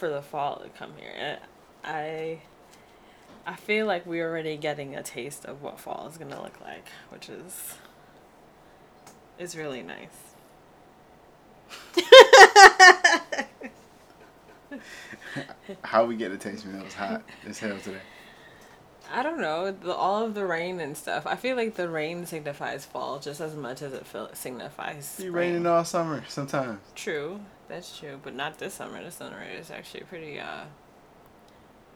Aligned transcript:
for 0.00 0.08
the 0.08 0.22
fall 0.22 0.56
to 0.56 0.68
come 0.70 0.94
here. 0.98 1.38
I 1.84 2.40
I 3.46 3.54
feel 3.56 3.86
like 3.86 4.06
we're 4.06 4.26
already 4.28 4.56
getting 4.56 4.96
a 4.96 5.02
taste 5.02 5.44
of 5.44 5.62
what 5.62 5.78
fall 5.78 6.08
is 6.10 6.16
gonna 6.16 6.42
look 6.42 6.58
like, 6.62 6.88
which 7.10 7.28
is 7.28 7.74
is 9.38 9.54
really 9.56 9.82
nice. 9.82 10.08
How 15.84 16.06
we 16.06 16.16
get 16.16 16.32
a 16.32 16.38
taste 16.38 16.66
when 16.66 16.76
it 16.76 16.84
was 16.84 16.94
hot 16.94 17.22
as 17.46 17.58
hell 17.58 17.78
today? 17.78 18.00
I 19.12 19.22
don't 19.22 19.40
know 19.40 19.70
the, 19.70 19.94
all 19.94 20.24
of 20.24 20.32
the 20.34 20.46
rain 20.46 20.80
and 20.80 20.96
stuff. 20.96 21.26
I 21.26 21.36
feel 21.36 21.56
like 21.56 21.74
the 21.74 21.90
rain 21.90 22.24
signifies 22.24 22.86
fall 22.86 23.18
just 23.18 23.40
as 23.40 23.54
much 23.54 23.82
as 23.82 23.92
it 23.92 24.06
feel, 24.06 24.30
signifies. 24.32 25.16
Be 25.18 25.28
raining 25.28 25.66
all 25.66 25.84
summer 25.84 26.24
sometimes. 26.28 26.80
True, 26.94 27.40
that's 27.70 27.98
true, 27.98 28.20
but 28.22 28.34
not 28.34 28.58
this 28.58 28.74
summer. 28.74 29.02
This 29.02 29.14
summer 29.14 29.42
is 29.42 29.70
actually 29.70 30.02
pretty, 30.02 30.38
uh, 30.38 30.64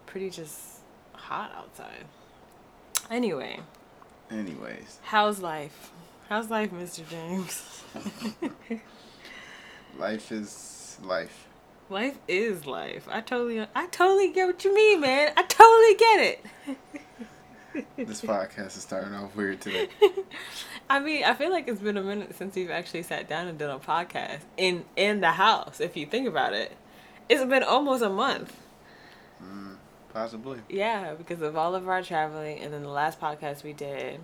pretty 0.06 0.30
just 0.30 0.80
hot 1.12 1.52
outside. 1.56 2.04
Anyway. 3.10 3.60
Anyways. 4.30 5.00
How's 5.02 5.40
life? 5.40 5.90
How's 6.28 6.48
life, 6.48 6.70
Mr. 6.70 7.06
James? 7.08 7.82
life 9.98 10.32
is 10.32 10.96
life. 11.02 11.48
Life 11.90 12.18
is 12.28 12.66
life. 12.66 13.06
I 13.10 13.20
totally, 13.20 13.66
I 13.74 13.86
totally 13.88 14.32
get 14.32 14.46
what 14.46 14.64
you 14.64 14.74
mean, 14.74 15.00
man. 15.00 15.32
I 15.36 15.42
totally 15.42 15.94
get 15.96 16.20
it. 16.20 16.46
this 17.96 18.22
podcast 18.22 18.76
is 18.76 18.82
starting 18.82 19.14
off 19.14 19.34
weird 19.34 19.60
today. 19.60 19.88
I 20.90 21.00
mean, 21.00 21.24
I 21.24 21.34
feel 21.34 21.50
like 21.50 21.66
it's 21.68 21.80
been 21.80 21.96
a 21.96 22.02
minute 22.02 22.34
since 22.36 22.54
we've 22.54 22.70
actually 22.70 23.02
sat 23.02 23.28
down 23.28 23.48
and 23.48 23.58
done 23.58 23.70
a 23.70 23.78
podcast 23.78 24.40
in 24.56 24.84
in 24.96 25.20
the 25.20 25.32
house. 25.32 25.80
If 25.80 25.96
you 25.96 26.06
think 26.06 26.28
about 26.28 26.52
it, 26.52 26.72
it's 27.28 27.44
been 27.44 27.62
almost 27.62 28.02
a 28.02 28.10
month. 28.10 28.56
Mm, 29.42 29.76
possibly. 30.12 30.60
Yeah, 30.68 31.14
because 31.14 31.42
of 31.42 31.56
all 31.56 31.74
of 31.74 31.88
our 31.88 32.02
traveling, 32.02 32.60
and 32.60 32.72
then 32.72 32.82
the 32.82 32.88
last 32.88 33.20
podcast 33.20 33.64
we 33.64 33.72
did. 33.72 34.20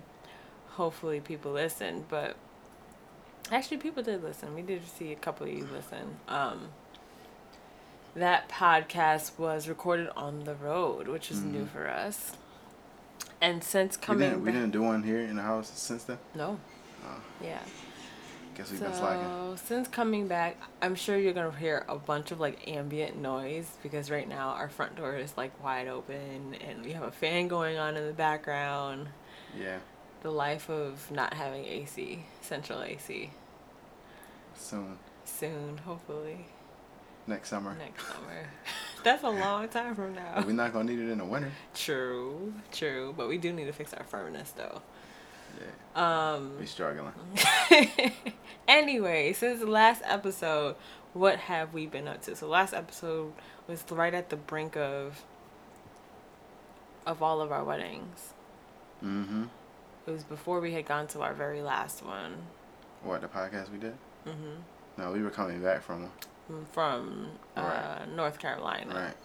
Hopefully, 0.69 1.19
people 1.19 1.51
listened, 1.51 2.05
but 2.07 2.37
actually, 3.51 3.77
people 3.77 4.01
did 4.01 4.23
listen. 4.23 4.55
We 4.55 4.61
did 4.61 4.87
see 4.87 5.11
a 5.11 5.17
couple 5.17 5.47
of 5.47 5.53
you 5.53 5.67
listen. 5.71 6.15
Um, 6.29 6.69
that 8.15 8.49
podcast 8.49 9.37
was 9.37 9.67
recorded 9.67 10.09
on 10.15 10.45
the 10.45 10.55
road, 10.55 11.07
which 11.07 11.31
is 11.31 11.39
mm-hmm. 11.39 11.51
new 11.51 11.65
for 11.65 11.89
us. 11.89 12.37
And 13.41 13.63
since 13.63 13.97
coming, 13.97 14.19
we 14.19 14.29
didn't, 14.29 14.45
we 14.45 14.51
didn't 14.51 14.71
do 14.71 14.83
one 14.83 15.01
here 15.03 15.19
in 15.19 15.35
the 15.35 15.41
house 15.41 15.71
since 15.73 16.03
then. 16.03 16.19
No. 16.35 16.59
Oh. 17.03 17.21
Yeah. 17.43 17.59
Guess 18.55 18.71
we've 18.71 18.79
so, 18.79 18.85
been 18.85 18.93
slacking. 18.93 19.57
since 19.57 19.87
coming 19.87 20.27
back, 20.27 20.57
I'm 20.81 20.93
sure 20.93 21.17
you're 21.17 21.33
gonna 21.33 21.57
hear 21.57 21.85
a 21.87 21.97
bunch 21.97 22.31
of 22.31 22.39
like 22.39 22.67
ambient 22.67 23.17
noise 23.17 23.77
because 23.81 24.11
right 24.11 24.27
now 24.27 24.49
our 24.49 24.69
front 24.69 24.95
door 24.95 25.15
is 25.15 25.35
like 25.37 25.63
wide 25.63 25.87
open 25.87 26.55
and 26.67 26.83
we 26.83 26.91
have 26.91 27.03
a 27.03 27.11
fan 27.11 27.47
going 27.47 27.77
on 27.77 27.97
in 27.97 28.05
the 28.05 28.13
background. 28.13 29.07
Yeah. 29.57 29.79
The 30.21 30.31
life 30.31 30.69
of 30.69 31.09
not 31.09 31.33
having 31.33 31.65
AC, 31.65 32.25
central 32.41 32.83
AC. 32.83 33.31
Soon. 34.55 34.99
Soon, 35.25 35.77
hopefully. 35.79 36.45
Next 37.25 37.49
summer. 37.49 37.75
Next 37.75 38.05
summer. 38.05 38.49
That's 39.03 39.23
a 39.23 39.29
long 39.29 39.67
time 39.69 39.95
from 39.95 40.13
now. 40.15 40.43
We're 40.45 40.53
not 40.53 40.73
gonna 40.73 40.91
need 40.91 40.99
it 40.99 41.11
in 41.11 41.17
the 41.17 41.25
winter. 41.25 41.51
True, 41.73 42.53
true. 42.71 43.13
But 43.17 43.27
we 43.27 43.37
do 43.37 43.51
need 43.51 43.65
to 43.65 43.73
fix 43.73 43.93
our 43.93 44.03
furnace 44.03 44.51
though. 44.51 44.81
Yeah. 45.59 46.33
Um. 46.33 46.57
We 46.59 46.65
struggling. 46.65 47.13
anyway, 48.67 49.33
since 49.33 49.59
the 49.59 49.67
last 49.67 50.01
episode, 50.05 50.75
what 51.13 51.37
have 51.37 51.73
we 51.73 51.87
been 51.87 52.07
up 52.07 52.21
to? 52.23 52.35
So 52.35 52.47
last 52.47 52.73
episode 52.73 53.33
was 53.67 53.83
right 53.89 54.13
at 54.13 54.29
the 54.29 54.37
brink 54.37 54.77
of 54.77 55.23
of 57.05 57.21
all 57.21 57.41
of 57.41 57.51
our 57.51 57.63
weddings. 57.63 58.33
Mm-hmm. 59.03 59.45
It 60.07 60.11
was 60.11 60.23
before 60.23 60.59
we 60.59 60.73
had 60.73 60.85
gone 60.85 61.07
to 61.07 61.21
our 61.21 61.33
very 61.33 61.61
last 61.61 62.03
one. 62.03 62.35
What 63.03 63.21
the 63.21 63.27
podcast 63.27 63.71
we 63.71 63.77
did? 63.77 63.93
Mm-hmm. 64.27 64.61
No, 64.97 65.11
we 65.11 65.21
were 65.21 65.29
coming 65.29 65.61
back 65.61 65.81
from 65.81 66.03
one 66.03 66.11
from 66.71 67.29
uh, 67.55 67.61
right. 67.61 68.15
North 68.15 68.39
Carolina. 68.39 68.93
Right. 68.93 69.15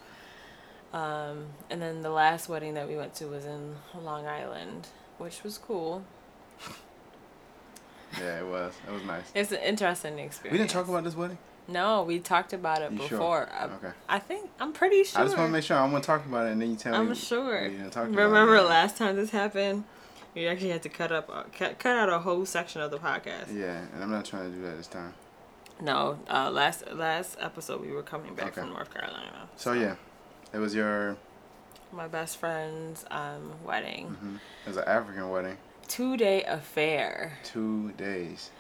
Um, 0.93 1.47
and 1.69 1.83
then 1.83 2.03
the 2.03 2.11
last 2.11 2.49
wedding 2.49 2.75
that 2.75 2.89
we 2.89 2.97
went 2.97 3.15
to 3.17 3.27
was 3.27 3.45
in 3.45 3.77
Long 4.03 4.27
Island, 4.27 4.89
which 5.19 5.43
was 5.43 5.59
cool. 5.59 6.05
yeah, 8.19 8.41
it 8.41 8.47
was. 8.47 8.73
It 8.89 8.93
was 8.93 9.05
nice. 9.05 9.25
It's 9.35 9.53
an 9.53 9.61
interesting 9.63 10.19
experience. 10.19 10.53
We 10.53 10.59
didn't 10.59 10.71
talk 10.71 10.89
about 10.89 11.05
this 11.05 11.15
wedding. 11.15 11.39
No, 11.69 12.05
we 12.05 12.21
talked 12.21 12.53
about 12.53 12.81
it 12.81 12.93
you 12.93 12.99
before. 12.99 13.19
Sure? 13.19 13.49
I, 13.53 13.65
okay. 13.65 13.91
I 14.09 14.19
think 14.21 14.49
I'm 14.61 14.73
pretty 14.73 15.03
sure. 15.05 15.21
I 15.21 15.25
just 15.25 15.37
want 15.37 15.49
to 15.49 15.53
make 15.53 15.65
sure 15.65 15.77
I'm 15.77 15.91
gonna 15.91 16.03
talk 16.03 16.25
about 16.25 16.47
it, 16.47 16.53
and 16.53 16.63
then 16.63 16.71
you 16.71 16.77
tell 16.77 16.95
I'm 16.95 17.07
me. 17.07 17.11
I'm 17.11 17.17
sure. 17.17 17.71
Remember 17.97 18.63
last 18.63 18.97
time 18.97 19.17
this 19.17 19.31
happened? 19.31 19.85
We 20.35 20.47
actually 20.47 20.71
had 20.71 20.83
to 20.83 20.91
cut 20.91 21.13
up, 21.13 21.31
uh, 21.33 21.45
cut, 21.57 21.79
cut 21.79 21.97
out 21.97 22.11
a 22.11 22.19
whole 22.19 22.45
section 22.45 22.83
of 22.83 22.91
the 22.91 22.99
podcast. 22.99 23.55
Yeah, 23.55 23.85
and 23.95 24.03
I'm 24.03 24.11
not 24.11 24.27
trying 24.27 24.51
to 24.51 24.57
do 24.57 24.63
that 24.63 24.77
this 24.77 24.87
time. 24.87 25.15
No, 25.81 26.19
uh, 26.29 26.51
last 26.51 26.91
last 26.93 27.37
episode 27.41 27.83
we 27.83 27.93
were 27.93 28.03
coming 28.03 28.35
back 28.35 28.47
okay. 28.47 28.63
from 28.63 28.71
North 28.71 28.93
Carolina. 28.93 29.49
So. 29.57 29.73
so. 29.75 29.81
yeah, 29.81 29.97
it 30.53 30.59
was 30.59 30.75
your. 30.75 31.17
My 31.93 32.09
best 32.09 32.39
friend's 32.39 33.05
um, 33.11 33.53
wedding. 33.65 34.09
Mm-hmm. 34.09 34.37
It 34.65 34.69
was 34.69 34.77
an 34.77 34.85
African 34.87 35.31
wedding. 35.31 35.57
Two 35.87 36.17
day 36.17 36.43
affair. 36.45 37.39
Two 37.45 37.93
days. 37.93 38.51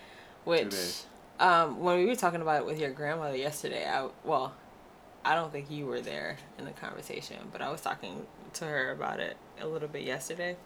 Which, 0.45 0.63
Two 0.63 0.71
days. 0.71 1.07
Um, 1.41 1.81
when 1.81 1.99
we 1.99 2.07
were 2.07 2.15
talking 2.15 2.41
about 2.41 2.63
it 2.63 2.67
with 2.67 2.79
your 2.79 2.91
grandmother 2.91 3.37
yesterday, 3.37 3.87
I 3.89 4.09
well, 4.25 4.55
I 5.25 5.35
don't 5.35 5.51
think 5.51 5.71
you 5.71 5.87
were 5.87 6.01
there 6.01 6.37
in 6.59 6.67
the 6.67 6.71
conversation, 6.73 7.37
but 7.51 7.63
I 7.63 7.71
was 7.71 7.81
talking 7.81 8.27
to 8.55 8.65
her 8.65 8.93
about 8.93 9.21
it 9.21 9.37
a 9.61 9.67
little 9.67 9.89
bit 9.89 10.03
yesterday, 10.03 10.57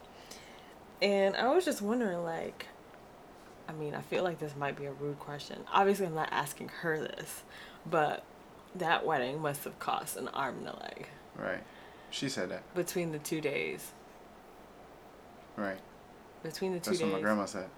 and 1.00 1.37
I 1.37 1.49
was 1.55 1.65
just 1.65 1.81
wondering 1.81 2.22
like 2.25 2.66
I 3.71 3.73
mean, 3.73 3.95
I 3.95 4.01
feel 4.01 4.25
like 4.25 4.41
this 4.41 4.57
might 4.57 4.77
be 4.77 4.87
a 4.87 4.93
rude 4.93 5.21
question. 5.21 5.59
Obviously, 5.73 6.07
I'm 6.07 6.15
not 6.15 6.29
asking 6.33 6.71
her 6.81 6.99
this, 6.99 7.45
but 7.89 8.25
that 8.75 9.07
wedding 9.07 9.41
must 9.41 9.63
have 9.63 9.79
cost 9.79 10.17
an 10.17 10.27
arm 10.29 10.59
and 10.59 10.69
a 10.69 10.77
leg. 10.81 11.07
Right. 11.37 11.63
She 12.11 12.29
said 12.29 12.51
that. 12.51 12.75
Between 12.75 13.13
the 13.13 13.21
two 13.21 13.41
days. 13.41 13.93
Right. 15.57 15.79
Between 16.43 16.73
the 16.73 16.81
two 16.81 16.91
That's 16.91 16.99
days. 16.99 16.99
That's 16.99 17.13
what 17.13 17.19
my 17.19 17.23
grandma 17.23 17.45
said. 17.45 17.69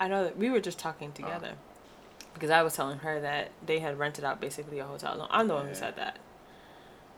I 0.00 0.08
know 0.08 0.24
that 0.24 0.38
we 0.38 0.48
were 0.48 0.60
just 0.60 0.78
talking 0.78 1.12
together. 1.12 1.52
Oh. 1.52 2.26
Because 2.32 2.48
I 2.48 2.62
was 2.62 2.74
telling 2.74 3.00
her 3.00 3.20
that 3.20 3.50
they 3.66 3.80
had 3.80 3.98
rented 3.98 4.24
out 4.24 4.40
basically 4.40 4.78
a 4.78 4.84
hotel. 4.84 5.18
No, 5.18 5.26
I'm 5.28 5.46
the 5.46 5.54
one 5.54 5.68
who 5.68 5.74
said 5.74 5.96
that. 5.96 6.18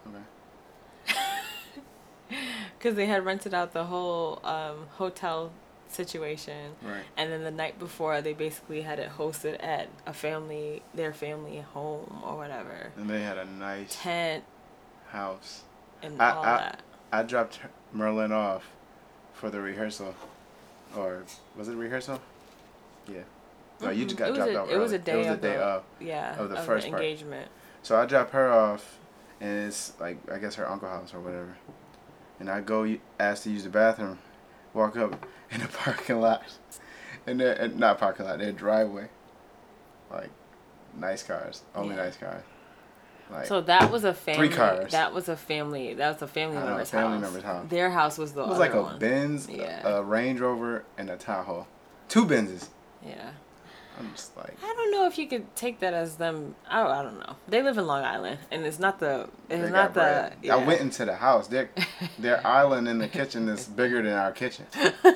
Okay. 0.08 1.18
Because 2.76 2.96
they 2.96 3.06
had 3.06 3.24
rented 3.24 3.54
out 3.54 3.72
the 3.72 3.84
whole 3.84 4.40
um, 4.44 4.88
hotel 4.96 5.52
situation. 5.94 6.72
Right. 6.82 7.04
And 7.16 7.32
then 7.32 7.42
the 7.42 7.50
night 7.50 7.78
before, 7.78 8.20
they 8.20 8.32
basically 8.32 8.82
had 8.82 8.98
it 8.98 9.10
hosted 9.16 9.62
at 9.62 9.88
a 10.06 10.12
family, 10.12 10.82
their 10.94 11.12
family 11.12 11.60
home 11.60 12.22
or 12.24 12.36
whatever. 12.36 12.92
And 12.96 13.08
they 13.08 13.22
had 13.22 13.38
a 13.38 13.44
nice 13.44 13.96
tent, 14.02 14.44
house, 15.08 15.62
and 16.02 16.20
I, 16.20 16.30
all 16.30 16.44
I, 16.44 16.56
that. 16.56 16.80
I 17.12 17.22
dropped 17.22 17.60
Merlin 17.92 18.32
off 18.32 18.64
for 19.32 19.50
the 19.50 19.60
rehearsal, 19.60 20.14
or 20.96 21.24
was 21.56 21.68
it 21.68 21.74
rehearsal? 21.74 22.20
Yeah. 23.08 23.22
No, 23.80 23.90
you 23.90 24.04
just 24.04 24.16
mm-hmm. 24.16 24.24
got 24.24 24.30
it 24.30 24.34
dropped 24.36 24.50
a, 24.52 24.60
off. 24.62 24.70
It 24.70 24.78
was 24.78 24.92
a 24.92 24.98
day. 24.98 25.12
It 25.12 25.18
was 25.18 25.26
of 25.26 25.38
a 25.38 25.42
day 25.42 25.56
the, 25.56 25.62
of. 25.62 25.84
Yeah. 26.00 26.40
Of 26.40 26.50
the 26.50 26.56
of 26.56 26.64
first 26.64 26.86
the 26.86 26.90
part. 26.90 27.02
engagement. 27.02 27.48
So 27.82 27.96
I 27.96 28.06
drop 28.06 28.30
her 28.30 28.50
off, 28.50 28.98
and 29.40 29.66
it's 29.66 29.92
like 30.00 30.18
I 30.30 30.38
guess 30.38 30.54
her 30.54 30.68
uncle 30.68 30.88
house 30.88 31.12
or 31.12 31.20
whatever, 31.20 31.56
and 32.40 32.48
I 32.48 32.60
go 32.60 32.96
ask 33.20 33.42
to 33.44 33.50
use 33.50 33.64
the 33.64 33.70
bathroom, 33.70 34.18
walk 34.74 34.96
up 34.96 35.26
in 35.50 35.60
the 35.60 35.68
parking 35.84 36.20
lot, 36.20 36.42
in 37.26 37.38
their 37.38 37.68
not 37.68 37.98
parking 37.98 38.26
lot, 38.26 38.34
in 38.34 38.40
their 38.40 38.52
driveway, 38.52 39.08
like 40.10 40.30
nice 40.96 41.22
cars, 41.22 41.62
only 41.74 41.96
yeah. 41.96 42.02
nice 42.02 42.16
cars. 42.16 42.42
Like 43.30 43.46
so 43.46 43.62
that 43.62 43.90
was 43.90 44.04
a 44.04 44.12
family. 44.12 44.48
Three 44.48 44.56
cars. 44.56 44.92
That 44.92 45.14
was 45.14 45.28
a 45.28 45.36
family. 45.36 45.94
That 45.94 46.12
was 46.12 46.22
a 46.22 46.26
family 46.26 46.56
know, 46.56 46.66
member's 46.66 46.90
family 46.90 47.14
house. 47.14 47.22
member's 47.22 47.42
house. 47.42 47.66
Their 47.70 47.90
house 47.90 48.18
was 48.18 48.32
the. 48.32 48.42
It 48.42 48.48
was 48.48 48.58
like 48.58 48.74
a 48.74 48.82
one. 48.82 48.98
Benz, 48.98 49.48
yeah. 49.48 49.86
a 49.88 50.02
Range 50.02 50.40
Rover, 50.40 50.84
and 50.98 51.08
a 51.08 51.16
Tahoe. 51.16 51.66
Two 52.08 52.26
Benzes. 52.26 52.68
Yeah. 53.04 53.30
I'm 53.98 54.10
just 54.12 54.36
like. 54.36 54.56
I 54.62 54.74
don't 54.74 54.90
know 54.90 55.06
if 55.06 55.18
you 55.18 55.26
could 55.26 55.54
take 55.54 55.80
that 55.80 55.94
as 55.94 56.16
them. 56.16 56.54
I, 56.68 56.82
I 56.82 57.02
don't 57.02 57.18
know. 57.20 57.36
They 57.48 57.62
live 57.62 57.78
in 57.78 57.86
Long 57.86 58.04
Island, 58.04 58.38
and 58.50 58.64
it's 58.64 58.78
not 58.78 58.98
the. 58.98 59.28
It's 59.48 59.70
not 59.70 59.94
the. 59.94 60.32
Yeah. 60.42 60.56
I 60.56 60.64
went 60.64 60.80
into 60.80 61.04
the 61.04 61.16
house. 61.16 61.48
Their 61.48 61.70
their 62.18 62.44
island 62.46 62.88
in 62.88 62.98
the 62.98 63.08
kitchen 63.08 63.48
is 63.48 63.66
bigger 63.66 64.02
than 64.02 64.12
our 64.12 64.32
kitchen. 64.32 64.66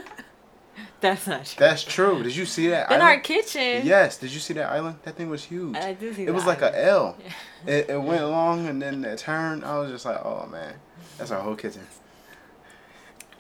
That's 1.01 1.29
not 1.29 1.45
true. 1.45 1.57
That's 1.61 1.85
true. 1.85 2.23
Did 2.25 2.35
you 2.35 2.45
see 2.45 2.69
that? 2.69 2.89
In 2.91 3.01
island? 3.01 3.03
our 3.03 3.21
kitchen. 3.21 3.87
Yes. 3.87 4.19
Did 4.19 4.33
you 4.33 4.41
see 4.41 4.55
that 4.55 4.71
island? 4.71 4.97
That 5.05 5.15
thing 5.15 5.31
was 5.31 5.45
huge. 5.45 5.77
I 5.77 5.93
did 5.95 6.17
see. 6.17 6.27
It 6.27 6.33
was 6.33 6.45
like 6.45 6.63
a 6.63 6.85
L. 6.85 7.17
Yeah. 7.23 7.33
It, 7.67 7.91
it 7.91 8.01
went 8.01 8.23
long 8.23 8.69
and 8.69 8.81
then 8.81 9.05
it 9.05 9.19
turned. 9.19 9.65
I 9.65 9.81
was 9.81 9.91
just 9.91 10.05
like, 10.05 10.25
oh 10.25 10.47
man, 10.47 10.75
that's 11.19 11.33
our 11.33 11.41
whole 11.43 11.57
kitchen. 11.57 11.83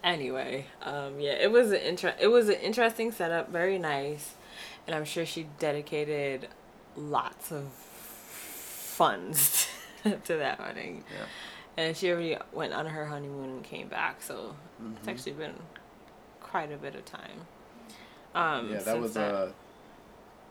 Anyway, 0.02 0.66
um, 0.82 1.20
yeah, 1.20 1.32
it 1.32 1.52
was 1.52 1.70
an 1.70 1.80
inter- 1.82 2.16
It 2.20 2.26
was 2.26 2.48
an 2.48 2.56
interesting 2.56 3.12
setup. 3.12 3.50
Very 3.50 3.78
nice, 3.78 4.34
and 4.88 4.94
I'm 4.96 5.04
sure 5.04 5.26
she 5.26 5.46
dedicated 5.58 6.48
lots 6.96 7.52
of 7.52 7.64
funds 8.32 9.68
to 10.02 10.36
that 10.38 10.58
wedding. 10.58 11.04
Yeah. 11.12 11.26
And 11.76 11.96
she 11.96 12.10
already 12.10 12.36
went 12.52 12.72
on 12.72 12.86
her 12.86 13.06
honeymoon 13.06 13.50
and 13.50 13.62
came 13.62 13.86
back, 13.88 14.22
so 14.22 14.56
it's 14.96 15.06
Mhm. 15.06 15.10
actually 15.12 15.32
been 15.32 15.54
quite 16.40 16.72
a 16.72 16.76
bit 16.78 16.94
of 16.94 17.04
time. 17.04 17.46
Um, 18.34 18.70
yeah, 18.72 18.78
that 18.80 18.98
was 19.00 19.16
uh 19.16 19.52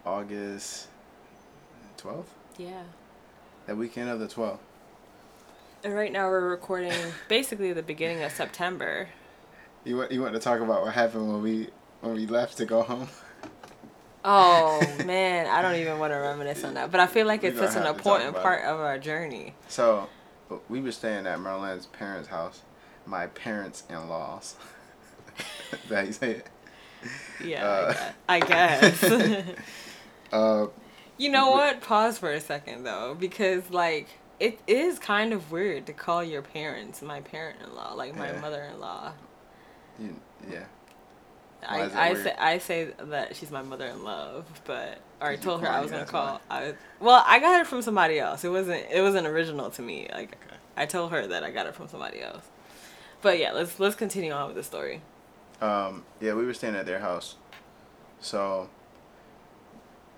August 0.05 0.87
twelfth. 1.97 2.33
yeah. 2.57 2.83
That 3.65 3.75
weekend 3.75 4.09
of 4.09 4.19
the 4.19 4.27
twelfth. 4.27 4.61
And 5.83 5.93
right 5.93 6.11
now 6.11 6.27
we're 6.27 6.49
recording 6.49 6.93
basically 7.27 7.73
the 7.73 7.83
beginning 7.83 8.23
of 8.23 8.31
September. 8.31 9.09
You 9.83 9.97
want 9.97 10.11
you 10.11 10.21
want 10.21 10.33
to 10.33 10.39
talk 10.39 10.59
about 10.61 10.83
what 10.83 10.93
happened 10.93 11.27
when 11.31 11.41
we 11.41 11.69
when 12.01 12.13
we 12.13 12.25
left 12.27 12.57
to 12.57 12.65
go 12.65 12.83
home? 12.83 13.09
Oh 14.29 14.81
man, 15.05 15.47
I 15.47 15.61
don't 15.61 15.75
even 15.75 15.99
want 15.99 16.11
to 16.11 16.17
reminisce 16.17 16.63
on 16.65 16.73
that. 16.73 16.91
But 16.91 16.99
I 16.99 17.07
feel 17.07 17.25
like 17.25 17.43
it's 17.45 17.55
gonna 17.55 17.71
such 17.71 17.77
an 17.79 17.85
have 17.87 17.97
to 17.97 18.03
talk 18.03 18.15
important 18.19 18.29
about 18.31 18.43
part 18.43 18.65
of 18.65 18.79
our 18.79 18.99
journey. 18.99 19.53
So, 19.69 20.09
we 20.67 20.81
were 20.81 20.91
staying 20.91 21.25
at 21.27 21.39
Merlin's 21.39 21.85
parents' 21.85 22.27
house. 22.27 22.61
My 23.05 23.27
parents 23.27 23.83
in 23.89 24.09
laws. 24.09 24.55
Is 25.71 25.79
that 25.89 26.05
you 26.07 26.11
say 26.13 26.31
it? 26.31 26.47
Yeah, 27.43 27.65
Uh, 27.65 28.11
I 28.27 28.39
guess. 28.41 29.03
I 29.03 29.09
guess. 29.09 29.43
Uh, 30.33 30.67
you 31.17 31.29
know 31.29 31.51
what? 31.51 31.79
Pause 31.79 32.17
for 32.17 32.33
a 32.33 32.41
second 32.41 32.83
though, 32.83 33.15
because 33.17 33.69
like 33.69 34.07
it 34.41 34.59
is 34.67 34.99
kind 34.99 35.31
of 35.31 35.51
weird 35.53 35.85
to 35.85 35.93
call 35.93 36.21
your 36.21 36.41
parents 36.41 37.01
my 37.01 37.21
parent-in-law, 37.21 37.93
like 37.93 38.13
my 38.13 38.33
Yeah. 38.33 38.41
mother-in-law. 38.41 39.13
yeah. 40.51 40.65
I, 41.67 41.77
Why 41.77 41.83
is 41.85 41.91
that 41.93 41.99
I 41.99 42.13
say 42.13 42.35
I 42.39 42.57
say 42.57 42.93
that 42.99 43.35
she's 43.35 43.51
my 43.51 43.61
mother 43.61 43.85
in 43.87 44.03
love, 44.03 44.45
but 44.65 44.99
or 45.21 45.27
I 45.29 45.35
told 45.37 45.61
her 45.61 45.67
I 45.67 45.81
was 45.81 45.91
gonna 45.91 46.05
call. 46.05 46.41
I 46.49 46.63
was, 46.67 46.73
well, 46.99 47.23
I 47.25 47.39
got 47.39 47.61
it 47.61 47.67
from 47.67 47.81
somebody 47.81 48.19
else. 48.19 48.43
It 48.43 48.49
wasn't 48.49 48.85
it 48.91 49.01
wasn't 49.01 49.27
original 49.27 49.69
to 49.71 49.81
me. 49.81 50.07
Like 50.11 50.37
Okay. 50.45 50.55
I 50.75 50.85
told 50.85 51.11
her 51.11 51.25
that 51.27 51.43
I 51.43 51.51
got 51.51 51.65
it 51.65 51.73
from 51.73 51.87
somebody 51.87 52.21
else. 52.21 52.45
But 53.21 53.39
yeah, 53.39 53.51
let's 53.53 53.79
let's 53.79 53.95
continue 53.95 54.31
on 54.31 54.47
with 54.47 54.55
the 54.55 54.63
story. 54.63 55.01
Um, 55.59 56.05
yeah, 56.21 56.33
we 56.35 56.45
were 56.45 56.53
staying 56.53 56.75
at 56.75 56.85
their 56.85 56.99
house. 56.99 57.35
So, 58.19 58.69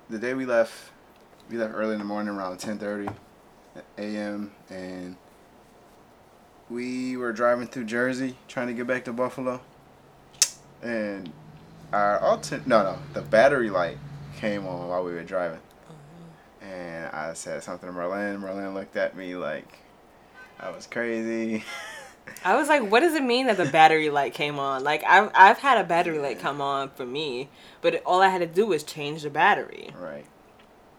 the 0.09 0.19
day 0.19 0.33
we 0.33 0.45
left, 0.45 0.92
we 1.50 1.57
left 1.57 1.74
early 1.74 1.94
in 1.94 2.00
the 2.00 2.06
morning 2.06 2.33
around 2.33 2.57
10.30 2.59 3.13
a.m. 3.97 4.51
And 4.69 5.15
we 6.69 7.15
were 7.18 7.31
driving 7.31 7.68
through 7.68 7.85
Jersey 7.85 8.35
trying 8.47 8.68
to 8.68 8.74
get 8.74 8.85
back 8.88 9.06
to 9.06 9.13
Buffalo. 9.13 9.62
And 10.81 11.31
our 11.91 12.19
alternate, 12.19 12.67
no, 12.67 12.83
no, 12.83 12.99
the 13.13 13.21
battery 13.21 13.69
light 13.69 13.97
came 14.37 14.65
on 14.65 14.87
while 14.87 15.03
we 15.03 15.13
were 15.13 15.23
driving. 15.23 15.59
And 16.61 17.07
I 17.07 17.33
said 17.33 17.63
something 17.63 17.87
to 17.87 17.93
Merlin. 17.93 18.39
Merlin 18.39 18.73
looked 18.73 18.95
at 18.95 19.15
me 19.15 19.35
like 19.35 19.79
I 20.59 20.69
was 20.71 20.87
crazy. 20.87 21.63
I 22.45 22.55
was 22.55 22.67
like, 22.67 22.83
what 22.83 22.99
does 22.99 23.15
it 23.15 23.23
mean 23.23 23.47
that 23.47 23.57
the 23.57 23.65
battery 23.65 24.09
light 24.09 24.33
came 24.33 24.59
on? 24.59 24.83
Like 24.83 25.03
I've 25.03 25.31
I've 25.33 25.57
had 25.57 25.79
a 25.79 25.83
battery 25.83 26.19
light 26.19 26.39
come 26.39 26.61
on 26.61 26.89
for 26.89 27.05
me, 27.05 27.49
but 27.81 27.95
it, 27.95 28.03
all 28.05 28.21
I 28.21 28.29
had 28.29 28.39
to 28.39 28.47
do 28.47 28.67
was 28.67 28.83
change 28.83 29.23
the 29.23 29.29
battery. 29.29 29.89
Right. 29.97 30.25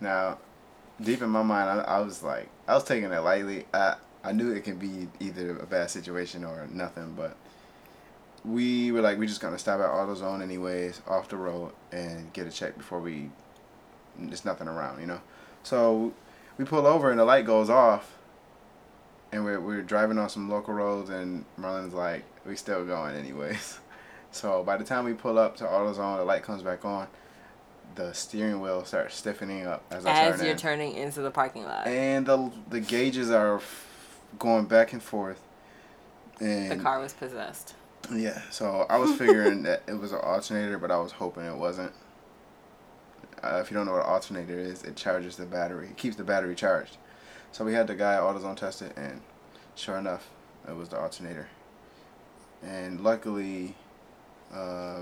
Now, 0.00 0.38
deep 1.00 1.23
in 1.23 1.31
my 1.31 1.43
mind, 1.43 1.69
I, 1.71 1.83
I 1.85 2.00
was 2.00 2.23
like, 2.23 2.49
I 2.67 2.75
was 2.75 2.85
taking 2.85 3.12
it 3.12 3.21
lightly. 3.21 3.67
I 3.73 3.97
I 4.25 4.33
knew 4.33 4.50
it 4.50 4.65
could 4.65 4.79
be 4.79 5.09
either 5.21 5.56
a 5.59 5.67
bad 5.67 5.91
situation 5.91 6.44
or 6.44 6.67
nothing, 6.71 7.15
but 7.17 7.37
we 8.45 8.91
were 8.93 9.01
like, 9.01 9.19
we're 9.19 9.29
just 9.29 9.41
gonna 9.41 9.59
stop 9.59 9.81
at 9.81 9.87
AutoZone 9.91 10.43
anyways, 10.43 11.03
off 11.07 11.29
the 11.29 11.37
road, 11.37 11.73
and 11.93 12.33
get 12.33 12.47
a 12.47 12.51
check 12.51 12.77
before 12.77 13.01
we. 13.01 13.31
There's 14.19 14.45
nothing 14.45 14.69
around, 14.69 15.01
you 15.01 15.07
know. 15.07 15.21
So 15.63 16.13
we 16.59 16.65
pull 16.65 16.87
over 16.87 17.11
and 17.11 17.19
the 17.19 17.25
light 17.25 17.45
goes 17.47 17.71
off, 17.71 18.17
and 19.33 19.45
we're 19.45 19.61
we're 19.61 19.83
driving 19.83 20.19
on 20.19 20.29
some 20.29 20.49
local 20.49 20.75
roads, 20.75 21.11
and 21.11 21.45
Merlin's 21.57 21.95
like, 21.95 22.25
we 22.47 22.57
still 22.57 22.85
going 22.85 23.17
anyways. 23.17 23.79
So 24.33 24.63
by 24.63 24.77
the 24.77 24.85
time 24.85 25.05
we 25.07 25.13
pull 25.13 25.41
up 25.41 25.57
to 25.57 25.65
AutoZone, 25.65 26.19
the 26.19 26.25
light 26.25 26.45
comes 26.45 26.63
back 26.63 26.85
on 26.85 27.09
the 27.97 28.13
steering 28.13 28.61
wheel 28.61 28.85
starts 28.85 29.17
stiffening 29.17 29.67
up 29.67 29.83
as 29.91 30.07
I 30.07 30.11
As 30.13 30.37
turn 30.37 30.45
you're 30.45 30.53
in. 30.53 30.57
turning 30.57 30.95
into 30.95 31.21
the 31.21 31.33
parking 31.33 31.65
lot, 31.65 31.89
and 31.89 32.25
the 32.25 32.53
the 32.69 32.79
gauges 32.79 33.33
are 33.33 33.57
f- 33.57 34.21
going 34.39 34.67
back 34.67 34.93
and 34.93 35.03
forth. 35.03 35.41
And 36.41 36.71
the 36.71 36.77
car 36.77 37.01
was 37.01 37.13
possessed. 37.13 37.75
Yeah, 38.14 38.41
so 38.50 38.87
I 38.88 38.99
was 38.99 39.12
figuring 39.17 39.62
that 39.64 39.82
it 39.87 39.94
was 39.94 40.12
an 40.12 40.19
alternator, 40.19 40.79
but 40.79 40.91
I 40.91 40.99
was 40.99 41.12
hoping 41.12 41.44
it 41.44 41.56
wasn't. 41.56 41.93
Uh, 43.43 43.58
if 43.62 43.70
you 43.70 43.76
don't 43.76 43.87
know 43.87 43.93
what 43.93 44.05
an 44.05 44.11
alternator 44.11 44.58
is, 44.58 44.82
it 44.82 44.97
charges 44.97 45.37
the 45.37 45.47
battery. 45.47 45.87
It 45.88 45.97
keeps 45.97 46.17
the 46.17 46.25
battery 46.25 46.55
charged. 46.55 46.99
So 47.52 47.64
we 47.64 47.73
had 47.73 47.87
the 47.87 47.94
guy 47.94 48.17
AutoZone 48.17 48.56
test 48.56 48.82
it, 48.82 48.93
and 48.97 49.20
sure 49.75 49.97
enough, 49.97 50.29
it 50.69 50.76
was 50.76 50.91
the 50.91 51.00
alternator. 51.00 51.49
And 52.62 53.00
luckily, 53.00 53.75
uh, 54.52 55.00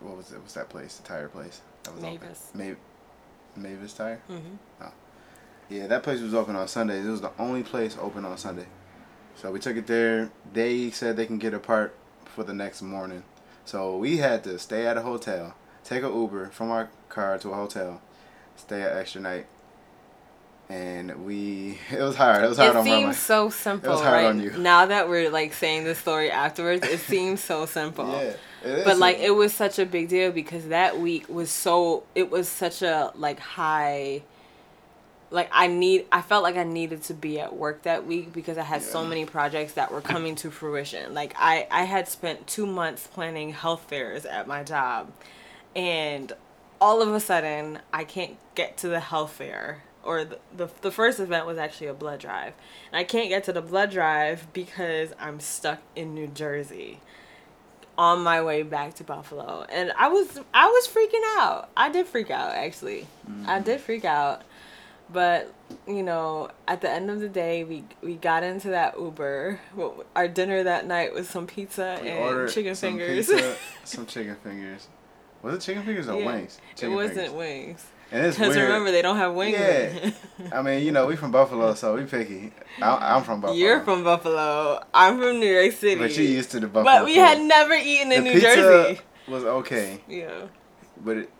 what 0.00 0.16
was 0.16 0.32
it? 0.32 0.38
What's 0.38 0.54
that 0.54 0.68
place? 0.68 0.96
The 0.96 1.02
tire 1.02 1.28
place. 1.28 1.60
That 1.82 1.94
was 1.94 2.02
Mavis. 2.02 2.50
open. 2.54 2.76
Ma- 3.56 3.62
Mavis 3.68 3.92
Tire. 3.92 4.20
hmm 4.28 4.38
Yeah, 5.68 5.86
that 5.88 6.02
place 6.02 6.20
was 6.20 6.34
open 6.34 6.54
on 6.54 6.68
Sundays. 6.68 7.04
It 7.04 7.10
was 7.10 7.20
the 7.20 7.32
only 7.38 7.62
place 7.62 7.96
open 8.00 8.24
on 8.24 8.38
Sunday. 8.38 8.66
So 9.36 9.50
we 9.50 9.58
took 9.58 9.76
it 9.76 9.86
there. 9.86 10.30
They 10.52 10.90
said 10.90 11.16
they 11.16 11.26
can 11.26 11.38
get 11.38 11.54
a 11.54 11.58
part 11.58 11.94
for 12.24 12.44
the 12.44 12.54
next 12.54 12.82
morning. 12.82 13.24
So 13.64 13.96
we 13.96 14.18
had 14.18 14.44
to 14.44 14.58
stay 14.58 14.86
at 14.86 14.96
a 14.96 15.02
hotel, 15.02 15.54
take 15.84 16.02
a 16.02 16.08
Uber 16.08 16.50
from 16.50 16.70
our 16.70 16.90
car 17.08 17.38
to 17.38 17.50
a 17.50 17.54
hotel, 17.54 18.00
stay 18.56 18.82
an 18.82 18.96
extra 18.98 19.20
night. 19.20 19.46
And 20.68 21.24
we, 21.26 21.78
it 21.90 22.00
was 22.00 22.16
hard. 22.16 22.44
It 22.44 22.48
was 22.48 22.58
hard 22.58 22.76
on 22.76 22.88
my 22.88 22.96
It 22.98 23.04
on 23.04 23.14
seems 23.14 23.18
so 23.18 23.50
simple, 23.50 23.98
hard 23.98 24.24
right? 24.24 24.26
on 24.26 24.40
you. 24.40 24.52
Now 24.56 24.86
that 24.86 25.08
we're 25.08 25.30
like 25.30 25.52
saying 25.52 25.84
the 25.84 25.94
story 25.94 26.30
afterwards, 26.30 26.86
it 26.86 27.00
seems 27.00 27.42
so 27.42 27.66
simple. 27.66 28.06
Yeah, 28.06 28.36
it 28.64 28.78
is 28.78 28.84
But 28.84 28.98
like 28.98 29.18
it 29.18 29.32
was 29.32 29.54
such 29.54 29.78
a 29.78 29.86
big 29.86 30.08
deal 30.08 30.32
because 30.32 30.68
that 30.68 30.98
week 30.98 31.28
was 31.28 31.50
so 31.50 32.04
it 32.14 32.30
was 32.30 32.48
such 32.48 32.82
a 32.82 33.12
like 33.14 33.38
high 33.40 34.22
like 35.32 35.48
I 35.50 35.66
need 35.66 36.06
I 36.12 36.22
felt 36.22 36.42
like 36.42 36.56
I 36.56 36.64
needed 36.64 37.02
to 37.04 37.14
be 37.14 37.40
at 37.40 37.56
work 37.56 37.82
that 37.82 38.06
week 38.06 38.32
because 38.32 38.58
I 38.58 38.62
had 38.62 38.82
so 38.82 39.04
many 39.04 39.24
projects 39.24 39.72
that 39.74 39.90
were 39.90 40.00
coming 40.00 40.34
to 40.36 40.50
fruition. 40.50 41.14
Like 41.14 41.34
I 41.36 41.66
I 41.70 41.84
had 41.84 42.06
spent 42.08 42.46
2 42.46 42.66
months 42.66 43.06
planning 43.06 43.52
health 43.52 43.82
fairs 43.88 44.24
at 44.24 44.46
my 44.46 44.62
job 44.62 45.10
and 45.74 46.32
all 46.80 47.02
of 47.02 47.12
a 47.12 47.20
sudden 47.20 47.78
I 47.92 48.04
can't 48.04 48.36
get 48.54 48.76
to 48.78 48.88
the 48.88 49.00
health 49.00 49.32
fair 49.32 49.82
or 50.04 50.24
the, 50.24 50.38
the, 50.56 50.68
the 50.80 50.90
first 50.90 51.20
event 51.20 51.46
was 51.46 51.58
actually 51.58 51.86
a 51.86 51.94
blood 51.94 52.20
drive. 52.20 52.54
And 52.90 52.98
I 52.98 53.04
can't 53.04 53.28
get 53.28 53.44
to 53.44 53.52
the 53.52 53.62
blood 53.62 53.90
drive 53.90 54.52
because 54.52 55.12
I'm 55.18 55.40
stuck 55.40 55.78
in 55.94 56.14
New 56.14 56.26
Jersey 56.26 57.00
on 57.96 58.20
my 58.20 58.42
way 58.42 58.62
back 58.62 58.94
to 58.94 59.04
Buffalo. 59.04 59.66
And 59.68 59.92
I 59.98 60.08
was 60.08 60.40
I 60.52 60.66
was 60.66 60.88
freaking 60.88 61.40
out. 61.40 61.70
I 61.76 61.90
did 61.90 62.06
freak 62.06 62.30
out 62.30 62.52
actually. 62.52 63.06
I 63.46 63.60
mm. 63.60 63.64
did 63.64 63.80
freak 63.80 64.04
out. 64.04 64.42
But 65.10 65.52
you 65.86 66.02
know, 66.02 66.50
at 66.68 66.80
the 66.80 66.90
end 66.90 67.10
of 67.10 67.20
the 67.20 67.28
day, 67.28 67.64
we 67.64 67.84
we 68.02 68.14
got 68.16 68.42
into 68.42 68.68
that 68.68 68.98
Uber. 68.98 69.60
What 69.74 70.06
our 70.16 70.28
dinner 70.28 70.62
that 70.62 70.86
night 70.86 71.12
was 71.12 71.28
some 71.28 71.46
pizza 71.46 71.98
We 72.02 72.08
and 72.08 72.48
chicken 72.50 72.74
some 72.74 72.90
fingers. 72.98 73.26
pizza, 73.28 73.56
some 73.84 74.06
chicken 74.06 74.36
fingers. 74.36 74.88
Was 75.42 75.54
it 75.56 75.60
chicken 75.60 75.82
fingers 75.82 76.08
or 76.08 76.18
Yeah. 76.20 76.26
wings? 76.26 76.58
it 76.72 76.76
Chicken 76.78 76.94
wasn't 76.94 77.16
fingers. 77.16 77.32
wings. 77.34 77.86
And 78.12 78.26
it's 78.26 78.36
Because 78.38 78.54
remember, 78.56 78.90
they 78.90 79.00
don't 79.02 79.16
have 79.16 79.32
wings. 79.34 79.56
Yeah. 79.58 80.10
I 80.52 80.60
mean, 80.60 80.84
you 80.84 80.92
know, 80.92 81.06
we 81.06 81.16
from 81.16 81.30
Buffalo, 81.32 81.72
so 81.74 81.94
we 81.96 82.04
picky. 82.04 82.52
I, 82.80 83.16
I'm 83.16 83.22
from 83.24 83.40
Buffalo. 83.40 83.58
You're 83.58 83.80
from 83.80 84.04
Buffalo. 84.04 84.84
I'm 84.92 85.18
from 85.18 85.40
New 85.40 85.46
York 85.50 85.72
City. 85.72 85.98
But 85.98 86.16
you 86.18 86.24
used 86.24 86.50
to 86.50 86.60
the 86.60 86.66
Buffalo. 86.68 86.84
But 86.84 87.04
we 87.06 87.14
food. 87.14 87.20
had 87.22 87.40
never 87.40 87.72
eaten 87.72 88.12
in 88.12 88.24
the 88.24 88.30
New 88.30 88.34
pizza 88.34 88.54
Jersey. 88.54 89.00
was 89.28 89.44
okay, 89.44 90.00
Yeah. 90.06 90.42
but 91.02 91.16
it, 91.16 91.30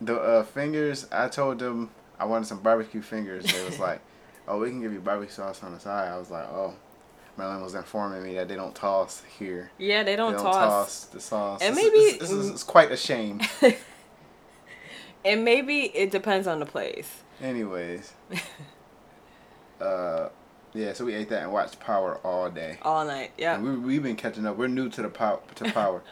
the 0.00 0.16
uh, 0.20 0.42
fingers. 0.42 1.06
I 1.12 1.28
told 1.28 1.60
them 1.60 1.90
I 2.18 2.24
wanted 2.24 2.46
some 2.46 2.60
barbecue 2.60 3.02
fingers. 3.02 3.44
They 3.44 3.64
was 3.64 3.78
like, 3.78 4.00
"Oh, 4.48 4.58
we 4.60 4.70
can 4.70 4.80
give 4.80 4.92
you 4.92 5.00
barbecue 5.00 5.32
sauce 5.32 5.62
on 5.62 5.72
the 5.72 5.80
side." 5.80 6.08
I 6.08 6.18
was 6.18 6.30
like, 6.30 6.46
"Oh." 6.48 6.74
Marilyn 7.38 7.60
was 7.60 7.74
informing 7.74 8.22
me 8.22 8.34
that 8.36 8.48
they 8.48 8.54
don't 8.56 8.74
toss 8.74 9.22
here. 9.38 9.70
Yeah, 9.76 10.04
they 10.04 10.16
don't, 10.16 10.32
they 10.32 10.42
don't 10.42 10.52
toss. 10.54 11.04
the 11.04 11.20
sauce. 11.20 11.60
And 11.60 11.76
maybe- 11.76 12.16
this, 12.18 12.30
is 12.30 12.48
it's 12.48 12.62
quite 12.62 12.90
a 12.90 12.96
shame. 12.96 13.42
And 15.26 15.44
maybe 15.44 15.86
it 15.86 16.12
depends 16.12 16.46
on 16.46 16.60
the 16.60 16.66
place. 16.66 17.24
Anyways, 17.42 18.12
uh, 19.80 20.28
yeah. 20.72 20.92
So 20.92 21.04
we 21.04 21.14
ate 21.14 21.28
that 21.30 21.42
and 21.42 21.52
watched 21.52 21.80
Power 21.80 22.20
all 22.22 22.48
day. 22.48 22.78
All 22.82 23.04
night. 23.04 23.32
Yeah. 23.36 23.60
We 23.60 23.76
we've 23.76 24.02
been 24.04 24.14
catching 24.14 24.46
up. 24.46 24.56
We're 24.56 24.68
new 24.68 24.88
to 24.88 25.02
the 25.02 25.08
to 25.56 25.72
Power. 25.72 26.02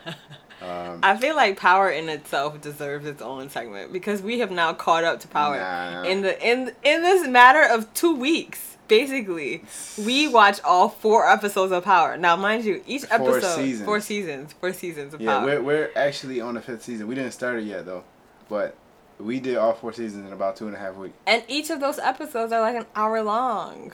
Um, 0.64 1.00
I 1.02 1.16
feel 1.16 1.36
like 1.36 1.58
Power 1.58 1.90
in 1.90 2.08
itself 2.08 2.60
deserves 2.60 3.04
its 3.06 3.20
own 3.20 3.50
segment 3.50 3.92
because 3.92 4.22
we 4.22 4.38
have 4.38 4.50
now 4.50 4.72
caught 4.72 5.04
up 5.04 5.20
to 5.20 5.28
Power 5.28 5.58
Nah. 5.58 6.02
in 6.02 6.22
the 6.22 6.40
in 6.46 6.72
in 6.82 7.02
this 7.02 7.26
matter 7.28 7.62
of 7.62 7.92
two 7.94 8.14
weeks. 8.16 8.70
Basically, 8.86 9.64
we 9.98 10.28
watch 10.28 10.60
all 10.62 10.90
four 10.90 11.26
episodes 11.28 11.72
of 11.72 11.84
Power. 11.84 12.16
Now, 12.18 12.36
mind 12.36 12.64
you, 12.64 12.82
each 12.86 13.04
Four 13.04 13.36
episode 13.38 13.56
seasons. 13.56 13.84
four 13.86 14.00
seasons, 14.00 14.52
four 14.60 14.72
seasons 14.74 15.14
of 15.14 15.20
Yeah, 15.22 15.38
Power. 15.38 15.46
we're 15.46 15.62
we're 15.62 15.90
actually 15.96 16.40
on 16.40 16.54
the 16.54 16.60
fifth 16.60 16.82
season. 16.84 17.06
We 17.06 17.14
didn't 17.14 17.32
start 17.32 17.58
it 17.60 17.64
yet 17.64 17.86
though, 17.86 18.04
but 18.48 18.74
we 19.18 19.40
did 19.40 19.56
all 19.56 19.72
four 19.72 19.92
seasons 19.92 20.26
in 20.26 20.32
about 20.32 20.56
two 20.56 20.66
and 20.66 20.76
a 20.76 20.78
half 20.78 20.96
weeks. 20.96 21.14
And 21.26 21.42
each 21.48 21.70
of 21.70 21.80
those 21.80 21.98
episodes 21.98 22.52
are 22.52 22.60
like 22.60 22.76
an 22.76 22.86
hour 22.94 23.22
long. 23.22 23.92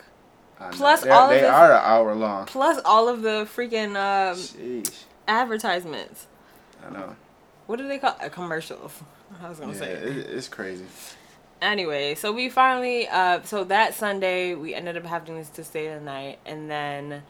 Plus 0.71 1.05
all 1.07 1.23
of 1.23 1.29
they 1.29 1.39
this- 1.41 1.49
are 1.49 1.71
an 1.71 1.81
hour 1.83 2.13
long. 2.13 2.45
Plus 2.45 2.79
all 2.85 3.07
of 3.07 3.21
the 3.21 3.47
freaking 3.55 3.95
um, 3.95 4.83
advertisements. 5.27 6.27
I 6.85 6.89
know. 6.91 7.15
What 7.67 7.77
do 7.77 7.87
they 7.87 7.99
call 7.99 8.15
uh, 8.21 8.29
commercials? 8.29 8.93
I 9.41 9.49
was 9.49 9.59
gonna 9.59 9.73
Yeah, 9.73 9.79
say. 9.79 9.91
it, 9.93 10.17
it's 10.17 10.47
crazy. 10.47 10.85
anyway, 11.61 12.15
so 12.15 12.31
we 12.31 12.49
finally, 12.49 13.07
uh, 13.07 13.41
so 13.43 13.63
that 13.65 13.93
Sunday 13.93 14.55
we 14.55 14.73
ended 14.73 14.97
up 14.97 15.05
having 15.05 15.43
to 15.45 15.63
stay 15.63 15.87
the 15.93 15.99
night, 16.01 16.39
and 16.45 16.69
then 16.69 17.23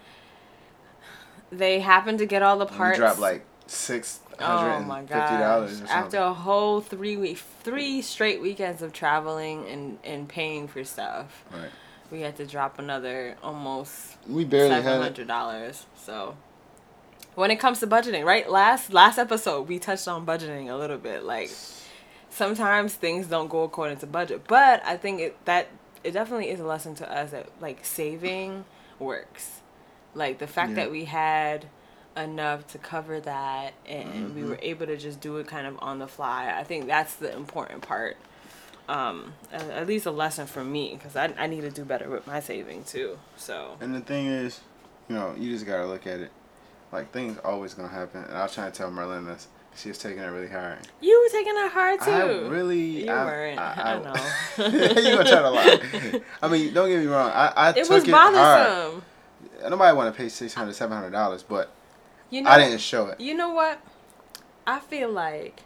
they 1.51 1.79
happened 1.79 2.19
to 2.19 2.25
get 2.25 2.41
all 2.41 2.57
the 2.57 2.65
parts. 2.65 2.97
We 2.97 3.03
dropped 3.03 3.19
like 3.19 3.45
six 3.67 4.19
hundred 4.39 4.69
Oh 4.71 4.91
and 4.91 5.09
fifty 5.09 5.37
dollars 5.37 5.81
or 5.81 5.87
After 5.89 6.17
a 6.17 6.33
whole 6.33 6.81
three 6.81 7.17
week, 7.17 7.37
three 7.37 8.01
straight 8.01 8.41
weekends 8.41 8.81
of 8.81 8.93
traveling 8.93 9.67
and 9.67 9.99
and 10.03 10.27
paying 10.27 10.67
for 10.67 10.83
stuff, 10.83 11.43
Right. 11.51 11.69
we 12.09 12.21
had 12.21 12.37
to 12.37 12.45
drop 12.47 12.79
another 12.79 13.37
almost 13.43 14.15
We 14.27 14.45
barely 14.45 14.69
seven 14.81 15.01
hundred 15.01 15.27
dollars. 15.27 15.85
So. 15.95 16.35
When 17.35 17.49
it 17.49 17.57
comes 17.57 17.79
to 17.79 17.87
budgeting, 17.87 18.25
right? 18.25 18.49
Last 18.49 18.91
last 18.93 19.17
episode 19.17 19.67
we 19.67 19.79
touched 19.79 20.07
on 20.07 20.25
budgeting 20.25 20.69
a 20.69 20.75
little 20.75 20.97
bit. 20.97 21.23
Like 21.23 21.49
sometimes 22.29 22.93
things 22.93 23.27
don't 23.27 23.49
go 23.49 23.63
according 23.63 23.97
to 23.99 24.07
budget, 24.07 24.41
but 24.47 24.83
I 24.85 24.97
think 24.97 25.21
it 25.21 25.45
that 25.45 25.67
it 26.03 26.11
definitely 26.11 26.49
is 26.49 26.59
a 26.59 26.65
lesson 26.65 26.95
to 26.95 27.11
us 27.11 27.31
that 27.31 27.47
like 27.61 27.85
saving 27.85 28.65
works. 28.99 29.61
Like 30.13 30.39
the 30.39 30.47
fact 30.47 30.69
Yeah. 30.71 30.75
that 30.75 30.91
we 30.91 31.05
had 31.05 31.67
enough 32.17 32.67
to 32.67 32.77
cover 32.77 33.21
that 33.21 33.73
and 33.85 34.35
we 34.35 34.41
Mhm. 34.41 34.49
were 34.49 34.59
able 34.61 34.85
to 34.87 34.97
just 34.97 35.21
do 35.21 35.37
it 35.37 35.47
kind 35.47 35.65
of 35.65 35.77
on 35.81 35.99
the 35.99 36.07
fly. 36.07 36.53
I 36.53 36.63
think 36.65 36.85
that's 36.87 37.15
the 37.15 37.31
important 37.33 37.81
part. 37.81 38.17
Um, 38.89 39.35
at, 39.53 39.61
at 39.69 39.87
least 39.87 40.05
a 40.05 40.11
lesson 40.11 40.47
for 40.47 40.65
me 40.65 40.95
because 40.97 41.15
I, 41.15 41.33
I 41.37 41.47
need 41.47 41.61
to 41.61 41.69
do 41.71 41.85
better 41.85 42.09
with 42.09 42.27
my 42.27 42.41
saving 42.41 42.83
too. 42.83 43.17
So 43.37 43.77
And 43.79 43.95
the 43.95 44.01
thing 44.01 44.25
is, 44.27 44.59
you 45.07 45.15
know, 45.15 45.33
you 45.37 45.49
just 45.53 45.65
gotta 45.65 45.85
look 45.85 46.05
at 46.05 46.19
it. 46.19 46.31
Like 46.91 47.11
things 47.11 47.37
always 47.43 47.73
gonna 47.73 47.87
happen. 47.87 48.23
And 48.23 48.37
I 48.37 48.43
was 48.43 48.53
trying 48.53 48.71
to 48.71 48.77
tell 48.77 48.91
Merlin 48.91 49.25
this. 49.25 49.47
She 49.75 49.87
was 49.87 49.97
taking 49.97 50.21
it 50.21 50.27
really 50.27 50.49
hard. 50.49 50.79
you 50.99 51.21
were 51.21 51.37
taking 51.37 51.53
it 51.55 51.71
hard 51.71 52.01
too. 52.01 52.11
I 52.11 52.49
really. 52.49 53.05
You 53.05 53.11
I, 53.11 53.25
weren't. 53.25 53.59
I, 53.59 53.93
I 53.93 53.99
know. 53.99 54.13
you 55.01 55.15
gonna 55.15 55.29
try 55.29 55.41
to 55.41 55.49
lie? 55.49 56.21
I 56.41 56.47
mean, 56.49 56.73
don't 56.73 56.89
get 56.89 56.99
me 56.99 57.05
wrong. 57.05 57.31
I, 57.33 57.53
I 57.55 57.69
it 57.69 57.89
was 57.89 58.03
it 58.03 58.09
hard. 58.09 58.33
bothersome. 58.33 59.03
Nobody 59.69 59.95
want 59.95 60.13
to 60.13 60.17
pay 60.21 60.27
six 60.27 60.53
hundred, 60.53 60.75
seven 60.75 60.97
hundred 60.97 61.11
dollars, 61.11 61.43
but 61.43 61.71
You 62.29 62.41
know, 62.41 62.49
I 62.49 62.57
didn't 62.57 62.81
show 62.81 63.07
it. 63.07 63.21
You 63.21 63.33
know 63.33 63.53
what? 63.53 63.79
I 64.67 64.79
feel 64.79 65.09
like 65.09 65.61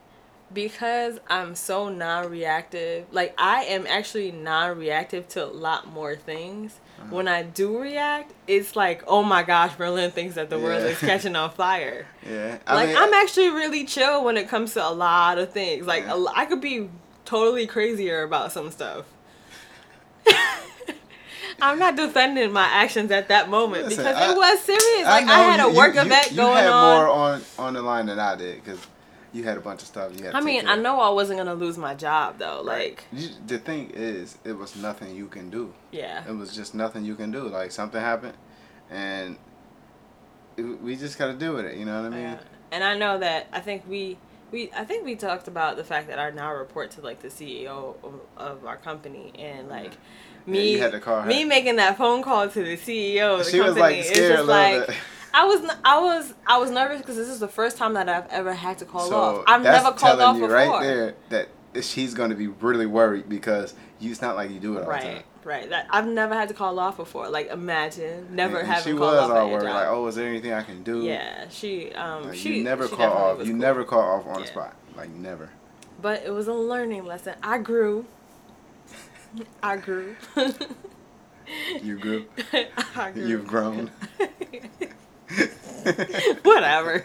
because 0.53 1.19
I'm 1.27 1.55
so 1.55 1.89
non-reactive, 1.89 3.07
like 3.11 3.33
I 3.37 3.63
am 3.63 3.87
actually 3.87 4.31
non-reactive 4.31 5.27
to 5.29 5.43
a 5.45 5.47
lot 5.47 5.87
more 5.87 6.15
things. 6.15 6.79
Uh-huh. 6.97 7.15
When 7.15 7.27
I 7.27 7.43
do 7.43 7.77
react, 7.79 8.31
it's 8.47 8.75
like, 8.75 9.03
oh 9.07 9.21
my 9.21 9.43
gosh, 9.43 9.75
Berlin 9.75 10.11
thinks 10.11 10.35
that 10.35 10.49
the 10.49 10.57
world 10.57 10.83
is 10.83 10.97
catching 11.09 11.35
on 11.35 11.49
fire. 11.51 12.07
Yeah. 12.27 12.57
I 12.65 12.75
like 12.75 12.87
mean, 12.89 12.97
I'm 12.97 13.13
actually 13.13 13.49
really 13.49 13.85
chill 13.85 14.23
when 14.23 14.37
it 14.37 14.47
comes 14.47 14.73
to 14.73 14.87
a 14.87 14.91
lot 14.91 15.37
of 15.37 15.51
things. 15.51 15.85
Like 15.85 16.03
Yeah. 16.05 16.15
a 16.15 16.25
I 16.35 16.45
could 16.45 16.61
be 16.61 16.89
totally 17.25 17.67
crazier 17.67 18.23
about 18.23 18.51
some 18.51 18.71
stuff. 18.71 19.05
I'm 21.61 21.79
not 21.79 21.95
defending 21.95 22.51
my 22.51 22.63
actions 22.65 23.11
at 23.11 23.29
that 23.29 23.49
moment 23.49 23.85
Listen, 23.85 24.03
because 24.03 24.17
I- 24.17 24.31
it 24.31 24.35
was 24.35 24.59
serious. 24.61 25.05
Like 25.05 25.25
I, 25.25 25.39
had 25.39 25.59
a 25.65 25.69
you- 25.71 25.77
work 25.77 25.95
you- 25.95 26.01
event 26.01 26.31
you 26.31 26.37
going 26.37 26.57
had 26.57 26.67
on. 26.67 26.95
more 26.97 27.07
on 27.09 27.41
on 27.57 27.73
the 27.73 27.81
line 27.81 28.07
than 28.07 28.19
I 28.19 28.35
did 28.35 28.63
because 28.63 28.79
you 29.35 29.43
had 29.43 29.57
a 29.57 29.61
bunch 29.61 29.81
of 29.81 29.87
stuff 29.87 30.17
you 30.17 30.25
had. 30.25 30.33
I 30.35 30.41
mean, 30.41 30.67
I 30.67 30.75
know 30.75 30.99
I 30.99 31.09
wasn't 31.09 31.37
gonna 31.39 31.53
lose 31.55 31.77
my 31.77 31.93
job 31.93 32.37
though. 32.39 32.63
Right. 32.63 32.91
Like, 32.91 33.03
You, 33.11 33.29
the 33.47 33.57
thing 33.59 33.91
is, 33.93 34.37
it 34.43 34.53
was 34.53 34.75
nothing 34.75 35.15
you 35.15 35.27
can 35.27 35.49
do. 35.49 35.73
yeah, 35.91 36.23
It 36.27 36.31
was 36.35 36.55
just 36.55 36.73
nothing 36.73 37.03
you 37.05 37.15
can 37.15 37.31
do. 37.31 37.41
Like 37.47 37.71
something 37.71 37.99
happened, 38.01 38.37
and 38.89 39.37
it, 40.57 40.63
we 40.81 40.95
just 40.95 41.17
got 41.17 41.27
to 41.27 41.33
deal 41.33 41.53
with 41.55 41.65
it. 41.65 41.75
You 41.77 41.85
know 41.85 42.01
what 42.01 42.07
I 42.13 42.15
mean? 42.15 42.21
yeah. 42.21 42.39
And 42.71 42.83
I 42.83 42.97
know 42.97 43.17
that 43.19 43.47
I 43.51 43.59
think 43.59 43.83
we 43.87 44.17
we 44.51 44.71
I 44.75 44.83
think 44.85 45.05
we 45.05 45.15
talked 45.15 45.47
about 45.47 45.75
the 45.77 45.83
fact 45.83 46.07
that 46.07 46.19
I 46.19 46.29
now 46.31 46.53
report 46.53 46.91
to 46.91 47.01
like 47.01 47.19
the 47.21 47.27
CEO 47.29 47.95
of, 48.03 48.13
of 48.37 48.65
our 48.65 48.77
company 48.77 49.31
and 49.37 49.67
like 49.69 49.93
Yeah, 50.45 50.51
me 50.53 50.71
you 50.73 50.79
had 50.79 50.91
to 50.91 50.99
call 50.99 51.21
her. 51.21 51.27
me 51.27 51.43
making 51.45 51.75
that 51.77 51.97
phone 51.97 52.21
call 52.23 52.47
to 52.49 52.63
the 52.63 52.77
CEO 52.77 53.39
of 53.39 53.45
the 53.45 53.51
She 53.51 53.59
was 53.59 53.73
company. 53.75 53.81
like 53.81 53.95
it's 53.97 54.09
scared 54.09 54.39
a 54.39 54.43
little 54.43 54.47
like 54.47 54.87
bit. 54.87 54.95
I 55.35 55.43
was 55.45 55.61
n- 55.69 55.77
I 55.83 55.99
was 55.99 56.33
I 56.47 56.57
was 56.57 56.71
nervous 56.71 56.99
because 57.01 57.17
this 57.17 57.27
is 57.27 57.39
the 57.39 57.47
first 57.49 57.77
time 57.77 57.93
that 57.95 58.07
I've 58.07 58.27
ever 58.31 58.53
had 58.53 58.77
to 58.79 58.85
call 58.85 59.09
so 59.09 59.17
off. 59.17 59.43
I've 59.47 59.61
never 59.63 59.83
called 59.91 59.97
telling 59.99 60.21
off 60.21 60.35
you 60.37 60.41
before. 60.43 60.55
right 60.55 60.81
there 60.81 61.13
that 61.29 61.49
she's 61.83 62.13
going 62.13 62.29
to 62.29 62.37
be 62.37 62.47
really 62.47 62.85
worried 62.85 63.27
because 63.27 63.73
you, 63.99 64.11
it's 64.11 64.21
not 64.21 64.37
like 64.37 64.49
you 64.49 64.59
do 64.61 64.75
it 64.75 64.79
all 64.79 64.83
the 64.85 64.89
Right, 64.91 65.01
time. 65.03 65.23
right. 65.43 65.69
That 65.69 65.87
I've 65.91 66.07
never 66.07 66.33
had 66.33 66.47
to 66.47 66.53
call 66.53 66.79
off 66.79 66.95
before. 66.95 67.27
Like 67.29 67.49
imagine 67.49 68.33
never 68.33 68.59
and, 68.59 68.65
and 68.65 68.75
having 68.75 68.93
she 68.93 68.97
called 68.97 69.13
was 69.15 69.29
off 69.29 69.35
all 69.37 69.49
worried, 69.51 69.63
job. 69.65 69.75
like, 69.75 69.87
oh, 69.89 70.07
is 70.07 70.15
there 70.15 70.27
anything 70.29 70.53
I 70.53 70.61
can 70.63 70.83
do? 70.83 71.01
Yeah, 71.03 71.49
she 71.49 71.91
um 71.91 72.27
Like, 72.29 72.35
she 72.37 72.59
you 72.59 72.63
never 72.63 72.87
she 72.87 72.95
call 72.95 73.11
off. 73.11 73.39
You 73.39 73.51
cool. 73.51 73.55
never 73.55 73.83
call 73.83 73.99
off 73.99 74.25
on 74.27 74.39
the 74.41 74.47
spot. 74.47 74.73
Like 74.95 75.09
never. 75.09 75.49
But 76.01 76.23
it 76.25 76.31
was 76.31 76.47
a 76.47 76.53
learning 76.53 77.05
lesson. 77.05 77.35
I 77.43 77.57
grew. 77.57 78.05
I 79.61 79.75
grew. 79.75 80.15
You 81.81 81.99
grew. 81.99 82.25
I 82.95 83.11
grew. 83.11 83.27
You've 83.27 83.47
grown. 83.47 83.91
Whatever. 86.43 87.03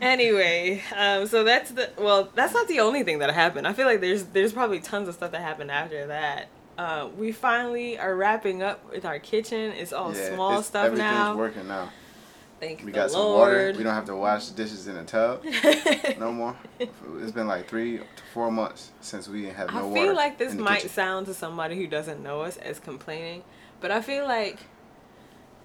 anyway, 0.00 0.82
um, 0.96 1.26
so 1.26 1.44
that's 1.44 1.70
the 1.72 1.90
well. 1.98 2.28
That's 2.34 2.52
not 2.54 2.68
the 2.68 2.80
only 2.80 3.02
thing 3.02 3.18
that 3.18 3.30
happened. 3.32 3.66
I 3.66 3.72
feel 3.72 3.86
like 3.86 4.00
there's 4.00 4.24
there's 4.24 4.52
probably 4.52 4.80
tons 4.80 5.08
of 5.08 5.14
stuff 5.14 5.32
that 5.32 5.40
happened 5.42 5.70
after 5.70 6.06
that. 6.06 6.48
Uh, 6.76 7.08
we 7.16 7.30
finally 7.32 7.98
are 7.98 8.14
wrapping 8.16 8.62
up 8.62 8.90
with 8.90 9.04
our 9.04 9.18
kitchen. 9.18 9.72
It's 9.72 9.92
all 9.92 10.14
Yeah, 10.14 10.34
small 10.34 10.50
it's- 10.52 10.66
stuff 10.66 10.86
everything's 10.86 11.10
now. 11.12 11.36
working 11.36 11.68
now. 11.68 11.90
Thank 12.60 12.80
you. 12.80 12.86
We 12.86 12.92
got 12.92 13.10
some 13.10 13.20
water. 13.20 13.62
Lord. 13.64 13.76
We 13.76 13.82
don't 13.82 13.94
have 13.94 14.06
to 14.06 14.16
wash 14.16 14.46
the 14.46 14.56
dishes 14.62 14.86
in 14.88 14.96
a 14.96 15.04
tub 15.04 15.44
no 16.18 16.32
more. 16.32 16.56
It's 16.80 17.32
been 17.32 17.46
like 17.46 17.68
three 17.68 17.98
to 17.98 18.04
four 18.32 18.50
months 18.50 18.90
since 19.00 19.28
we 19.28 19.44
have 19.46 19.72
no 19.72 19.88
water. 19.88 20.00
I 20.00 20.04
feel 20.04 20.14
like 20.14 20.38
this 20.38 20.54
might 20.54 20.76
kitchen. 20.76 20.90
sound 20.90 21.26
to 21.26 21.34
somebody 21.34 21.76
who 21.76 21.86
doesn't 21.86 22.22
know 22.22 22.40
us 22.42 22.56
as 22.56 22.78
complaining, 22.80 23.42
but 23.80 23.90
I 23.90 24.00
feel 24.00 24.24
like 24.26 24.58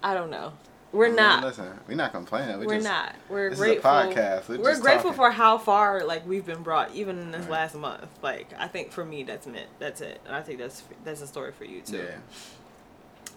I 0.04 0.14
don't 0.14 0.30
know. 0.30 0.54
We're 0.92 1.14
not. 1.14 1.44
Listen, 1.44 1.80
we're 1.88 1.96
not 1.96 2.12
complaining. 2.14 2.60
We're, 2.60 2.66
We're 2.66 2.76
just, 2.76 2.88
not. 2.88 3.14
We're 3.30 3.50
this 3.52 3.60
grateful. 3.60 3.92
is 3.92 4.16
a 4.16 4.20
podcast. 4.20 4.48
We're, 4.50 4.58
We're 4.58 4.80
grateful 4.80 5.12
talking. 5.12 5.14
for 5.18 5.32
how 5.32 5.58
far 5.60 6.04
like 6.04 6.28
we've 6.28 6.46
been 6.46 6.64
brought, 6.64 6.94
even 6.96 7.20
in 7.20 7.32
this 7.32 7.42
Right. 7.42 7.52
last 7.52 7.76
month. 7.76 8.08
Like 8.24 8.52
I 8.58 8.68
think 8.68 8.92
for 8.92 9.06
me, 9.06 9.22
that's 9.24 9.46
meant. 9.46 9.68
That's 9.78 10.02
it, 10.02 10.20
and 10.26 10.36
I 10.36 10.42
think 10.42 10.58
that's 10.60 10.84
that's 11.04 11.22
a 11.22 11.28
story 11.28 11.52
for 11.52 11.66
you 11.66 11.82
too. 11.82 12.08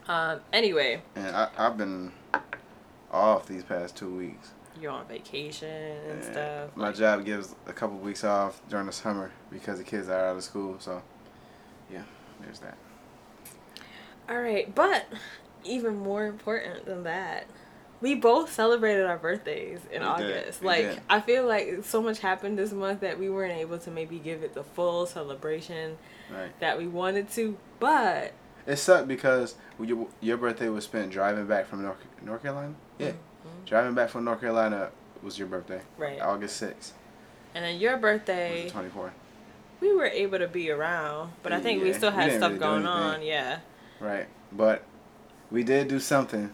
Yeah, 0.09 0.31
Um. 0.33 0.41
Anyway, 0.53 1.03
and 1.15 1.37
I, 1.37 1.49
I've 1.59 1.77
been 1.77 2.13
off 3.11 3.47
these 3.47 3.63
past 3.65 3.97
two 3.97 4.09
weeks. 4.17 4.53
you're 4.81 4.91
on 4.91 5.07
vacation 5.07 5.69
and 5.69 6.11
And 6.13 6.25
stuff. 6.25 6.71
My 6.75 6.87
like- 6.87 6.97
job 6.97 7.25
gives 7.27 7.55
a 7.67 7.73
couple 7.75 7.99
weeks 7.99 8.25
off 8.25 8.63
during 8.71 8.87
the 8.87 8.93
summer 8.93 9.31
because 9.51 9.77
the 9.77 9.85
kids 9.85 10.09
are 10.09 10.29
out 10.29 10.37
of 10.37 10.43
school. 10.43 10.77
So, 10.79 11.03
yeah, 11.93 12.05
there's 12.41 12.61
that. 12.61 12.79
All 14.31 14.41
right, 14.41 14.75
but 14.75 15.05
even 15.65 15.97
more 15.97 16.27
important 16.27 16.85
than 16.87 17.05
that, 17.05 17.47
we 18.01 18.15
both 18.17 18.53
celebrated 18.53 19.07
our 19.07 19.17
birthdays 19.19 19.81
in 19.93 20.03
We 20.03 20.07
August. 20.09 20.61
we 20.61 20.67
Like. 20.67 20.99
I 21.09 21.21
feel 21.21 21.47
like 21.47 21.85
so 21.85 22.03
much 22.03 22.19
happened 22.19 22.59
this 22.59 22.73
month 22.73 23.01
that 23.01 23.19
we 23.19 23.31
weren't 23.31 23.53
able 23.53 23.79
to 23.79 23.91
maybe 23.91 24.19
give 24.19 24.43
it 24.43 24.55
the 24.55 24.65
full 24.65 25.07
celebration 25.07 25.97
Right. 26.31 26.59
that 26.61 26.79
we 26.79 26.87
wanted 26.89 27.31
to. 27.33 27.57
But 27.79 28.33
It 28.67 28.77
sucked 28.77 29.07
because 29.09 29.55
your, 29.81 30.09
your 30.21 30.37
birthday 30.37 30.69
was 30.69 30.85
spent 30.85 31.11
driving 31.13 31.47
back 31.47 31.67
from 31.67 31.83
North, 31.83 31.99
North 32.23 32.43
Carolina. 32.43 32.75
Yeah, 32.99 33.11
Mhm. 33.11 33.67
driving 33.67 33.95
back 33.95 34.09
from 34.11 34.25
North 34.25 34.41
Carolina 34.41 34.91
was 35.23 35.39
your 35.39 35.49
birthday. 35.49 35.81
right, 35.99 36.21
August 36.21 36.57
sixth. 36.57 36.95
and 37.55 37.65
then 37.65 37.79
your 37.79 37.97
birthday, 37.97 38.69
Twenty 38.71 38.89
fourth. 38.89 39.13
we 39.81 39.93
were 39.95 40.07
able 40.07 40.39
to 40.39 40.49
be 40.49 40.71
around, 40.71 41.33
but 41.43 41.53
I 41.53 41.61
think 41.61 41.83
we 41.83 41.93
still 41.93 42.11
had 42.11 42.31
stuff 42.33 42.51
really 42.51 42.59
going 42.59 42.87
on. 42.87 43.23
Yeah, 43.23 43.59
Right, 44.01 44.27
but 44.53 44.83
we 45.53 45.63
did 45.63 45.89
do 45.89 46.01
something 46.01 46.51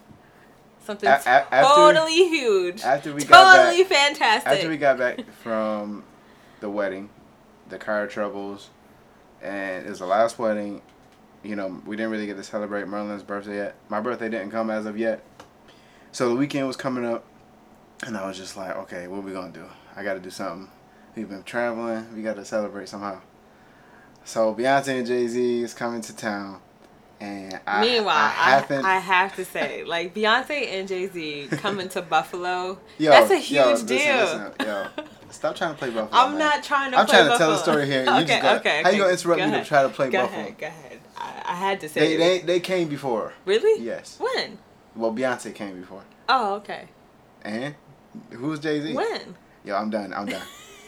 something 0.84 1.08
A- 1.08 1.12
a- 1.12 1.54
after- 1.54 1.74
totally 1.74 2.28
huge, 2.28 2.82
after 2.82 3.14
we 3.14 3.24
got 3.24 3.56
totally 3.56 3.84
fantastic. 3.84 4.52
After 4.52 4.68
we 4.68 4.76
got 4.76 4.98
back 4.98 5.24
from 5.42 6.02
the 6.60 6.68
wedding, 6.70 7.10
the 7.68 7.78
car 7.78 8.06
troubles, 8.06 8.70
and 9.42 9.86
it 9.86 9.88
was 9.90 9.98
the 10.00 10.06
last 10.06 10.38
wedding. 10.38 10.82
You 11.44 11.54
know, 11.56 11.80
we 11.86 11.94
didn't 11.96 12.10
really 12.10 12.26
get 12.26 12.36
to 12.36 12.42
celebrate 12.42 12.88
Merlin's 12.88 13.22
birthday 13.22 13.56
yet. 13.56 13.74
My 13.88 14.00
birthday 14.00 14.28
didn't 14.28 14.50
come 14.50 14.70
as 14.70 14.86
of 14.86 14.98
yet. 14.98 15.22
So 16.10 16.30
the 16.30 16.34
weekend 16.36 16.66
was 16.66 16.76
coming 16.76 17.04
up, 17.04 17.24
and 18.06 18.16
I 18.16 18.26
was 18.26 18.36
just 18.36 18.56
like, 18.56 18.74
okay, 18.76 19.06
what 19.08 19.22
we 19.22 19.32
gonna 19.32 19.52
do? 19.52 19.66
I 19.94 20.02
got 20.02 20.14
to 20.14 20.20
do 20.20 20.30
something. 20.30 20.68
We've 21.14 21.28
been 21.28 21.42
traveling. 21.42 22.06
We 22.16 22.22
got 22.22 22.36
to 22.36 22.44
celebrate 22.44 22.88
somehow. 22.88 23.20
So 24.24 24.54
Beyonce 24.54 24.98
and 24.98 25.06
Jay 25.06 25.26
Z 25.28 25.62
is 25.62 25.74
coming 25.74 26.00
to 26.02 26.16
town, 26.16 26.60
and 27.20 27.60
I, 27.66 27.80
Meanwhile, 27.80 28.14
I 28.16 28.34
I, 28.36 28.50
haven't. 28.50 28.84
I, 28.84 28.98
have 28.98 29.36
to 29.36 29.44
say, 29.44 29.84
like 29.84 30.14
Beyonce 30.14 30.68
and 30.72 30.86
Jay 30.86 31.06
Z 31.06 31.48
coming 31.52 31.88
to 31.90 32.02
Buffalo, 32.02 32.78
yo, 32.98 33.10
that's 33.10 33.30
a 33.30 33.34
yo, 33.34 33.40
huge 33.40 33.82
listen, 33.82 33.86
deal. 33.86 34.16
listen, 34.16 34.52
yo, 34.60 34.86
stop 35.30 35.56
trying 35.56 35.72
to 35.72 35.78
play 35.78 35.90
Buffalo. 35.90 36.10
I'm 36.12 36.30
man. 36.32 36.38
not 36.38 36.62
trying 36.62 36.92
to. 36.92 36.98
I'm 36.98 37.06
trying 37.06 37.30
to 37.30 37.36
tell 37.36 37.50
the 37.50 37.58
story 37.58 37.86
here. 37.86 38.04
You 38.04 38.10
okay, 38.10 38.24
just 38.26 38.42
got, 38.42 38.60
okay, 38.60 38.82
How 38.82 38.90
you 38.90 38.98
gonna 38.98 39.10
interrupt 39.12 39.40
Go 39.40 39.46
me 39.46 39.52
to 39.52 39.64
try 39.64 39.82
to 39.82 39.88
play 39.88 40.10
Go 40.10 40.22
Buffalo? 40.22 40.40
ahead, 40.40 40.58
go 40.58 40.66
ahead. 40.66 41.00
I, 41.16 41.42
I 41.46 41.54
had 41.56 41.80
to 41.80 41.88
say 41.88 42.00
They, 42.00 42.16
they, 42.16 42.46
they 42.46 42.60
came 42.60 42.88
before. 42.88 43.32
really? 43.44 43.82
Yes. 43.84 44.18
When? 44.20 44.58
Well, 44.94 45.12
Beyonce 45.12 45.54
came 45.54 45.80
before. 45.80 46.02
Oh, 46.28 46.54
okay. 46.56 46.88
And 47.42 47.74
who's 48.30 48.60
Jay 48.60 48.80
Z? 48.80 48.94
When? 48.94 49.36
Yo, 49.64 49.74
I'm 49.76 49.90
done. 49.90 50.12
I'm 50.12 50.26
done. 50.26 50.42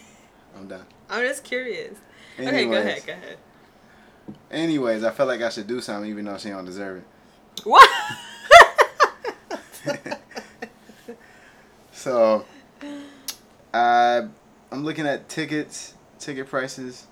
I'm 0.56 0.68
done. 0.68 0.86
I'm 1.08 1.26
just 1.26 1.44
curious. 1.44 1.96
Okay, 2.38 2.66
go 2.66 2.72
ahead. 2.72 3.02
Go 3.06 3.12
ahead. 3.12 3.38
Anyways, 4.50 5.04
I 5.04 5.10
felt 5.10 5.28
like 5.28 5.42
I 5.42 5.48
should 5.48 5.66
do 5.66 5.80
something 5.80 6.10
even 6.10 6.24
though 6.24 6.38
she 6.38 6.50
don't 6.50 6.64
deserve 6.64 6.98
it. 6.98 7.04
What? 7.64 7.88
So, 12.00 12.46
I 13.74 14.26
I'm 14.72 14.84
looking 14.84 15.06
at 15.06 15.28
tickets, 15.28 15.92
ticket 16.18 16.48
prices, 16.48 17.06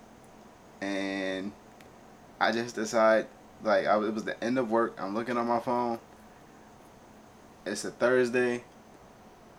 and 0.80 1.52
I 2.40 2.52
just 2.52 2.74
decide 2.74 3.26
like 3.62 3.86
I, 3.86 3.96
it 4.02 4.14
was 4.14 4.24
the 4.24 4.42
end 4.42 4.58
of 4.58 4.70
work. 4.70 4.96
I'm 4.98 5.14
looking 5.14 5.36
on 5.36 5.46
my 5.46 5.60
phone. 5.60 5.98
It's 7.66 7.84
a 7.84 7.90
Thursday, 7.90 8.64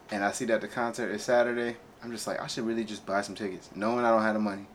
and 0.09 0.23
I 0.23 0.31
see 0.31 0.45
that 0.45 0.61
the 0.61 0.67
concert 0.67 1.11
is 1.11 1.21
Saturday. 1.21 1.77
I'm 2.03 2.09
just 2.09 2.25
like 2.25 2.41
I 2.41 2.47
should 2.47 2.65
really 2.65 2.83
just 2.83 3.05
buy 3.05 3.21
some 3.21 3.35
tickets, 3.35 3.69
knowing 3.75 4.05
I 4.05 4.09
don't 4.09 4.23
have 4.23 4.33
the 4.33 4.39
money. 4.39 4.65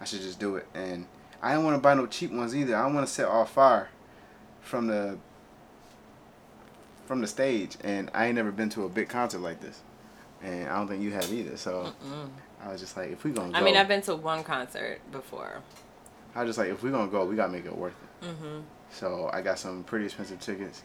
I 0.00 0.04
should 0.04 0.22
just 0.22 0.40
do 0.40 0.56
it, 0.56 0.66
and 0.74 1.06
I 1.42 1.54
don't 1.54 1.64
want 1.64 1.76
to 1.76 1.80
buy 1.80 1.94
no 1.94 2.06
cheap 2.06 2.32
ones 2.32 2.54
either. 2.54 2.76
I 2.76 2.86
want 2.86 3.06
to 3.06 3.12
set 3.12 3.26
off 3.26 3.52
fire 3.52 3.88
from 4.60 4.86
the 4.86 5.18
from 7.06 7.20
the 7.20 7.26
stage, 7.26 7.76
and 7.84 8.10
I 8.14 8.26
ain't 8.26 8.34
never 8.34 8.50
been 8.50 8.68
to 8.70 8.84
a 8.84 8.88
big 8.88 9.08
concert 9.08 9.38
like 9.38 9.60
this, 9.60 9.82
and 10.42 10.68
I 10.68 10.76
don't 10.76 10.88
think 10.88 11.02
you 11.02 11.12
have 11.12 11.32
either. 11.32 11.56
So 11.56 11.92
Mm-mm. 12.04 12.28
I 12.64 12.72
was 12.72 12.80
just 12.80 12.96
like, 12.96 13.10
if 13.10 13.22
we 13.24 13.30
gonna 13.30 13.52
go, 13.52 13.58
I 13.58 13.62
mean, 13.62 13.76
I've 13.76 13.88
been 13.88 14.02
to 14.02 14.16
one 14.16 14.42
concert 14.42 15.00
before. 15.12 15.62
I 16.34 16.42
was 16.42 16.48
just 16.50 16.58
like, 16.58 16.68
if 16.68 16.82
we 16.82 16.90
gonna 16.90 17.10
go, 17.10 17.24
we 17.24 17.36
gotta 17.36 17.52
make 17.52 17.64
it 17.64 17.76
worth 17.76 17.94
it. 18.22 18.26
Mm-hmm. 18.26 18.60
So 18.90 19.30
I 19.32 19.40
got 19.40 19.58
some 19.58 19.84
pretty 19.84 20.06
expensive 20.06 20.40
tickets, 20.40 20.82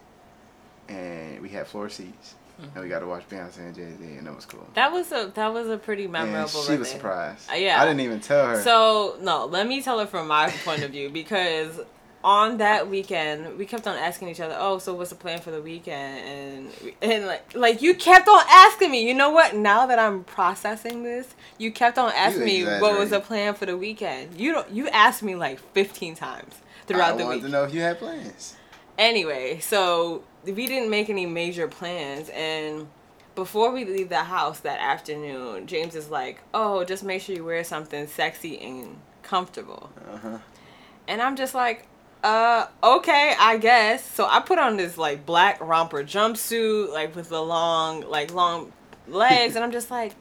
and 0.88 1.42
we 1.42 1.50
had 1.50 1.68
floor 1.68 1.90
seats, 1.90 2.36
and 2.76 2.84
we 2.84 2.90
got 2.90 3.00
to 3.00 3.06
watch 3.08 3.28
Beyonce 3.30 3.58
and 3.60 3.76
Jay 3.76 3.90
Z, 4.00 4.04
and 4.18 4.28
that 4.28 4.36
was 4.36 4.46
cool. 4.46 4.66
That 4.76 4.92
was 4.92 5.12
a 5.12 5.32
that 5.36 5.54
was 5.54 5.68
a 5.70 5.78
pretty 5.78 6.04
And 6.06 6.14
memorable. 6.14 6.64
she 6.64 6.78
was 6.78 6.90
surprised. 6.90 7.50
Uh, 7.52 7.56
yeah. 7.56 7.82
I 7.82 7.86
didn't 7.86 8.02
even 8.02 8.20
tell 8.20 8.46
her. 8.48 8.62
So 8.62 9.18
no, 9.22 9.46
let 9.46 9.68
me 9.68 9.82
tell 9.82 10.00
her 10.00 10.06
from 10.08 10.28
my 10.28 10.50
point 10.66 10.84
of 10.84 10.92
view 10.92 11.10
because 11.10 11.80
on 12.24 12.58
that 12.58 12.88
weekend 12.88 13.58
we 13.58 13.66
kept 13.66 13.88
on 13.88 13.98
asking 13.98 14.28
each 14.30 14.40
other, 14.40 14.56
"Oh, 14.60 14.78
so 14.78 14.94
what's 14.94 15.10
the 15.10 15.16
plan 15.16 15.40
for 15.42 15.50
the 15.50 15.62
weekend?" 15.62 16.20
And 16.28 16.94
and 17.02 17.26
like 17.26 17.56
like 17.56 17.82
you 17.82 17.96
kept 17.96 18.28
on 18.28 18.44
asking 18.48 18.92
me. 18.92 19.08
You 19.08 19.16
know 19.16 19.32
what? 19.32 19.56
Now 19.56 19.88
that 19.88 19.98
I'm 19.98 20.24
processing 20.24 21.02
this, 21.04 21.34
you 21.58 21.72
kept 21.72 21.98
on 21.98 22.12
asking 22.16 22.46
me 22.46 22.64
what 22.64 22.98
was 23.00 23.10
the 23.10 23.20
plan 23.22 23.56
for 23.56 23.66
the 23.66 23.76
weekend. 23.76 24.40
You 24.40 24.52
don't. 24.54 24.70
You 24.70 24.88
asked 24.90 25.24
me 25.24 25.34
like 25.36 25.60
15 25.74 26.14
times 26.16 26.54
throughout 26.86 27.14
I 27.16 27.18
the 27.18 27.24
wanted 27.24 27.36
week. 27.38 27.44
to 27.46 27.50
know 27.50 27.64
if 27.64 27.74
you 27.74 27.82
had 27.82 27.98
plans. 27.98 28.56
Anyway, 29.00 29.58
so 29.60 30.22
we 30.44 30.68
didn't 30.68 30.90
make 30.90 31.10
any 31.10 31.26
major 31.26 31.68
plans 31.68 32.30
and 32.30 32.88
before 33.36 33.72
we 33.72 33.86
leave 33.86 34.10
the 34.10 34.18
house 34.24 34.60
that 34.62 34.80
afternoon, 34.80 35.68
James 35.68 35.96
is 35.96 36.10
like, 36.10 36.42
"Oh, 36.54 36.84
just 36.84 37.04
make 37.04 37.22
sure 37.22 37.36
you 37.36 37.46
wear 37.46 37.64
something 37.64 38.08
sexy 38.08 38.60
and 38.60 38.98
comfortable." 39.24 39.90
Uh 40.12 40.18
huh. 40.18 40.38
And 41.08 41.22
I'm 41.22 41.36
just 41.36 41.56
like, 41.56 41.88
"Uh, 42.24 42.68
okay, 42.84 43.34
I 43.40 43.58
guess." 43.58 44.04
So 44.04 44.26
I 44.26 44.42
put 44.42 44.60
on 44.60 44.78
this 44.78 44.98
like 44.98 45.26
black 45.26 45.60
romper 45.62 46.04
jumpsuit 46.04 46.92
like 46.92 47.16
with 47.16 47.30
the 47.30 47.42
long 47.42 48.02
like 48.10 48.34
long 48.34 48.74
legs 49.08 49.56
and 49.56 49.64
I'm 49.64 49.72
just 49.72 49.90
like, 49.90 50.14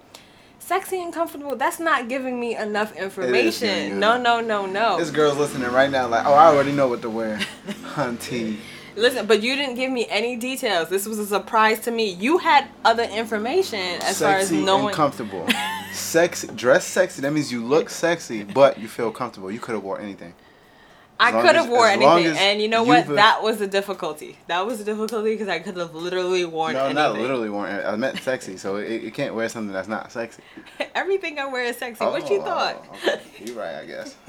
"Sexy 0.58 1.02
and 1.02 1.12
comfortable. 1.12 1.56
That's 1.56 1.80
not 1.80 2.08
giving 2.08 2.38
me 2.38 2.56
enough 2.56 2.94
information." 2.96 3.98
No, 3.98 4.16
no, 4.18 4.40
no, 4.40 4.66
no. 4.66 4.98
This 4.98 5.10
girl's 5.10 5.36
listening 5.36 5.70
right 5.72 5.90
now, 5.90 6.06
like, 6.06 6.26
oh, 6.26 6.32
I 6.32 6.46
already 6.46 6.72
know 6.72 6.86
what 6.86 7.02
to 7.02 7.10
wear, 7.10 7.38
hunty. 7.96 8.58
Listen, 8.96 9.26
but 9.26 9.42
you 9.42 9.56
didn't 9.56 9.76
give 9.76 9.90
me 9.90 10.06
any 10.08 10.36
details. 10.36 10.88
This 10.88 11.06
was 11.06 11.18
a 11.18 11.26
surprise 11.26 11.80
to 11.80 11.90
me. 11.90 12.10
You 12.10 12.38
had 12.38 12.66
other 12.84 13.04
information 13.04 13.78
as 14.02 14.20
far 14.20 14.32
as 14.32 14.48
sexy 14.48 14.64
knowing. 14.64 14.86
and 14.86 14.94
comfortable. 14.94 15.46
sexy, 15.92 16.48
dress 16.48 16.84
sexy. 16.86 17.22
That 17.22 17.32
means 17.32 17.50
you 17.52 17.64
look 17.64 17.90
sexy, 17.90 18.42
but 18.42 18.78
you 18.78 18.88
feel 18.88 19.10
comfortable. 19.10 19.50
You 19.50 19.60
could 19.60 19.74
have 19.74 19.82
wore 19.84 20.00
anything. 20.00 20.34
I 21.18 21.28
as 21.28 21.34
long 21.34 21.46
could 21.46 21.56
have 21.56 21.68
wore 21.68 21.86
anything, 21.86 22.34
and 22.38 22.62
you 22.62 22.68
know 22.68 22.82
what? 22.82 23.06
That 23.08 23.42
was 23.42 23.58
the 23.58 23.66
difficulty. 23.66 24.38
That 24.46 24.64
was 24.64 24.78
the 24.78 24.84
difficulty 24.84 25.34
because 25.34 25.48
I 25.48 25.58
could 25.58 25.76
have 25.76 25.94
literally 25.94 26.46
worn 26.46 26.72
no, 26.72 26.78
anything. 26.86 26.94
not 26.96 27.12
literally 27.18 27.50
worn. 27.50 27.70
I 27.70 27.94
meant 27.96 28.18
sexy, 28.20 28.56
so 28.56 28.76
it, 28.76 29.02
you 29.02 29.10
can't 29.10 29.34
wear 29.34 29.46
something 29.50 29.70
that's 29.70 29.86
not 29.86 30.10
sexy. 30.10 30.42
Everything 30.94 31.38
I 31.38 31.44
wear 31.44 31.64
is 31.64 31.76
sexy. 31.76 32.02
what 32.02 32.30
you 32.30 32.40
Oh, 32.40 32.44
thought? 32.44 32.86
okay. 33.04 33.20
You're 33.44 33.54
right, 33.56 33.76
I 33.76 33.84
guess. 33.84 34.16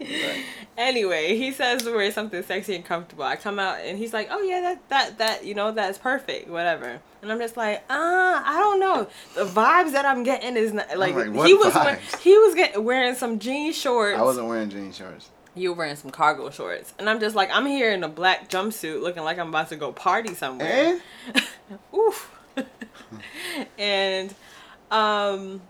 Right. 0.00 0.44
Anyway, 0.78 1.36
he 1.36 1.52
says 1.52 1.82
to 1.82 1.92
wear 1.92 2.10
something 2.10 2.42
sexy 2.42 2.74
and 2.74 2.84
comfortable. 2.84 3.24
I 3.24 3.36
come 3.36 3.58
out 3.58 3.80
and 3.80 3.98
he's 3.98 4.12
like, 4.14 4.28
"Oh 4.30 4.40
yeah, 4.40 4.60
that 4.62 4.88
that 4.88 5.18
that 5.18 5.44
you 5.44 5.54
know 5.54 5.72
that's 5.72 5.98
perfect, 5.98 6.48
whatever." 6.48 7.00
And 7.22 7.30
I'm 7.30 7.38
just 7.38 7.56
like, 7.56 7.78
"Uh, 7.90 8.42
I 8.44 8.56
don't 8.60 8.80
know. 8.80 9.06
The 9.34 9.44
vibes 9.44 9.92
that 9.92 10.06
I'm 10.06 10.22
getting 10.22 10.56
is 10.56 10.72
not 10.72 10.96
like, 10.96 11.14
like, 11.14 11.26
he 11.46 11.54
was 11.54 11.74
wear- 11.74 11.96
vibes? 11.96 12.18
he 12.20 12.36
was 12.38 12.54
getting 12.54 12.82
wearing 12.82 13.14
some 13.14 13.38
jean 13.38 13.72
shorts. 13.72 14.18
I 14.18 14.22
wasn't 14.22 14.48
wearing 14.48 14.70
jean 14.70 14.90
shorts. 14.92 15.28
you 15.54 15.70
were 15.70 15.76
wearing 15.76 15.96
some 15.96 16.10
cargo 16.10 16.48
shorts, 16.48 16.94
and 16.98 17.10
I'm 17.10 17.20
just 17.20 17.36
like, 17.36 17.50
I'm 17.52 17.66
here 17.66 17.92
in 17.92 18.02
a 18.02 18.08
black 18.08 18.48
jumpsuit, 18.48 19.02
looking 19.02 19.22
like 19.22 19.38
I'm 19.38 19.48
about 19.48 19.68
to 19.68 19.76
go 19.76 19.92
party 19.92 20.34
somewhere. 20.34 21.00
And 21.34 21.42
Oof. 21.94 22.34
and 23.78 24.34
um 24.90 25.60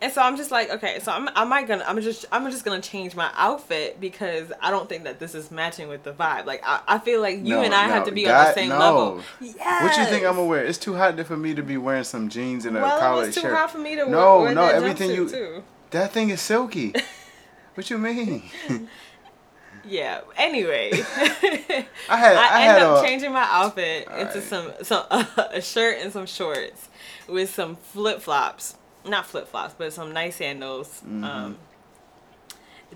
and 0.00 0.12
so 0.12 0.22
I'm 0.22 0.36
just 0.36 0.50
like, 0.50 0.70
okay, 0.70 1.00
so 1.00 1.10
I'm 1.12 1.28
I 1.34 1.44
might 1.44 1.66
gonna 1.66 1.84
I'm 1.86 2.00
just 2.00 2.24
I'm 2.30 2.50
just 2.50 2.64
gonna 2.64 2.80
change 2.80 3.16
my 3.16 3.30
outfit 3.34 4.00
because 4.00 4.52
I 4.60 4.70
don't 4.70 4.88
think 4.88 5.04
that 5.04 5.18
this 5.18 5.34
is 5.34 5.50
matching 5.50 5.88
with 5.88 6.02
the 6.04 6.12
vibe. 6.12 6.46
Like 6.46 6.62
I, 6.64 6.80
I 6.86 6.98
feel 6.98 7.20
like 7.20 7.38
you 7.38 7.54
No, 7.56 7.62
and 7.62 7.74
I 7.74 7.86
no, 7.88 7.92
have 7.94 8.04
to 8.04 8.12
be 8.12 8.28
on 8.28 8.44
the 8.44 8.52
same 8.54 8.68
no. 8.68 8.78
level. 8.78 9.20
Yes. 9.40 9.82
what 9.82 9.96
you 9.96 10.04
think 10.06 10.24
I'm 10.26 10.34
gonna 10.36 10.46
wear? 10.46 10.64
It's 10.64 10.78
too 10.78 10.94
hot 10.96 11.18
for 11.26 11.36
me 11.36 11.54
to 11.54 11.62
be 11.62 11.76
wearing 11.76 12.04
some 12.04 12.28
jeans 12.28 12.64
and 12.64 12.76
a 12.76 12.80
well, 12.80 12.98
collared 13.00 13.26
was 13.26 13.34
too 13.34 13.40
shirt. 13.42 13.54
hot 13.56 13.70
for 13.70 13.78
me 13.78 13.96
to 13.96 14.08
No, 14.08 14.40
wear 14.42 14.54
no, 14.54 14.66
that 14.66 14.74
everything 14.76 15.10
you- 15.10 15.28
too. 15.28 15.64
That 15.90 16.12
thing 16.12 16.30
is 16.30 16.40
silky. 16.40 16.94
what 17.74 17.88
you 17.90 17.98
mean? 17.98 18.42
Yeah. 19.84 20.20
Anyway, 20.36 20.90
I 20.92 22.16
had 22.16 22.36
I, 22.36 22.48
I, 22.58 22.62
end 22.62 22.78
had 22.78 22.82
up 22.82 23.02
a 23.02 23.06
changing 23.06 23.32
my 23.32 23.46
outfit 23.48 24.06
into 24.08 24.12
Alright. 24.12 24.42
some 24.42 24.72
some 24.82 25.04
a 25.10 25.60
shirt 25.62 25.98
and 26.02 26.12
some 26.12 26.26
shorts 26.26 26.88
with 27.26 27.54
some 27.54 27.76
flip 27.76 28.20
flops, 28.20 28.74
not 29.04 29.26
flip 29.26 29.48
flops, 29.48 29.74
but 29.76 29.92
some 29.92 30.12
nice 30.12 30.36
sandals. 30.36 31.02
Um, 31.04 31.56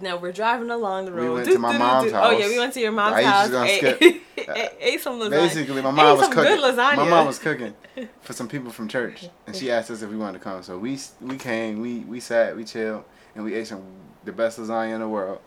now 0.01 0.17
we're 0.17 0.33
driving 0.33 0.71
along 0.71 1.05
the 1.05 1.11
Mm-hmm. 1.11 1.21
We 1.21 1.27
road. 1.27 1.35
went 1.35 1.49
to 1.53 1.59
my 1.59 1.77
mom's 1.79 2.13
house. 2.13 2.27
Oh 2.27 2.39
yeah, 2.39 2.47
we 2.49 2.59
went 2.59 2.73
to 2.75 2.81
your 2.81 2.93
mom's 2.93 3.17
I 3.17 3.23
house. 3.25 3.51
gonna 3.51 3.69
Ate, 3.69 3.79
skip. 3.79 4.03
ate, 4.57 4.71
ate 4.81 5.01
some 5.01 5.19
lasagna. 5.21 5.31
basically 5.31 5.83
my 5.83 5.91
Ate 5.91 5.95
mom 5.95 6.17
was 6.17 6.21
some 6.27 6.33
cooking. 6.33 6.61
My 6.97 7.09
mom 7.09 7.27
was 7.27 7.39
cooking 7.39 7.75
for 8.23 8.33
some 8.33 8.49
people 8.49 8.71
from 8.71 8.89
church, 8.89 9.29
and 9.47 9.55
she 9.55 9.71
asked 9.71 9.91
us 9.91 10.01
if 10.03 10.11
we 10.11 10.17
wanted 10.17 10.39
to 10.39 10.45
come. 10.45 10.63
So 10.63 10.79
we 10.79 10.99
we 11.21 11.37
came, 11.37 11.81
we 11.81 11.99
we 12.01 12.21
sat, 12.21 12.57
we 12.57 12.65
chilled, 12.65 13.05
and 13.35 13.45
we 13.45 13.55
ate 13.55 13.67
some 13.67 13.83
the 14.25 14.33
best 14.33 14.59
lasagna 14.59 14.95
in 14.95 15.01
the 15.01 15.09
world. 15.09 15.41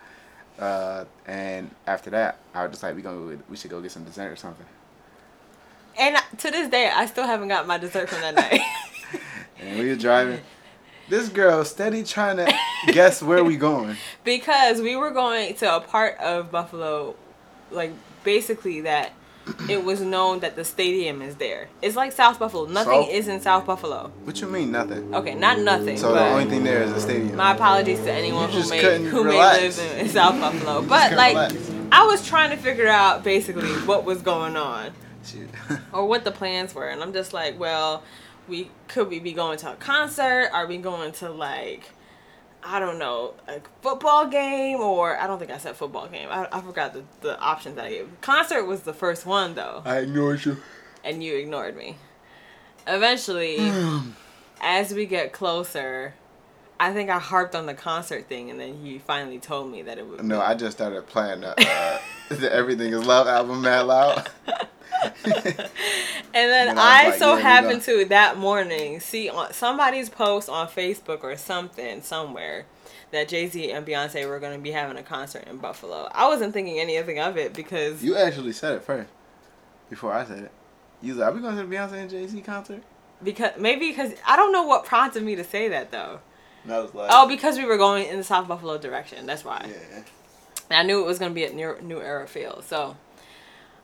Uh, 0.60 1.04
and 1.26 1.70
after 1.88 2.10
that, 2.12 2.38
I 2.54 2.62
was 2.64 2.72
just 2.72 2.84
like, 2.84 2.96
we 2.96 3.02
gonna 3.02 3.38
we 3.50 3.58
should 3.58 3.72
go 3.72 3.82
get 3.82 3.92
some 3.92 4.04
dessert 4.04 4.32
or 4.32 4.36
something. 4.36 4.66
And 5.98 6.18
to 6.40 6.52
this 6.52 6.70
day, 6.70 6.90
I 6.94 7.08
still 7.08 7.26
haven't 7.26 7.48
got 7.48 7.66
my 7.68 7.78
dessert 7.78 8.10
from 8.10 8.22
that 8.22 8.36
night. 8.36 8.62
And 9.60 9.80
we 9.80 9.90
were 9.90 9.96
driving. 9.96 10.40
This 11.08 11.30
girl 11.30 11.64
steady 11.66 12.04
trying 12.04 12.38
to 12.38 12.52
guess 12.88 13.22
where 13.22 13.44
we 13.44 13.58
going. 13.58 13.96
because 14.24 14.82
we 14.82 14.96
were 14.96 15.12
going 15.12 15.54
to 15.56 15.76
a 15.76 15.80
part 15.80 16.18
of 16.20 16.52
Buffalo, 16.52 17.16
like 17.72 17.92
basically 18.24 18.82
that 18.82 19.12
it 19.70 19.84
was 19.86 20.02
known 20.02 20.40
that 20.40 20.56
the 20.56 20.66
stadium 20.66 21.22
is 21.22 21.36
there. 21.36 21.68
It's 21.84 21.96
like 21.96 22.12
South 22.12 22.40
Buffalo. 22.40 22.66
Nothing 22.66 23.04
So- 23.04 23.10
is 23.12 23.28
in 23.28 23.40
South 23.40 23.68
Buffalo. 23.68 24.12
What 24.24 24.42
you 24.42 24.48
mean 24.48 24.72
nothing? 24.72 25.14
Okay, 25.14 25.36
not 25.36 25.60
nothing. 25.60 25.98
So 25.98 26.12
the 26.14 26.22
only 26.26 26.46
thing 26.46 26.64
there 26.64 26.82
is 26.82 26.92
a 26.92 27.00
stadium. 27.00 27.36
my 27.36 27.54
apologies 27.54 28.00
to 28.00 28.12
anyone 28.12 28.50
who 28.50 28.68
may 28.68 29.04
who 29.04 29.24
relax. 29.24 29.78
may 29.78 29.88
live 29.90 30.00
in, 30.00 30.10
South 30.10 30.40
Buffalo. 30.42 30.82
But 30.82 31.14
like, 31.14 31.34
relax. 31.36 31.72
I 31.92 32.06
was 32.08 32.28
trying 32.28 32.50
to 32.50 32.58
figure 32.58 32.88
out 32.88 33.24
basically 33.24 33.70
what 33.86 34.06
was 34.06 34.24
going 34.24 34.58
on 34.58 34.92
or 35.94 36.08
what 36.08 36.24
the 36.24 36.32
plans 36.32 36.74
were, 36.74 36.88
and 36.90 37.04
I'm 37.04 37.14
just 37.14 37.32
like, 37.32 37.60
well, 37.60 38.02
we 38.48 38.70
could 38.88 39.10
we 39.10 39.20
be 39.20 39.34
going 39.34 39.58
to 39.60 39.72
a 39.74 39.76
concert? 39.76 40.50
Are 40.54 40.68
we 40.68 40.78
going 40.78 41.12
to 41.14 41.30
like? 41.30 41.90
I 42.68 42.80
don't 42.80 42.98
know, 42.98 43.36
a 43.48 43.60
football 43.84 44.26
game, 44.28 44.80
or 44.80 45.16
I 45.20 45.28
don't 45.28 45.38
think 45.38 45.52
I 45.52 45.60
said 45.60 45.76
football 45.76 46.08
game. 46.08 46.30
I, 46.32 46.48
I 46.52 46.62
forgot 46.62 46.94
the, 46.94 47.04
the 47.22 47.40
options 47.40 47.76
that 47.76 47.86
I 47.86 47.90
gave. 47.92 48.10
Concert 48.22 48.66
was 48.66 48.82
the 48.82 48.94
first 48.94 49.24
one 49.26 49.54
though, 49.54 49.84
I 49.86 50.00
ignored 50.00 50.46
you. 50.46 50.58
and 51.04 51.24
you 51.24 51.36
ignored 51.36 51.78
me. 51.78 51.98
Eventually, 52.88 53.58
as 54.62 54.94
we 54.94 55.06
get 55.06 55.32
closer, 55.32 56.16
I 56.80 56.94
think 56.94 57.10
I 57.10 57.20
harped 57.20 57.56
on 57.56 57.66
the 57.66 57.74
concert 57.74 58.28
thing, 58.28 58.50
and 58.50 58.60
then 58.60 58.78
he 58.84 59.00
finally 59.00 59.40
told 59.40 59.72
me 59.72 59.82
that 59.84 59.98
it 59.98 60.08
was. 60.08 60.22
No, 60.22 60.42
I 60.42 60.56
just 60.56 60.78
started 60.78 61.06
playing 61.08 61.42
the, 61.42 61.50
uh, 61.58 62.00
the 62.30 62.54
Everything 62.54 62.92
Is 62.94 63.06
Love 63.06 63.28
album 63.28 63.62
mad 63.62 63.82
loud. 63.82 64.30
And 66.36 66.52
then 66.52 66.68
And 66.70 66.80
I 66.80 67.06
I, 67.06 67.10
like, 67.10 67.20
so 67.20 67.38
we 67.38 67.42
happened 67.42 67.82
to 67.84 68.06
that 68.06 68.38
morning 68.38 69.00
see 69.00 69.30
on 69.30 69.54
somebody's 69.54 70.10
post 70.10 70.50
on 70.50 70.68
Facebook 70.68 71.24
or 71.24 71.38
something 71.38 72.02
somewhere 72.02 72.66
that 73.12 73.30
Jay 73.30 73.48
Z 73.48 73.72
and 73.72 73.86
Beyonce 73.88 74.28
were 74.28 74.40
going 74.40 74.58
to 74.58 74.62
be 74.62 74.72
having 74.72 74.98
a 74.98 75.04
concert 75.04 75.48
in 75.48 75.58
Buffalo. 75.58 76.10
I 76.12 76.28
wasn't 76.28 76.54
thinking 76.54 76.78
anything 76.78 77.20
of 77.20 77.38
it 77.38 77.54
because 77.54 78.04
you 78.04 78.18
actually 78.18 78.52
said 78.52 78.74
it 78.74 78.84
first 78.84 79.10
before 79.90 80.12
I 80.12 80.26
said 80.26 80.40
it. 80.40 80.52
You 81.02 81.14
was 81.14 81.20
like, 81.20 81.30
"Are 81.30 81.36
we 81.36 81.42
going 81.42 81.56
to 81.56 81.64
the 81.64 81.74
Beyonce 81.74 81.94
and 81.94 82.10
Jay 82.10 82.28
Z 82.28 82.42
concert?" 82.42 82.84
because 83.24 83.52
maybe 83.58 83.90
because 83.90 84.14
I 84.28 84.36
don't 84.36 84.52
know 84.52 84.64
what 84.64 84.84
prompted 84.86 85.24
me 85.24 85.36
to 85.36 85.44
say 85.44 85.70
that 85.70 85.92
though. 85.92 86.20
And 86.66 86.74
I 86.74 86.80
was 86.80 86.94
like, 86.94 87.10
Oh, 87.14 87.28
because 87.28 87.58
we 87.58 87.64
were 87.66 87.78
going 87.78 88.08
in 88.08 88.18
the 88.18 88.24
South 88.24 88.48
Buffalo 88.48 88.78
direction. 88.78 89.26
That's 89.26 89.46
why. 89.46 89.66
yeah." 89.70 90.04
And 90.70 90.78
I 90.80 90.84
knew 90.84 91.00
it 91.02 91.06
was 91.06 91.20
going 91.20 91.32
to 91.32 91.36
be 91.36 91.46
at 91.46 91.54
New, 91.54 91.80
New 91.82 92.02
Era 92.02 92.28
Field. 92.28 92.64
So, 92.66 92.98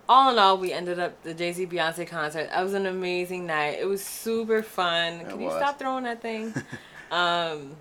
all 0.10 0.32
in 0.32 0.39
all, 0.39 0.58
we 0.58 0.74
ended 0.74 0.98
up 1.00 1.22
the 1.22 1.34
Jay 1.36 1.54
Z 1.54 1.67
Beyonce 1.67 2.08
concert. 2.08 2.50
That 2.50 2.63
was 2.63 2.74
an 2.74 2.88
amazing 2.88 3.46
night. 3.46 3.78
It 3.80 3.86
was 3.88 4.04
super 4.04 4.63
fun. 4.63 5.13
It 5.22 5.30
Can 5.30 5.39
you 5.39 5.52
stop 5.52 5.78
throwing 5.78 6.04
that 6.06 6.22
thing? 6.24 6.54
um, 7.12 7.76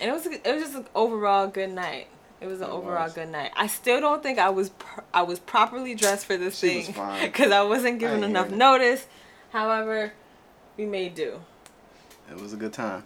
and 0.00 0.10
it 0.10 0.12
was 0.12 0.26
it 0.26 0.44
was 0.44 0.62
just 0.64 0.74
an 0.74 0.86
overall 0.94 1.46
good 1.46 1.70
night. 1.70 2.08
It 2.40 2.48
was 2.48 2.60
an 2.60 2.66
It 2.68 2.72
overall 2.72 3.04
was. 3.04 3.12
good 3.14 3.28
night. 3.30 3.52
I 3.56 3.68
still 3.68 4.00
don't 4.00 4.22
think 4.24 4.38
I 4.40 4.50
was 4.50 4.70
pr- 4.70 5.00
I 5.14 5.22
was 5.22 5.38
properly 5.38 5.94
dressed 5.94 6.26
for 6.26 6.36
this 6.36 6.58
She 6.58 6.82
thing 6.82 6.94
because 7.22 7.52
I 7.52 7.62
wasn't 7.62 8.00
given 8.00 8.16
ain't 8.16 8.24
enough 8.30 8.50
notice. 8.50 9.06
However, 9.52 10.12
we 10.76 10.84
made 10.84 11.14
do. 11.14 11.40
It 12.28 12.40
was 12.40 12.52
a 12.52 12.56
good 12.56 12.72
time. 12.72 13.04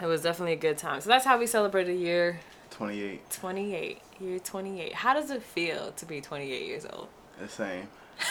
It 0.00 0.06
was 0.06 0.22
definitely 0.22 0.52
a 0.52 0.56
good 0.56 0.78
time. 0.78 1.00
So 1.00 1.08
that's 1.08 1.24
how 1.24 1.38
we 1.38 1.46
celebrated 1.46 1.98
year 1.98 2.40
28. 2.70 3.30
28. 3.30 3.98
Year 4.20 4.38
28. 4.38 4.92
How 4.94 5.14
does 5.14 5.30
it 5.30 5.42
feel 5.42 5.92
to 5.92 6.06
be 6.06 6.20
28 6.20 6.66
years 6.66 6.86
old? 6.92 7.08
The 7.40 7.48
same. 7.48 7.88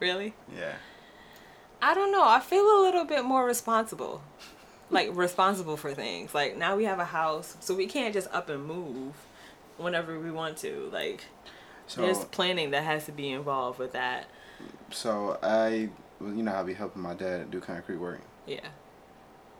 Really? 0.00 0.34
Yeah. 0.52 0.74
I 1.80 1.94
don't 1.94 2.10
know. 2.10 2.24
I 2.26 2.40
feel 2.40 2.64
a 2.64 2.82
little 2.82 3.04
bit 3.04 3.24
more 3.24 3.44
responsible. 3.44 4.20
Like 4.90 5.10
responsible 5.12 5.76
for 5.76 5.94
things. 5.94 6.34
Like 6.34 6.56
now 6.56 6.74
we 6.74 6.84
have 6.86 6.98
a 6.98 7.04
house, 7.04 7.56
so 7.60 7.72
we 7.72 7.86
can't 7.86 8.12
just 8.12 8.28
up 8.32 8.48
and 8.48 8.64
move 8.66 9.14
whenever 9.78 10.18
we 10.18 10.32
want 10.32 10.56
to. 10.58 10.90
Like 10.92 11.24
So 11.86 12.00
there's 12.02 12.24
planning 12.24 12.72
that 12.72 12.82
has 12.82 13.04
to 13.06 13.12
be 13.12 13.30
involved 13.30 13.78
with 13.78 13.92
that. 13.92 14.26
so 14.90 15.38
I, 15.40 15.88
you 16.20 16.42
know, 16.42 16.52
I'll 16.52 16.64
be 16.64 16.74
helping 16.74 17.00
my 17.02 17.14
dad 17.14 17.52
do 17.52 17.60
concrete 17.60 17.98
work. 17.98 18.20
Yeah. 18.44 18.66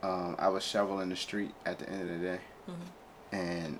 Um, 0.03 0.35
I 0.39 0.49
was 0.49 0.65
shoveling 0.65 1.09
the 1.11 1.17
street 1.17 1.53
at 1.65 1.79
the 1.79 1.89
end 1.89 2.03
of 2.03 2.09
the 2.09 2.27
day, 2.27 2.41
Mhm. 2.69 2.75
and 3.33 3.79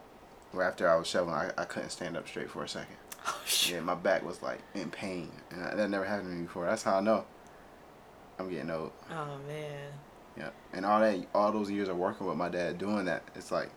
well, 0.53 0.67
after 0.69 0.89
I 0.89 0.97
was 0.97 1.07
shoveling, 1.09 1.35
I, 1.35 1.51
I 1.59 1.65
couldn't 1.65 1.91
stand 1.91 2.17
up 2.17 2.29
straight 2.29 2.51
for 2.51 2.63
a 2.65 2.69
second. 2.69 2.97
Oh 3.27 3.41
shit. 3.47 3.75
Yeah, 3.75 3.81
my 3.83 3.95
back 3.95 4.25
was 4.25 4.43
like 4.43 4.61
in 4.75 4.91
pain, 4.91 5.31
and 5.51 5.63
I, 5.65 5.75
that 5.77 5.89
never 5.91 6.05
happened 6.05 6.31
to 6.31 6.35
me 6.37 6.43
before. 6.43 6.67
That's 6.67 6.83
how 6.83 6.97
I 6.97 7.01
know 7.01 7.25
I'm 8.39 8.51
getting 8.51 8.69
old. 8.71 8.91
Oh 9.11 9.39
man. 9.47 9.93
Yeah, 10.37 10.51
and 10.73 10.85
all 10.85 10.99
that, 11.01 11.25
all 11.35 11.53
those 11.53 11.71
years 11.71 11.89
of 11.89 11.97
working 11.97 12.27
with 12.27 12.37
my 12.37 12.49
dad 12.49 12.79
doing 12.79 13.05
that, 13.05 13.23
it's 13.37 13.53
like 13.53 13.71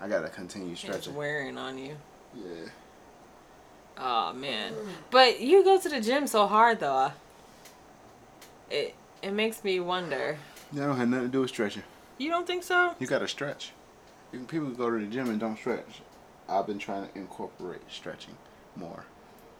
I 0.00 0.08
gotta 0.08 0.28
continue 0.30 0.74
stretching. 0.76 0.94
It's 0.96 1.04
stretching. 1.04 1.18
wearing 1.18 1.58
on 1.58 1.76
you. 1.78 1.96
Yeah. 2.34 2.68
Oh 3.98 4.32
man. 4.32 4.72
But 5.10 5.40
you 5.40 5.62
go 5.64 5.78
to 5.78 5.88
the 5.90 6.00
gym 6.00 6.26
so 6.26 6.46
hard 6.46 6.80
though. 6.80 7.12
It 8.70 8.94
it 9.22 9.32
makes 9.32 9.62
me 9.64 9.78
wonder. 9.80 10.38
That 10.72 10.86
don't 10.86 10.96
have 10.96 11.08
nothing 11.08 11.26
to 11.26 11.32
do 11.32 11.40
with 11.40 11.50
stretching. 11.50 11.82
You 12.18 12.30
don't 12.30 12.46
think 12.46 12.62
so? 12.62 12.94
You 12.98 13.06
gotta 13.06 13.28
stretch. 13.28 13.72
People 14.48 14.68
go 14.70 14.90
to 14.90 14.98
the 14.98 15.06
gym 15.06 15.28
and 15.30 15.38
don't 15.40 15.56
stretch. 15.56 16.02
I've 16.48 16.66
been 16.66 16.78
trying 16.78 17.08
to 17.08 17.18
incorporate 17.18 17.80
stretching 17.90 18.36
more. 18.74 19.04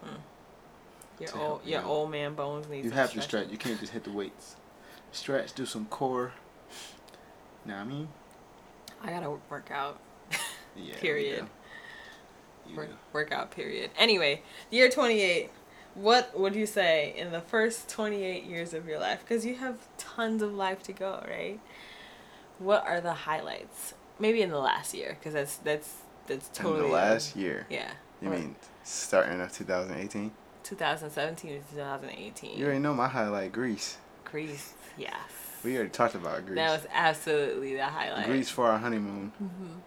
Hmm. 0.03 0.17
Your 1.19 1.29
To 1.31 1.41
old 1.41 1.65
your 1.65 1.81
you 1.81 1.87
old 1.87 2.11
man 2.11 2.35
bones 2.35 2.69
need 2.69 2.85
You 2.85 2.91
have 2.91 3.13
to 3.13 3.23
stretch. 3.23 3.49
You 3.49 3.59
can't 3.59 3.81
just 3.81 3.93
hit 3.93 4.05
the 4.05 4.11
weights. 4.11 4.57
Stretch, 5.13 5.55
do 5.55 5.65
some 5.65 5.87
core. 5.87 6.33
Know 7.65 7.75
what 7.75 7.81
I 7.81 7.85
mean? 7.85 8.09
I 9.03 9.11
gotta 9.11 9.31
work 9.51 9.71
out. 9.71 9.99
Yeah. 10.77 10.95
Period. 10.97 11.47
Work, 12.77 12.91
workout 13.13 13.51
period. 13.51 13.91
Anyway, 13.97 14.43
year 14.71 14.91
28. 14.91 15.51
What 15.97 16.39
would 16.39 16.55
you 16.55 16.67
say 16.67 17.15
in 17.17 17.33
the 17.33 17.41
first 17.41 17.89
28 17.89 18.45
years 18.45 18.75
of 18.75 18.87
your 18.87 18.99
life? 18.99 19.21
Because 19.21 19.47
you 19.47 19.55
have 19.57 19.79
tons 19.97 20.43
of 20.43 20.53
life 20.55 20.83
to 20.85 20.93
go, 20.93 21.25
right? 21.27 21.59
What 22.59 22.87
are 22.87 23.01
the 23.01 23.15
highlights? 23.15 23.95
Maybe 24.19 24.43
in 24.43 24.51
the 24.51 24.59
last 24.59 24.93
year, 24.95 25.17
because 25.19 25.33
that's 25.33 25.57
that's 25.57 25.95
that's 26.27 26.49
totally 26.53 26.81
In 26.81 26.87
the 26.87 26.93
last 26.93 27.35
year. 27.37 27.67
yeah. 27.71 27.93
You 28.21 28.29
mean 28.31 28.57
starting 28.83 29.41
of 29.41 29.53
2018? 29.53 30.33
2017 30.63 31.63
to 31.63 31.71
2018? 31.75 32.59
You 32.59 32.65
already 32.65 32.81
know 32.81 32.95
my 32.95 33.09
highlight, 33.09 33.53
Greece. 33.53 33.99
Greece, 34.25 34.75
yes. 34.99 35.15
We 35.65 35.77
already 35.77 35.91
talked 35.91 36.15
about 36.15 36.45
Greece. 36.45 36.57
That 36.57 36.73
was 36.81 36.87
absolutely 36.93 37.75
the 37.77 37.85
highlight. 37.85 38.27
Greece 38.27 38.51
for 38.51 38.67
our 38.67 38.79
honeymoon. 38.79 39.33
hmm 39.39 39.79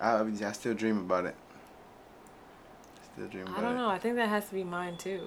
I, 0.00 0.20
I 0.20 0.52
still 0.52 0.74
dream 0.74 0.98
about 0.98 1.24
it. 1.26 1.34
Still 3.16 3.28
dream 3.28 3.46
about 3.46 3.58
I 3.58 3.62
don't 3.62 3.76
know. 3.76 3.88
I 3.88 3.98
think 3.98 4.16
that 4.16 4.28
has 4.28 4.46
to 4.48 4.54
be 4.54 4.62
mine 4.62 4.98
too. 4.98 5.22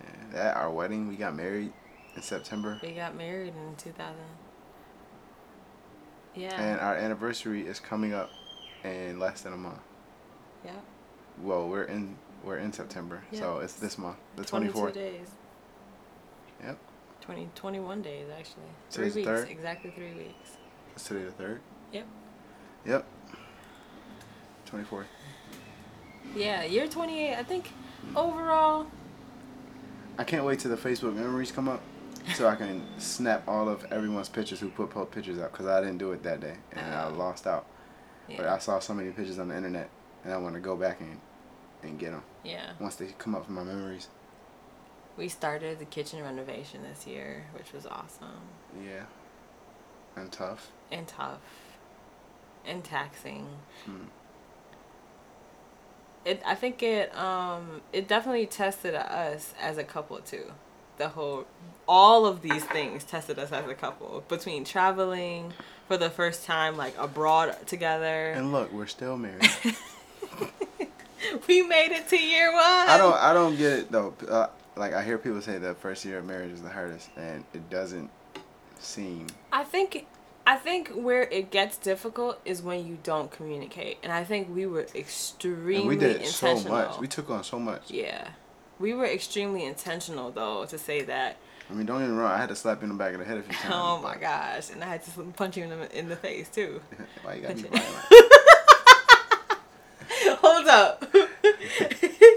Yeah, 0.00 0.10
that 0.32 0.56
our 0.56 0.70
wedding, 0.70 1.08
we 1.08 1.16
got 1.16 1.34
married 1.34 1.72
in 2.14 2.22
September, 2.22 2.78
We 2.80 2.92
got 2.92 3.16
married 3.16 3.54
in 3.56 3.74
2000. 3.76 4.14
Yeah. 6.36 6.60
and 6.60 6.80
our 6.80 6.94
anniversary 6.94 7.66
is 7.66 7.78
coming 7.80 8.12
up 8.14 8.30
in 8.84 9.18
less 9.18 9.42
than 9.42 9.52
a 9.52 9.56
month. 9.56 9.80
yeah. 10.64 10.72
Well, 11.42 11.68
we're 11.68 11.84
in 11.84 12.16
we're 12.44 12.58
in 12.58 12.72
September, 12.72 13.22
so 13.32 13.58
it's 13.58 13.72
this 13.74 13.98
month, 13.98 14.18
the 14.36 14.42
24th. 14.44 14.72
22 14.72 14.92
days. 14.92 15.28
Yep. 16.62 16.78
20, 17.22 17.48
21 17.56 18.02
days 18.02 18.26
actually. 18.38 18.62
Three 18.90 19.08
the 19.08 19.14
weeks. 19.16 19.26
third? 19.26 19.48
Exactly 19.48 19.90
three 19.90 20.12
weeks. 20.14 20.58
It's 20.94 21.04
today 21.08 21.24
the 21.24 21.32
third. 21.32 21.60
Yep. 21.92 22.06
Yep. 22.86 23.06
Twenty 24.66 24.84
fourth. 24.84 25.06
Yeah, 26.34 26.64
year 26.64 26.86
28. 26.88 27.34
I 27.36 27.42
think 27.42 27.70
overall. 28.16 28.86
I 30.18 30.24
can't 30.24 30.44
wait 30.44 30.60
till 30.60 30.70
the 30.70 30.76
Facebook 30.76 31.14
memories 31.14 31.50
come 31.52 31.68
up, 31.68 31.80
so 32.34 32.46
I 32.48 32.54
can 32.56 32.82
snap 32.98 33.46
all 33.48 33.68
of 33.68 33.84
everyone's 33.92 34.28
pictures 34.28 34.60
who 34.60 34.68
put 34.68 34.90
put 34.90 35.10
pictures 35.10 35.38
up 35.38 35.52
because 35.52 35.66
I 35.66 35.80
didn't 35.80 35.98
do 35.98 36.12
it 36.12 36.22
that 36.22 36.40
day 36.40 36.56
and 36.72 36.94
I 36.94 37.06
Oh. 37.08 37.14
lost 37.14 37.46
out. 37.46 37.66
Yeah. 38.28 38.36
But 38.38 38.46
I 38.46 38.58
saw 38.58 38.78
so 38.78 38.94
many 38.94 39.10
pictures 39.10 39.38
on 39.38 39.48
the 39.48 39.56
internet, 39.56 39.90
and 40.24 40.32
I 40.32 40.36
want 40.38 40.54
to 40.54 40.60
go 40.60 40.76
back 40.76 41.00
and 41.00 41.20
and 41.82 41.98
get 41.98 42.12
them 42.12 42.22
yeah. 42.44 42.72
once 42.80 42.94
they 42.96 43.06
come 43.18 43.34
up 43.34 43.44
from 43.44 43.56
my 43.56 43.62
memories. 43.64 44.08
We 45.18 45.28
started 45.28 45.78
the 45.78 45.84
kitchen 45.84 46.22
renovation 46.22 46.82
this 46.82 47.06
year, 47.06 47.44
which 47.52 47.72
was 47.72 47.84
awesome 47.86 48.40
Yeah. 48.82 49.04
And 50.16 50.32
tough. 50.32 50.70
and 50.90 51.06
tough 51.06 51.40
and 52.64 52.82
taxing. 52.82 53.46
Hmm. 53.84 54.04
It. 56.24 56.42
I 56.44 56.54
think 56.54 56.82
it. 56.82 57.14
Um. 57.16 57.80
It 57.92 58.08
definitely 58.08 58.46
tested 58.46 58.94
us 58.94 59.54
as 59.60 59.78
a 59.78 59.84
couple 59.84 60.18
too. 60.18 60.52
The 60.96 61.08
whole, 61.08 61.44
all 61.88 62.24
of 62.24 62.40
these 62.40 62.64
things 62.64 63.02
tested 63.02 63.38
us 63.38 63.50
as 63.50 63.68
a 63.68 63.74
couple 63.74 64.22
between 64.28 64.64
traveling 64.64 65.52
for 65.88 65.96
the 65.96 66.08
first 66.08 66.44
time 66.44 66.76
like 66.76 66.96
abroad 66.98 67.66
together. 67.66 68.30
And 68.32 68.52
look, 68.52 68.72
we're 68.72 68.86
still 68.86 69.16
married. 69.16 69.42
we 71.48 71.62
made 71.62 71.92
it 71.92 72.08
to 72.08 72.16
year 72.16 72.52
one. 72.52 72.62
I 72.62 72.96
don't. 72.98 73.14
I 73.14 73.32
don't 73.32 73.56
get 73.56 73.72
it 73.72 73.92
though. 73.92 74.14
Uh, 74.28 74.48
like 74.76 74.92
I 74.92 75.02
hear 75.02 75.18
people 75.18 75.40
say 75.40 75.58
the 75.58 75.74
first 75.74 76.04
year 76.04 76.18
of 76.18 76.26
marriage 76.26 76.52
is 76.52 76.62
the 76.62 76.70
hardest, 76.70 77.10
and 77.16 77.44
it 77.52 77.68
doesn't 77.70 78.10
seem. 78.78 79.26
I 79.52 79.64
think 79.64 80.06
I 80.46 80.56
think 80.56 80.90
where 80.90 81.22
it 81.22 81.50
gets 81.50 81.76
difficult 81.78 82.38
is 82.44 82.60
when 82.62 82.86
you 82.86 82.98
don't 83.02 83.30
communicate. 83.30 83.96
And 84.02 84.12
I 84.12 84.24
think 84.24 84.54
we 84.54 84.66
were 84.66 84.86
extremely 84.94 85.76
And 85.78 85.88
we 85.88 85.96
did 85.96 86.26
so 86.26 86.58
much. 86.68 86.98
We 86.98 87.08
took 87.08 87.30
on 87.30 87.42
so 87.44 87.58
much. 87.58 87.90
yeah. 87.90 88.28
We 88.78 88.92
were 88.92 89.06
extremely 89.06 89.64
intentional 89.64 90.30
though 90.32 90.66
to 90.66 90.76
say 90.78 91.02
that. 91.02 91.36
I 91.70 91.72
mean, 91.72 91.86
don't 91.86 92.00
get 92.00 92.10
me 92.10 92.16
wrong. 92.16 92.30
I 92.32 92.36
had 92.38 92.50
to 92.50 92.56
slap 92.56 92.80
you 92.80 92.84
in 92.84 92.88
the 92.90 92.94
back 92.96 93.14
of 93.14 93.20
the 93.20 93.24
head 93.24 93.38
a 93.38 93.42
few 93.42 93.52
times. 93.54 93.74
Oh 93.74 94.00
my 94.02 94.16
gosh. 94.16 94.70
And 94.70 94.82
I 94.84 94.88
had 94.88 95.04
to 95.04 95.10
punch 95.36 95.56
you 95.56 95.64
in 95.64 95.70
the, 95.70 95.98
in 95.98 96.08
the 96.08 96.16
face 96.16 96.48
too. 96.50 96.80
Why 97.22 97.34
you 97.34 97.48
be 97.48 97.54
violent? 97.62 97.70
Hold 100.40 100.68
up. 100.68 101.04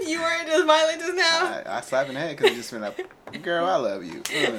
you 0.06 0.20
weren't 0.20 0.46
just 0.48 0.66
violent 0.66 1.00
just 1.00 1.14
now? 1.16 1.62
I, 1.66 1.72
I 1.78 1.80
slap 1.82 2.08
in 2.08 2.14
the 2.14 2.20
head 2.20 2.36
because 2.36 2.50
you 2.52 2.56
just 2.56 2.70
been 2.70 2.80
like, 2.80 3.42
girl, 3.42 3.66
I 3.66 3.76
love 3.76 4.02
you. 4.04 4.22
Uh. 4.34 4.52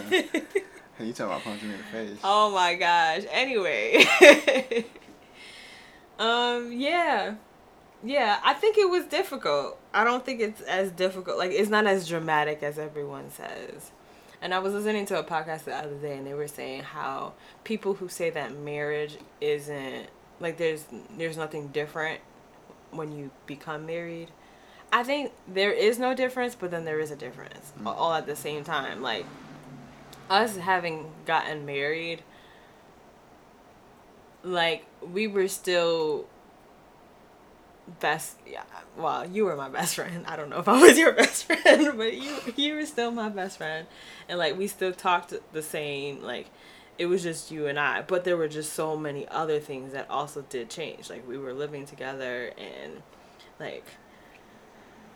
You 1.05 1.13
talking 1.13 1.25
about 1.27 1.43
punching 1.43 1.67
me 1.69 1.75
in 1.75 1.79
the 1.79 1.85
face? 1.85 2.19
Oh 2.23 2.51
my 2.51 2.75
gosh. 2.75 3.23
Anyway. 3.31 4.05
um 6.19 6.71
yeah. 6.71 7.35
Yeah, 8.03 8.39
I 8.43 8.53
think 8.53 8.77
it 8.77 8.89
was 8.89 9.05
difficult. 9.05 9.77
I 9.93 10.03
don't 10.05 10.25
think 10.25 10.39
it's 10.39 10.61
as 10.61 10.91
difficult. 10.91 11.37
Like 11.37 11.51
it's 11.51 11.69
not 11.69 11.85
as 11.85 12.07
dramatic 12.07 12.63
as 12.63 12.77
everyone 12.79 13.29
says. 13.29 13.91
And 14.41 14.53
I 14.53 14.59
was 14.59 14.73
listening 14.73 15.05
to 15.07 15.19
a 15.19 15.23
podcast 15.23 15.65
the 15.65 15.75
other 15.75 15.95
day 15.95 16.17
and 16.17 16.25
they 16.25 16.33
were 16.33 16.47
saying 16.47 16.83
how 16.83 17.33
people 17.65 17.95
who 17.95 18.07
say 18.07 18.29
that 18.29 18.55
marriage 18.57 19.17
isn't 19.41 20.07
like 20.39 20.57
there's 20.57 20.85
there's 21.17 21.35
nothing 21.37 21.67
different 21.69 22.21
when 22.91 23.11
you 23.11 23.31
become 23.45 23.85
married. 23.85 24.29
I 24.91 25.03
think 25.03 25.31
there 25.47 25.71
is 25.71 25.99
no 25.99 26.15
difference, 26.15 26.55
but 26.55 26.71
then 26.71 26.83
there 26.85 26.99
is 26.99 27.11
a 27.11 27.15
difference 27.15 27.71
Mm. 27.79 27.87
all 27.87 28.13
at 28.13 28.25
the 28.25 28.35
same 28.35 28.63
time. 28.63 29.01
Like 29.01 29.25
us 30.29 30.57
having 30.57 31.11
gotten 31.25 31.65
married, 31.65 32.23
like 34.43 34.85
we 35.01 35.27
were 35.27 35.47
still 35.47 36.25
best 37.99 38.37
yeah 38.45 38.61
well 38.97 39.25
you 39.25 39.45
were 39.45 39.55
my 39.55 39.69
best 39.69 39.95
friend. 39.95 40.25
I 40.27 40.35
don't 40.35 40.49
know 40.49 40.59
if 40.59 40.67
i 40.67 40.79
was 40.79 40.97
your 40.97 41.11
best 41.23 41.45
friend 41.45 41.97
but 41.97 42.13
you 42.13 42.35
you 42.55 42.75
were 42.75 42.85
still 42.85 43.11
my 43.11 43.29
best 43.29 43.57
friend. 43.57 43.87
And 44.27 44.37
like 44.37 44.57
we 44.57 44.67
still 44.67 44.93
talked 44.93 45.33
the 45.53 45.61
same 45.61 46.21
like 46.21 46.47
it 46.97 47.05
was 47.07 47.23
just 47.23 47.49
you 47.51 47.67
and 47.67 47.79
i. 47.79 48.01
But 48.01 48.23
there 48.23 48.37
were 48.37 48.47
just 48.47 48.73
so 48.73 48.95
many 48.95 49.27
other 49.29 49.59
things 49.59 49.93
that 49.93 50.09
also 50.09 50.43
did 50.49 50.69
change. 50.69 51.09
Like 51.09 51.27
we 51.27 51.37
were 51.37 51.53
living 51.53 51.85
together 51.85 52.53
and 52.57 53.01
like 53.59 53.85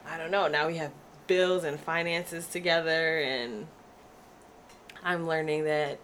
i 0.05 0.17
don't 0.17 0.31
know. 0.31 0.47
Now 0.47 0.67
we 0.67 0.77
have 0.77 0.91
bills 1.27 1.63
and 1.63 1.79
finances 1.79 2.47
together 2.47 3.19
and 3.19 3.67
i'm 5.03 5.27
learning 5.27 5.65
that 5.65 5.99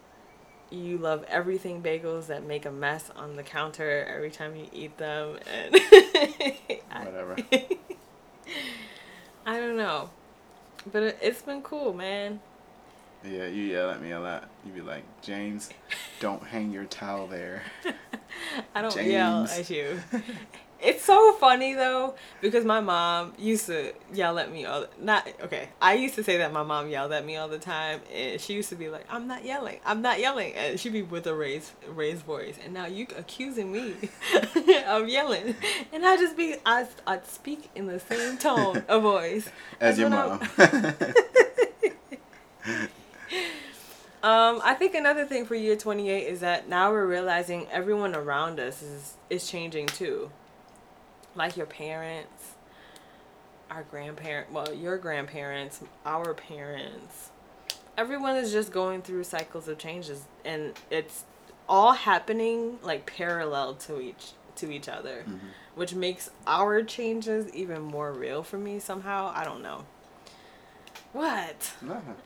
you 0.70 0.98
love 0.98 1.24
everything 1.28 1.82
bagels 1.82 2.28
that 2.28 2.44
make 2.44 2.64
a 2.64 2.70
mess 2.70 3.10
on 3.16 3.34
the 3.36 3.42
counter 3.42 4.06
every 4.08 4.30
time 4.30 4.54
you 4.54 4.66
eat 4.72 4.96
them 4.98 5.36
and 5.52 5.74
Whatever. 7.04 7.36
I 9.46 9.58
don't 9.58 9.76
know. 9.76 10.10
But 10.90 11.02
it, 11.02 11.18
it's 11.20 11.42
been 11.42 11.62
cool, 11.62 11.92
man. 11.92 12.40
Yeah, 13.24 13.46
you 13.46 13.64
yell 13.64 13.90
at 13.90 14.00
me 14.00 14.12
a 14.12 14.20
lot. 14.20 14.48
You 14.64 14.72
be 14.72 14.80
like, 14.80 15.04
James, 15.20 15.70
don't 16.20 16.42
hang 16.42 16.72
your 16.72 16.84
towel 16.84 17.26
there. 17.26 17.62
I 18.74 18.82
don't 18.82 18.96
yell 19.04 19.44
at 19.44 19.68
you. 19.68 20.00
It's 20.82 21.04
so 21.04 21.32
funny 21.34 21.74
though 21.74 22.14
because 22.40 22.64
my 22.64 22.80
mom 22.80 23.34
used 23.38 23.66
to 23.66 23.92
yell 24.14 24.38
at 24.38 24.50
me 24.50 24.64
all 24.64 24.82
the, 24.82 24.88
not 24.98 25.28
okay. 25.42 25.68
I 25.80 25.94
used 25.94 26.14
to 26.14 26.24
say 26.24 26.38
that 26.38 26.52
my 26.52 26.62
mom 26.62 26.88
yelled 26.88 27.12
at 27.12 27.24
me 27.26 27.36
all 27.36 27.48
the 27.48 27.58
time 27.58 28.00
and 28.14 28.40
she 28.40 28.54
used 28.54 28.70
to 28.70 28.76
be 28.76 28.88
like, 28.88 29.04
"I'm 29.10 29.26
not 29.26 29.44
yelling. 29.44 29.80
I'm 29.84 30.00
not 30.00 30.20
yelling." 30.20 30.54
And 30.54 30.80
she'd 30.80 30.92
be 30.92 31.02
with 31.02 31.26
a 31.26 31.34
raised 31.34 31.72
raised 31.88 32.22
voice. 32.24 32.56
And 32.64 32.72
now 32.72 32.86
you 32.86 33.06
accusing 33.18 33.70
me 33.72 33.94
of 34.86 35.08
yelling. 35.08 35.54
And 35.92 36.06
I 36.06 36.16
just 36.16 36.36
be 36.36 36.56
I 36.64 36.86
I'd 37.06 37.26
speak 37.26 37.70
in 37.74 37.86
the 37.86 38.00
same 38.00 38.38
tone 38.38 38.82
of 38.88 39.02
voice 39.02 39.48
As 39.80 39.98
your 39.98 40.08
mom. 40.10 40.40
I- 40.56 41.14
Um, 44.22 44.60
I 44.62 44.74
think 44.74 44.94
another 44.94 45.24
thing 45.24 45.46
for 45.46 45.54
year 45.54 45.76
28 45.76 46.26
is 46.26 46.40
that 46.40 46.68
now 46.68 46.90
we're 46.90 47.06
realizing 47.06 47.66
everyone 47.70 48.14
around 48.14 48.60
us 48.60 48.82
is 48.82 49.14
is 49.30 49.50
changing 49.50 49.86
too. 49.86 50.30
Like 51.34 51.56
your 51.56 51.66
parents, 51.66 52.54
our 53.70 53.84
grandparents, 53.84 54.52
well, 54.52 54.74
your 54.74 54.98
grandparents, 54.98 55.80
our 56.04 56.34
parents. 56.34 57.30
Everyone 57.96 58.36
is 58.36 58.50
just 58.52 58.72
going 58.72 59.02
through 59.02 59.24
cycles 59.24 59.68
of 59.68 59.78
changes 59.78 60.24
and 60.44 60.72
it's 60.90 61.24
all 61.68 61.92
happening 61.92 62.78
like 62.82 63.06
parallel 63.06 63.74
to 63.74 64.00
each 64.00 64.32
to 64.56 64.70
each 64.70 64.88
other, 64.88 65.24
Mhm. 65.26 65.38
which 65.76 65.94
makes 65.94 66.30
our 66.46 66.82
changes 66.82 67.50
even 67.54 67.80
more 67.82 68.12
real 68.12 68.42
for 68.42 68.58
me 68.58 68.78
somehow. 68.80 69.32
I 69.34 69.44
don't 69.44 69.62
know. 69.62 69.84
What? 71.12 71.72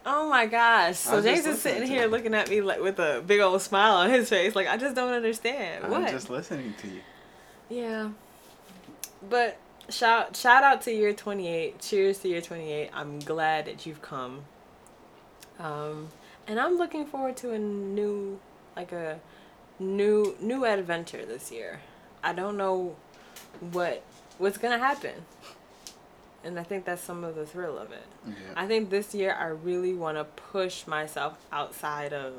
Oh 0.04 0.28
my 0.28 0.46
gosh. 0.46 0.96
So 0.98 1.22
James 1.22 1.46
is 1.46 1.60
sitting 1.62 1.86
here 1.88 2.02
you. 2.02 2.08
looking 2.08 2.34
at 2.34 2.50
me 2.50 2.60
like 2.60 2.80
with 2.80 2.98
a 2.98 3.22
big 3.26 3.40
old 3.40 3.60
smile 3.62 3.94
on 3.96 4.10
his 4.10 4.28
face. 4.28 4.54
Like 4.56 4.66
I 4.68 4.76
just 4.76 4.94
don't 4.96 5.12
understand. 5.12 5.88
What? 5.90 6.02
I'm 6.02 6.08
just 6.10 6.28
listening 6.30 6.74
to 6.80 6.88
you. 6.88 7.00
Yeah. 7.68 8.08
But 9.28 9.56
shout 9.88 10.36
shout 10.36 10.62
out 10.64 10.82
to 10.82 10.92
year 10.92 11.12
28. 11.12 11.80
Cheers 11.80 12.18
to 12.20 12.28
year 12.28 12.40
28. 12.40 12.90
I'm 12.92 13.18
glad 13.20 13.66
that 13.66 13.86
you've 13.86 14.02
come. 14.02 14.44
Um 15.58 16.08
and 16.46 16.58
I'm 16.60 16.76
looking 16.76 17.06
forward 17.06 17.36
to 17.38 17.52
a 17.52 17.58
new 17.58 18.38
like 18.76 18.92
a 18.92 19.20
new 19.78 20.36
new 20.40 20.64
adventure 20.64 21.24
this 21.24 21.50
year. 21.50 21.80
I 22.22 22.32
don't 22.32 22.56
know 22.56 22.96
what 23.60 24.02
what's 24.38 24.58
going 24.58 24.72
to 24.78 24.84
happen. 24.84 25.12
And 26.42 26.58
I 26.58 26.62
think 26.62 26.84
that's 26.84 27.00
some 27.02 27.24
of 27.24 27.36
the 27.36 27.46
thrill 27.46 27.78
of 27.78 27.92
it. 27.92 28.04
Yeah. 28.26 28.34
I 28.56 28.66
think 28.66 28.90
this 28.90 29.14
year 29.14 29.32
I 29.32 29.46
really 29.46 29.94
want 29.94 30.18
to 30.18 30.24
push 30.24 30.86
myself 30.86 31.38
outside 31.52 32.12
of 32.12 32.32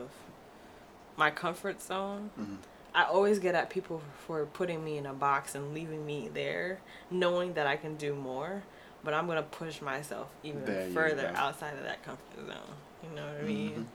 my 1.17 1.31
comfort 1.31 1.81
zone. 1.81 2.29
Mhm. 2.39 2.57
I 2.95 3.03
always 3.03 3.39
get 3.39 3.55
at 3.55 3.69
people 3.69 4.01
for 4.25 4.45
putting 4.45 4.83
me 4.83 4.97
in 4.97 5.05
a 5.05 5.13
box 5.13 5.53
and 5.53 5.73
leaving 5.73 6.05
me 6.05 6.29
there, 6.33 6.79
knowing 7.11 7.53
that 7.55 7.67
I 7.67 7.75
can 7.75 7.97
do 7.97 8.15
more. 8.15 8.63
But 9.03 9.13
I'm 9.13 9.27
gonna 9.27 9.43
push 9.43 9.81
myself 9.81 10.29
even 10.43 10.63
There 10.65 10.89
further 10.89 11.31
outside 11.35 11.77
of 11.77 11.83
that 11.83 12.03
comfort 12.03 12.47
zone. 12.47 12.55
You 13.03 13.09
know 13.15 13.25
what 13.25 13.41
I 13.41 13.43
mean? 13.43 13.87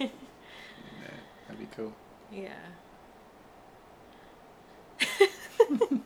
Mm-hmm. 0.00 0.04
Yeah, 1.00 1.10
that'd 1.46 1.60
be 1.60 1.68
cool. 1.74 1.92
Yeah. 2.32 2.52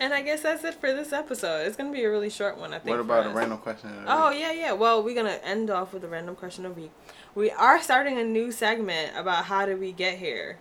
and 0.00 0.14
I 0.14 0.22
guess 0.22 0.42
that's 0.42 0.64
it 0.64 0.74
for 0.74 0.92
this 0.92 1.12
episode. 1.12 1.66
It's 1.66 1.76
gonna 1.76 1.92
be 1.92 2.04
a 2.04 2.10
really 2.10 2.30
short 2.30 2.58
one, 2.58 2.72
I 2.72 2.78
think. 2.78 2.96
What 2.96 3.00
about 3.00 3.26
a 3.26 3.30
random 3.30 3.58
question? 3.58 3.90
of 3.90 4.04
the 4.04 4.12
Oh 4.12 4.30
yeah, 4.30 4.52
yeah. 4.52 4.72
Well, 4.72 5.02
we're 5.02 5.14
gonna 5.14 5.38
end 5.44 5.70
off 5.70 5.92
with 5.92 6.02
a 6.02 6.08
random 6.08 6.34
question 6.34 6.64
of 6.64 6.74
the 6.74 6.82
week. 6.82 6.92
We 7.34 7.50
are 7.50 7.80
starting 7.82 8.18
a 8.18 8.24
new 8.24 8.50
segment 8.50 9.12
about 9.16 9.44
how 9.44 9.66
did 9.66 9.78
we 9.78 9.92
get 9.92 10.18
here. 10.18 10.58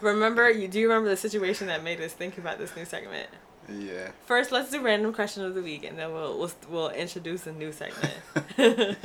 Remember, 0.00 0.50
you 0.50 0.68
do 0.68 0.78
you 0.80 0.88
remember 0.88 1.08
the 1.08 1.16
situation 1.16 1.66
that 1.68 1.82
made 1.82 2.00
us 2.00 2.12
think 2.12 2.38
about 2.38 2.58
this 2.58 2.74
new 2.76 2.84
segment? 2.84 3.28
Yeah. 3.68 4.10
First, 4.26 4.52
let's 4.52 4.70
do 4.70 4.82
random 4.82 5.12
question 5.14 5.44
of 5.44 5.54
the 5.54 5.62
week, 5.62 5.84
and 5.84 5.98
then 5.98 6.12
we'll 6.12 6.38
we'll, 6.38 6.52
we'll 6.68 6.90
introduce 6.90 7.46
a 7.46 7.52
new 7.52 7.72
segment. 7.72 8.14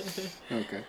Okay. 0.52 0.84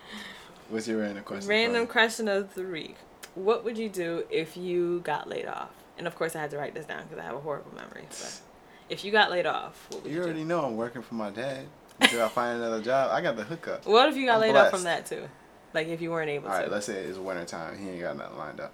What's 0.69 0.87
your 0.87 1.01
random 1.01 1.25
question? 1.25 1.49
random 1.49 1.87
question 1.87 2.29
of 2.29 2.55
the 2.55 2.65
week: 2.65 2.97
What 3.35 3.65
would 3.65 3.77
you 3.79 3.89
do 3.89 4.25
if 4.31 4.57
you 4.57 5.01
got 5.01 5.29
laid 5.29 5.47
off? 5.47 5.71
And 5.99 6.07
of 6.07 6.15
course, 6.17 6.35
I 6.35 6.41
had 6.41 6.51
to 6.53 6.59
write 6.59 6.75
this 6.75 6.87
down 6.87 7.03
because 7.05 7.19
I 7.19 7.23
have 7.27 7.35
a 7.37 7.41
horrible 7.41 7.75
memory. 7.75 8.05
But 8.09 8.41
if 8.89 9.05
you 9.05 9.13
got 9.13 9.31
laid 9.31 9.47
off, 9.47 9.87
what 9.91 10.03
would 10.03 10.11
you, 10.11 10.19
You 10.19 10.25
already 10.25 10.41
do? 10.41 10.47
know 10.47 10.65
I'm 10.65 10.77
working 10.77 11.03
for 11.03 11.15
my 11.15 11.31
dad. 11.31 11.67
Until 12.01 12.25
I 12.25 12.29
find 12.29 12.57
another 12.63 12.81
job, 12.81 13.11
I 13.13 13.21
got 13.21 13.37
the 13.37 13.45
hookup. 13.45 13.85
What 13.87 14.09
if 14.09 14.17
you 14.17 14.25
got 14.27 14.37
I'm 14.37 14.41
laid 14.41 14.57
off 14.57 14.71
from 14.71 14.85
that 14.85 15.05
too? 15.05 15.29
Like 15.75 15.89
if 15.89 16.01
you 16.01 16.11
weren't 16.11 16.31
able 16.31 16.49
All 16.49 16.55
right, 16.55 16.65
to. 16.65 16.71
let's 16.71 16.87
say 16.87 16.95
it's 16.95 17.19
winter 17.19 17.45
time. 17.45 17.79
He 17.79 17.91
ain't 17.91 18.01
got 18.01 18.17
nothing 18.17 18.39
lined 18.39 18.61
up. 18.61 18.73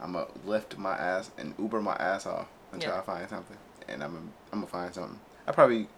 I'm 0.00 0.12
gonna 0.12 0.26
Lyft 0.46 0.76
my 0.78 0.92
ass 0.96 1.30
and 1.38 1.54
Uber 1.58 1.80
my 1.82 1.94
ass 1.94 2.26
off 2.26 2.48
until 2.72 2.90
Yeah. 2.92 2.98
I 2.98 3.02
find 3.02 3.28
something, 3.28 3.56
and 3.88 4.02
I'm 4.02 4.12
gonna, 4.12 4.24
I'm 4.52 4.60
gonna 4.60 4.66
find 4.66 4.94
something. 4.94 5.18
I 5.46 5.52
probably 5.52 5.88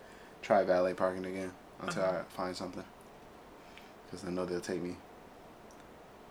try 0.42 0.64
valet 0.64 0.94
parking 0.94 1.24
again 1.24 1.52
until 1.80 2.02
Uh-huh. 2.02 2.18
I 2.18 2.22
find 2.34 2.56
something, 2.56 2.84
because 4.06 4.26
I 4.26 4.30
know 4.30 4.44
they'll 4.44 4.60
take 4.60 4.82
me. 4.82 4.96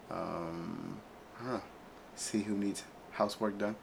Um, 0.09 0.99
I. 1.41 1.59
See 2.15 2.41
who 2.43 2.55
needs 2.57 2.83
housework 3.11 3.57
done. 3.57 3.75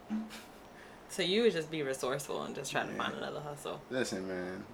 So 1.08 1.22
you 1.22 1.42
would 1.42 1.52
just 1.52 1.70
be 1.70 1.82
resourceful 1.82 2.42
and 2.42 2.54
just 2.54 2.70
try 2.70 2.84
to 2.84 2.92
Yeah. 2.92 2.98
find 2.98 3.14
another 3.16 3.40
hustle. 3.40 3.80
Listen, 3.90 4.28
man. 4.28 4.64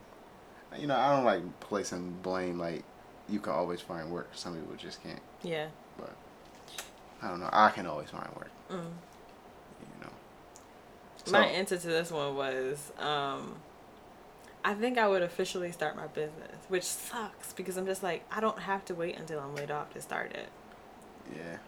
You 0.77 0.88
know 0.88 0.96
I 0.96 1.14
don't 1.14 1.24
like 1.24 1.61
placing 1.61 2.11
blame. 2.22 2.59
Like 2.59 2.83
you 3.29 3.38
can 3.38 3.53
always 3.53 3.81
find 3.81 4.11
work. 4.11 4.29
Some 4.33 4.57
people 4.57 4.74
just 4.74 5.03
can't. 5.03 5.20
Yeah. 5.42 5.68
But 5.96 6.11
I 7.22 7.29
don't 7.29 7.40
know. 7.40 7.48
I 7.53 7.70
can 7.70 7.87
always 7.87 8.11
find 8.11 8.29
work. 8.37 8.50
Mm. 8.70 8.85
You 9.81 10.00
know. 10.03 11.33
My 11.38 11.46
answer 11.46 11.77
to 11.79 11.87
this 11.87 12.11
one 12.11 12.35
was, 12.37 12.92
um, 12.98 13.57
I 14.64 14.74
think 14.74 14.98
I 14.98 15.09
would 15.09 15.22
officially 15.22 15.72
start 15.72 15.96
my 15.96 16.07
business, 16.09 16.57
which 16.68 16.85
sucks 16.85 17.53
because 17.53 17.77
I'm 17.77 17.87
just 17.87 18.03
like 18.03 18.24
I 18.31 18.40
don't 18.40 18.59
have 18.61 18.85
to 18.87 18.94
wait 18.94 19.16
until 19.18 19.40
I'm 19.40 19.55
laid 19.55 19.70
off 19.70 19.92
to 19.94 20.00
start 20.03 20.33
it, 20.33 20.48
Yeah. 21.35 21.59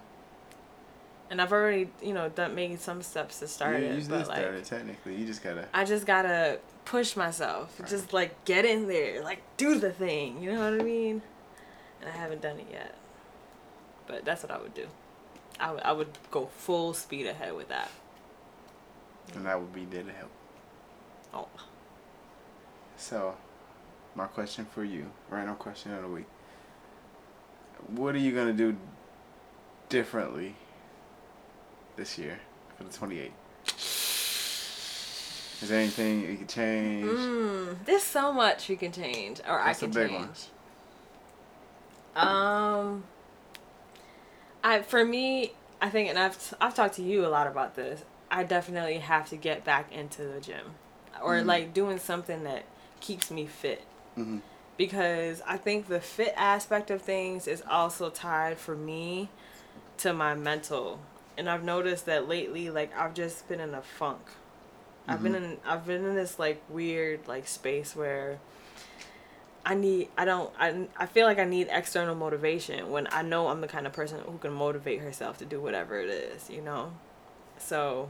and 1.30 1.40
I've 1.40 1.52
already 1.52 1.90
you 2.02 2.12
know 2.14 2.28
done 2.30 2.54
made 2.54 2.80
some 2.80 3.02
steps 3.02 3.38
to 3.40 3.48
start 3.48 3.80
you, 3.80 3.87
it, 3.87 3.94
you 3.94 4.00
did 4.00 4.09
but 4.09 4.24
start 4.26 4.38
like 4.38 4.46
it 4.61 4.64
technically. 4.64 5.14
You 5.16 5.26
just 5.26 5.42
gotta. 5.42 5.68
I 5.74 5.85
just 5.85 6.06
gotta 6.06 6.59
push 6.85 7.16
myself, 7.16 7.78
Right. 7.80 7.88
just 7.88 8.12
like 8.12 8.44
get 8.44 8.64
in 8.64 8.88
there, 8.88 9.22
like 9.22 9.40
do 9.56 9.78
the 9.78 9.90
thing, 9.90 10.42
you 10.42 10.52
know 10.52 10.70
what 10.70 10.80
I 10.80 10.85
mean? 10.85 11.20
And 12.00 12.09
I 12.11 12.12
haven't 12.16 12.40
done 12.42 12.59
it 12.59 12.66
yet, 12.70 12.94
but 14.06 14.24
that's 14.24 14.42
what 14.42 14.52
I 14.52 14.59
would 14.59 14.74
do. 14.74 14.87
I 15.58 15.92
would 15.92 16.08
go 16.30 16.46
full 16.46 16.92
speed 16.94 17.26
ahead 17.26 17.54
with 17.54 17.68
that. 17.68 17.90
And 19.34 19.46
that 19.46 19.58
would 19.60 19.74
be 19.74 19.84
there 19.84 20.02
to 20.02 20.12
help. 20.12 20.30
Oh. 21.34 21.48
So, 22.96 23.36
my 24.14 24.26
question 24.26 24.64
for 24.66 24.84
you, 24.84 25.10
random 25.28 25.56
question 25.56 25.92
of 25.94 26.02
the 26.02 26.08
week. 26.08 26.26
What 27.88 28.14
are 28.14 28.18
you 28.18 28.32
gonna 28.32 28.52
do 28.52 28.76
differently 29.88 30.54
this 31.96 32.18
year 32.18 32.40
for 32.76 32.84
the 32.84 32.90
28th? 32.90 33.32
Is 35.62 35.68
there 35.70 35.80
anything 35.80 36.20
you 36.20 36.36
can 36.36 36.46
change? 36.46 37.06
Mm, 37.06 37.84
there's 37.86 38.02
so 38.02 38.32
much 38.32 38.68
you 38.68 38.76
can 38.76 38.92
change, 38.92 39.40
or 39.48 39.58
What's 39.58 39.78
I 39.82 39.86
can 39.86 39.90
big 39.90 40.10
change. 40.10 40.28
one? 42.14 42.28
Um, 42.28 43.04
I 44.66 44.83
for 44.83 45.05
me, 45.05 45.52
I 45.81 45.90
think, 45.90 46.11
and 46.11 46.18
I've 46.18 46.55
I've 46.61 46.74
talked 46.74 46.96
to 46.96 47.02
you 47.02 47.24
a 47.24 47.29
lot 47.29 47.46
about 47.46 47.76
this. 47.76 48.02
I 48.31 48.42
definitely 48.42 48.98
have 48.98 49.29
to 49.31 49.37
get 49.37 49.64
back 49.64 49.92
into 49.92 50.24
the 50.24 50.40
gym 50.40 50.74
or 51.22 51.37
Mhm. 51.37 51.46
like 51.46 51.72
doing 51.72 51.98
something 52.00 52.42
that 52.44 52.64
keeps 53.00 53.31
me 53.31 53.46
fit 53.46 53.85
hmm 54.16 54.38
because 54.76 55.40
I 55.46 55.57
think 55.59 55.87
the 55.88 56.00
fit 56.00 56.35
aspect 56.37 56.90
of 56.90 57.00
things 57.02 57.46
is 57.46 57.62
also 57.70 58.11
tied 58.11 58.59
for 58.59 58.74
me 58.76 59.29
to 59.98 60.12
my 60.12 60.35
mental. 60.35 61.00
And 61.38 61.48
I've 61.48 61.64
noticed 61.64 62.07
that 62.07 62.29
lately 62.29 62.70
like 62.70 62.96
I've 62.98 63.14
just 63.14 63.48
been 63.48 63.61
in 63.61 63.74
a 63.74 63.83
funk. 63.83 64.22
I've 65.09 65.22
been 65.22 65.35
Mhm. 65.35 65.37
in 65.37 65.59
I've 65.66 65.87
been 65.87 66.05
in 66.05 66.16
this 66.16 66.38
like 66.40 66.61
weird 66.68 67.29
like 67.29 67.46
space 67.46 67.94
where 67.96 68.38
I 69.68 69.74
need 69.74 70.09
I 70.16 70.24
don't 70.24 70.52
I, 70.59 70.87
I 70.96 71.07
feel 71.07 71.26
like 71.26 71.40
I 71.40 71.44
need 71.44 71.66
external 71.72 72.14
motivation 72.14 72.88
when 72.90 73.09
I 73.11 73.22
know 73.22 73.48
I'm 73.48 73.61
the 73.61 73.66
kind 73.66 73.85
of 73.87 73.92
person 73.92 74.20
who 74.20 74.38
can 74.38 74.52
motivate 74.52 75.00
herself 75.00 75.38
to 75.38 75.44
do 75.44 75.61
whatever 75.61 75.98
it 75.98 76.09
is, 76.09 76.48
you 76.48 76.62
know? 76.62 76.92
So 77.59 78.09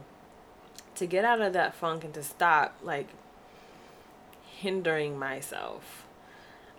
to 0.96 1.06
get 1.06 1.24
out 1.24 1.40
of 1.40 1.54
that 1.54 1.74
funk 1.74 2.04
and 2.04 2.12
to 2.14 2.22
stop 2.22 2.76
like 2.82 3.08
hindering 4.58 5.18
myself, 5.18 6.04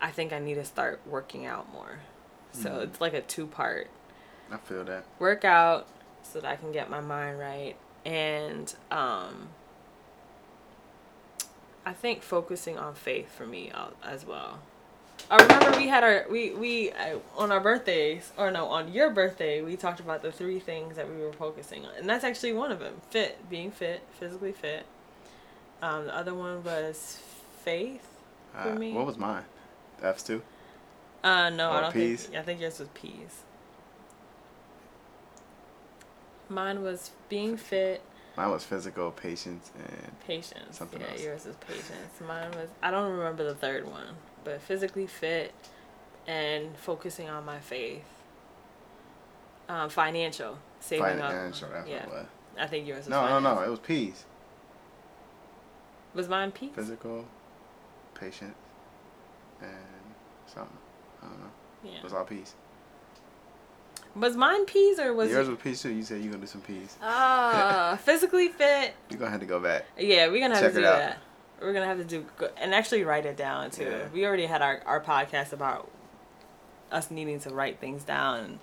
I 0.01 0.11
think 0.11 0.31
I 0.31 0.39
need 0.39 0.55
to 0.55 0.65
start 0.65 1.01
working 1.07 1.45
out 1.45 1.71
more. 1.71 1.99
So 2.51 2.69
Mhm. 2.69 2.83
it's 2.83 3.01
like 3.01 3.13
a 3.13 3.21
two 3.21 3.47
part 3.47 3.87
I 4.51 4.57
feel 4.57 4.83
that. 4.85 5.05
work 5.19 5.43
out 5.43 5.87
so 6.23 6.39
that 6.39 6.47
I 6.49 6.55
can 6.55 6.71
get 6.71 6.89
my 6.89 7.01
mind 7.01 7.39
right 7.39 7.75
and 8.05 8.73
um 8.91 9.49
I 11.85 11.93
think 11.93 12.21
focusing 12.21 12.77
on 12.77 12.95
faith 12.95 13.31
for 13.35 13.45
me 13.47 13.71
uh, 13.71 13.87
as 14.03 14.25
well. 14.25 14.59
I 15.29 15.37
remember 15.41 15.77
we 15.77 15.87
had 15.87 16.03
our 16.03 16.25
we 16.29 16.51
we 16.51 16.91
uh, 16.91 17.17
on 17.35 17.51
our 17.51 17.59
birthdays 17.59 18.31
or 18.37 18.49
no 18.51 18.67
on 18.67 18.91
your 18.93 19.09
birthday 19.09 19.61
we 19.61 19.75
talked 19.75 19.99
about 19.99 20.21
the 20.21 20.31
three 20.31 20.59
things 20.59 20.95
that 20.95 21.09
we 21.09 21.17
were 21.17 21.33
focusing 21.33 21.85
on 21.85 21.91
and 21.97 22.07
that's 22.09 22.23
actually 22.23 22.53
one 22.53 22.71
of 22.71 22.79
them 22.79 22.93
fit 23.09 23.37
being 23.49 23.71
fit 23.71 24.01
physically 24.19 24.51
fit. 24.53 24.85
Um, 25.81 26.05
the 26.05 26.15
other 26.15 26.33
one 26.33 26.63
was 26.63 27.19
faith. 27.63 28.07
For 28.53 28.71
Uh, 28.71 28.75
me? 28.75 28.93
What 28.93 29.05
was 29.05 29.17
mine? 29.17 29.43
F's 30.01 30.23
too. 30.23 30.41
Uh 31.23 31.49
no, 31.49 31.71
I 31.71 31.81
don't 31.81 31.93
peas? 31.93 32.25
think 32.27 32.37
I 32.37 32.41
think 32.43 32.61
yours 32.61 32.79
was 32.79 32.87
peas. 32.89 33.43
Mine 36.49 36.81
was 36.81 37.11
being 37.27 37.57
fit, 37.57 38.01
Mine 38.37 38.51
was 38.51 38.63
physical, 38.63 39.11
patience, 39.11 39.71
and 39.77 40.19
patience. 40.25 40.77
Something 40.77 41.01
yeah, 41.01 41.09
else. 41.11 41.21
yours 41.23 41.45
was 41.45 41.55
patience. 41.57 42.21
Mine 42.25 42.51
was 42.51 42.69
I 42.81 42.91
don't 42.91 43.11
remember 43.11 43.43
the 43.43 43.55
third 43.55 43.85
one, 43.85 44.07
but 44.47 44.61
physically 44.61 45.05
fit 45.05 45.53
and 46.25 46.77
focusing 46.77 47.27
on 47.29 47.43
my 47.43 47.59
faith. 47.59 48.05
Um, 49.67 49.89
financial, 49.89 50.57
saving 50.79 51.03
up. 51.19 51.31
financial. 51.31 51.69
That's 51.69 51.89
yeah. 51.89 52.05
what 52.05 52.05
it 52.05 52.11
was. 52.11 52.25
I 52.57 52.67
think 52.67 52.87
yours 52.87 52.99
was 52.99 53.09
No, 53.09 53.27
no, 53.27 53.39
no. 53.39 53.61
It 53.61 53.69
was 53.69 53.79
peace. 53.79 54.23
Was 56.15 56.29
mine 56.29 56.51
peace? 56.51 56.71
Physical, 56.73 57.25
patience, 58.15 58.55
and 59.61 59.69
something. 60.45 60.77
I 61.21 61.25
don't 61.25 61.39
know. 61.39 61.51
Yeah. 61.83 61.97
It 61.97 62.03
was 62.03 62.13
all 62.13 62.23
peace. 62.23 62.55
Was 64.15 64.37
mine 64.37 64.65
peas 64.65 64.97
or 64.97 65.13
was 65.13 65.29
Yours 65.29 65.49
it? 65.49 65.51
was 65.51 65.59
peace 65.61 65.81
too. 65.81 65.91
You 65.91 66.03
said 66.03 66.21
you're 66.21 66.31
gonna 66.31 66.41
do 66.41 66.47
some 66.47 66.61
peace. 66.61 66.97
Ah, 67.03 67.99
physically 68.03 68.47
fit. 68.47 68.93
You're 69.09 69.19
gonna 69.19 69.31
have 69.31 69.41
to 69.41 69.45
go 69.45 69.59
back. 69.59 69.85
Yeah, 69.99 70.27
we're 70.29 70.39
gonna 70.39 70.55
have 70.55 70.63
Check 70.63 70.73
to 70.73 70.79
it 70.79 70.81
do 70.83 70.87
out. 70.87 70.97
that. 70.99 71.17
We're 71.59 71.73
gonna 71.73 71.85
have 71.85 71.97
to 71.97 72.03
do 72.03 72.25
and 72.57 72.73
actually 72.73 73.03
write 73.03 73.25
it 73.25 73.37
down 73.37 73.71
too. 73.71 73.83
Yeah. 73.83 74.07
We 74.13 74.25
already 74.25 74.45
had 74.45 74.61
our, 74.61 74.81
our 74.85 75.01
podcast 75.01 75.53
about 75.53 75.89
us 76.91 77.11
needing 77.11 77.39
to 77.41 77.49
write 77.49 77.79
things 77.79 78.03
down 78.03 78.39
and 78.39 78.59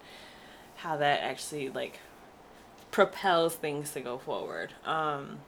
how 0.76 0.96
that 0.96 1.20
actually 1.20 1.70
like 1.70 2.00
propels 2.90 3.54
things 3.54 3.92
to 3.92 4.00
go 4.00 4.18
forward. 4.18 4.72
Um, 4.84 5.40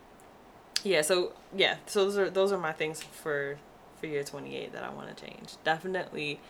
yeah, 0.83 1.03
so 1.03 1.33
yeah, 1.55 1.77
so 1.87 2.05
those 2.05 2.19
are 2.19 2.31
those 2.31 2.53
are 2.53 2.59
my 2.59 2.73
things 2.73 3.03
for 3.03 3.59
for 4.01 4.07
year 4.07 4.25
twenty 4.25 4.57
eight 4.57 4.73
that 4.73 4.83
I 4.83 4.91
want 4.91 5.17
to 5.17 5.25
change. 5.25 5.55
Definitely 5.65 6.41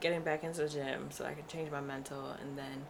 getting 0.00 0.22
back 0.22 0.44
into 0.44 0.62
the 0.62 0.68
gym 0.68 1.10
so 1.10 1.24
I 1.24 1.34
can 1.34 1.46
change 1.46 1.70
my 1.70 1.80
mental 1.80 2.36
and 2.40 2.58
then 2.58 2.86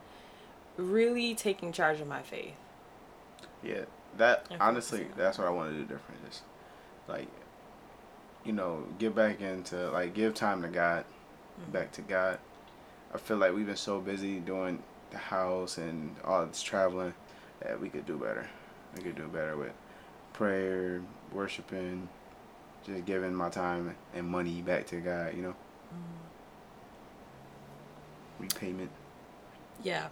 really 0.76 1.34
taking 1.34 1.72
charge 1.72 2.00
of 2.00 2.06
my 2.06 2.22
faith. 2.22 2.54
Yeah, 3.62 3.84
that 4.16 4.46
honestly, 4.60 5.06
that's 5.16 5.38
what 5.38 5.46
I 5.46 5.50
want 5.50 5.72
to 5.72 5.76
do 5.76 5.82
different. 5.82 6.24
Just 6.28 6.42
like, 7.08 7.28
you 8.46 8.52
know, 8.52 8.84
get 8.98 9.14
back 9.14 9.40
into 9.40 9.90
like 9.90 10.14
give 10.14 10.34
time 10.34 10.62
to 10.62 10.68
God, 10.68 11.04
Mhm. 11.60 11.72
back 11.72 11.92
to 11.92 12.02
God. 12.02 12.38
I 13.14 13.18
feel 13.18 13.36
like 13.38 13.54
we've 13.54 13.66
been 13.66 13.76
so 13.76 14.00
busy 14.00 14.40
doing 14.40 14.82
the 15.10 15.18
house 15.18 15.78
and 15.78 16.16
all 16.24 16.44
this 16.46 16.62
traveling 16.62 17.14
that 17.60 17.80
we 17.80 17.88
could 17.88 18.06
do 18.06 18.16
better. 18.16 18.48
We 18.96 19.02
could 19.02 19.16
do 19.16 19.26
better 19.28 19.56
with 19.56 19.72
prayer, 20.32 21.02
worshiping, 21.32 22.08
just 22.84 23.04
giving 23.04 23.34
my 23.34 23.48
time 23.48 23.96
and 24.14 24.28
money 24.28 24.62
back 24.62 24.86
to 24.88 25.00
God. 25.00 25.34
You 25.34 25.42
know, 25.42 25.54
repayment. 28.38 28.90
Yeah. 29.82 30.08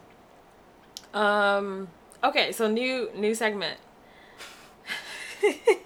Um. 1.12 1.88
Okay, 2.22 2.52
so 2.52 2.68
new 2.70 3.10
new 3.14 3.34
segment. 3.34 3.78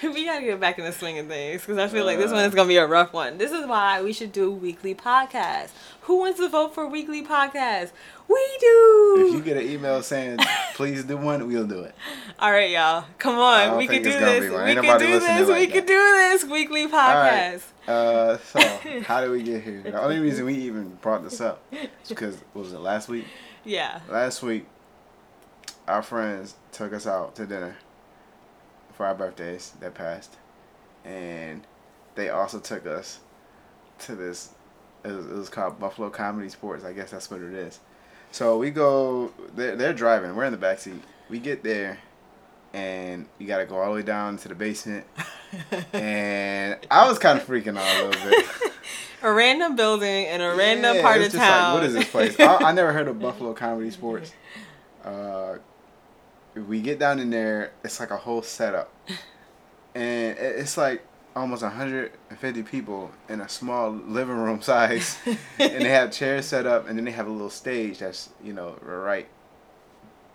we 0.02 0.24
gotta 0.24 0.42
get 0.42 0.60
back 0.60 0.78
in 0.78 0.84
the 0.84 0.92
swing 0.92 1.18
of 1.18 1.26
things 1.26 1.60
because 1.60 1.76
I 1.78 1.88
feel 1.88 2.06
like 2.06 2.18
this 2.18 2.32
one 2.32 2.44
is 2.44 2.54
gonna 2.54 2.68
be 2.68 2.76
a 2.76 2.86
rough 2.86 3.12
one. 3.12 3.36
This 3.38 3.52
is 3.52 3.66
why 3.66 4.02
we 4.02 4.12
should 4.12 4.32
do 4.32 4.50
weekly 4.50 4.94
podcasts. 4.94 5.70
Who 6.02 6.18
wants 6.18 6.38
to 6.40 6.48
vote 6.48 6.74
for 6.74 6.86
weekly 6.86 7.24
podcasts? 7.24 7.90
We 8.26 8.56
do. 8.60 9.26
If 9.28 9.34
you 9.34 9.42
get 9.42 9.56
an 9.58 9.68
email 9.68 10.02
saying 10.02 10.38
please 10.74 11.04
do 11.04 11.16
one, 11.16 11.46
we'll 11.46 11.66
do 11.66 11.80
it. 11.80 11.94
All 12.38 12.50
right, 12.50 12.70
y'all. 12.70 13.04
Come 13.18 13.36
on, 13.36 13.76
we 13.76 13.86
can 13.86 14.02
do 14.02 14.10
this. 14.10 14.50
We 14.50 14.74
can 14.74 14.98
do 14.98 15.06
this. 15.08 15.48
like 15.48 15.58
we 15.58 15.66
that. 15.66 15.72
can 15.72 15.86
do 15.86 15.94
this 15.94 16.44
weekly 16.44 16.86
podcast. 16.88 17.62
Uh, 17.86 18.38
so 18.38 18.60
how 19.02 19.20
did 19.20 19.30
we 19.30 19.42
get 19.42 19.62
here? 19.62 19.82
The 19.82 20.00
only 20.00 20.20
reason 20.20 20.46
we 20.46 20.54
even 20.54 20.96
brought 21.02 21.24
this 21.24 21.40
up 21.40 21.62
is 21.72 22.08
because 22.08 22.38
was 22.54 22.72
it 22.72 22.78
last 22.78 23.08
week? 23.08 23.26
Yeah. 23.64 24.00
Last 24.08 24.42
week, 24.42 24.66
our 25.86 26.02
friends 26.02 26.54
took 26.72 26.94
us 26.94 27.06
out 27.06 27.34
to 27.36 27.46
dinner 27.46 27.76
for 29.00 29.06
our 29.06 29.14
birthdays 29.14 29.72
that 29.80 29.94
passed, 29.94 30.36
and 31.06 31.66
they 32.16 32.28
also 32.28 32.60
took 32.60 32.86
us 32.86 33.20
to 34.00 34.14
this. 34.14 34.50
It 35.02 35.10
was, 35.10 35.24
it 35.24 35.32
was 35.32 35.48
called 35.48 35.80
Buffalo 35.80 36.10
ComedySportz. 36.10 36.84
I 36.84 36.92
guess 36.92 37.10
that's 37.10 37.30
what 37.30 37.40
it 37.40 37.54
is. 37.54 37.80
So 38.30 38.58
we 38.58 38.70
go. 38.70 39.32
They're, 39.56 39.74
they're 39.74 39.94
driving. 39.94 40.36
We're 40.36 40.44
in 40.44 40.52
the 40.52 40.58
back 40.58 40.80
seat. 40.80 41.02
We 41.30 41.38
get 41.38 41.62
there, 41.62 41.98
and 42.74 43.24
you 43.38 43.46
got 43.46 43.56
to 43.56 43.64
go 43.64 43.78
all 43.78 43.86
the 43.88 43.94
way 43.94 44.02
down 44.02 44.36
to 44.36 44.48
the 44.48 44.54
basement. 44.54 45.06
and 45.94 46.76
I 46.90 47.08
was 47.08 47.18
kind 47.18 47.40
of 47.40 47.46
freaking 47.46 47.78
out 47.78 48.04
a 48.04 48.06
little 48.06 48.30
bit. 48.30 48.46
a 49.22 49.32
random 49.32 49.76
building 49.76 50.26
in 50.26 50.42
a 50.42 50.54
random 50.54 50.96
Yeah, 50.96 51.02
part 51.02 51.22
it's 51.22 51.28
of 51.28 51.40
just 51.40 51.42
like, 51.42 51.58
town. 51.58 51.72
what 51.72 51.84
is 51.84 51.94
this 51.94 52.10
place? 52.10 52.38
I, 52.38 52.56
I 52.56 52.72
never 52.72 52.92
heard 52.92 53.08
of 53.08 53.18
Buffalo 53.22 53.54
ComedySportz. 53.54 54.32
Uh, 55.02 55.56
we 56.54 56.80
get 56.80 56.98
down 56.98 57.18
in 57.18 57.30
there, 57.30 57.72
it's 57.84 58.00
like 58.00 58.10
a 58.10 58.16
whole 58.16 58.42
setup, 58.42 58.92
and 59.94 60.36
it's 60.38 60.76
like 60.76 61.02
almost 61.36 61.62
150 61.62 62.62
people 62.64 63.10
in 63.28 63.40
a 63.40 63.48
small 63.48 63.90
living 63.90 64.36
room 64.36 64.60
size, 64.70 65.16
and 65.26 65.84
they 65.84 65.88
have 65.88 66.10
chairs 66.18 66.46
set 66.46 66.66
up, 66.66 66.88
and 66.88 66.98
then 66.98 67.04
they 67.04 67.12
have 67.12 67.26
a 67.26 67.30
little 67.30 67.50
stage 67.50 67.98
that's 67.98 68.30
you 68.42 68.52
know 68.52 68.76
right, 68.82 69.28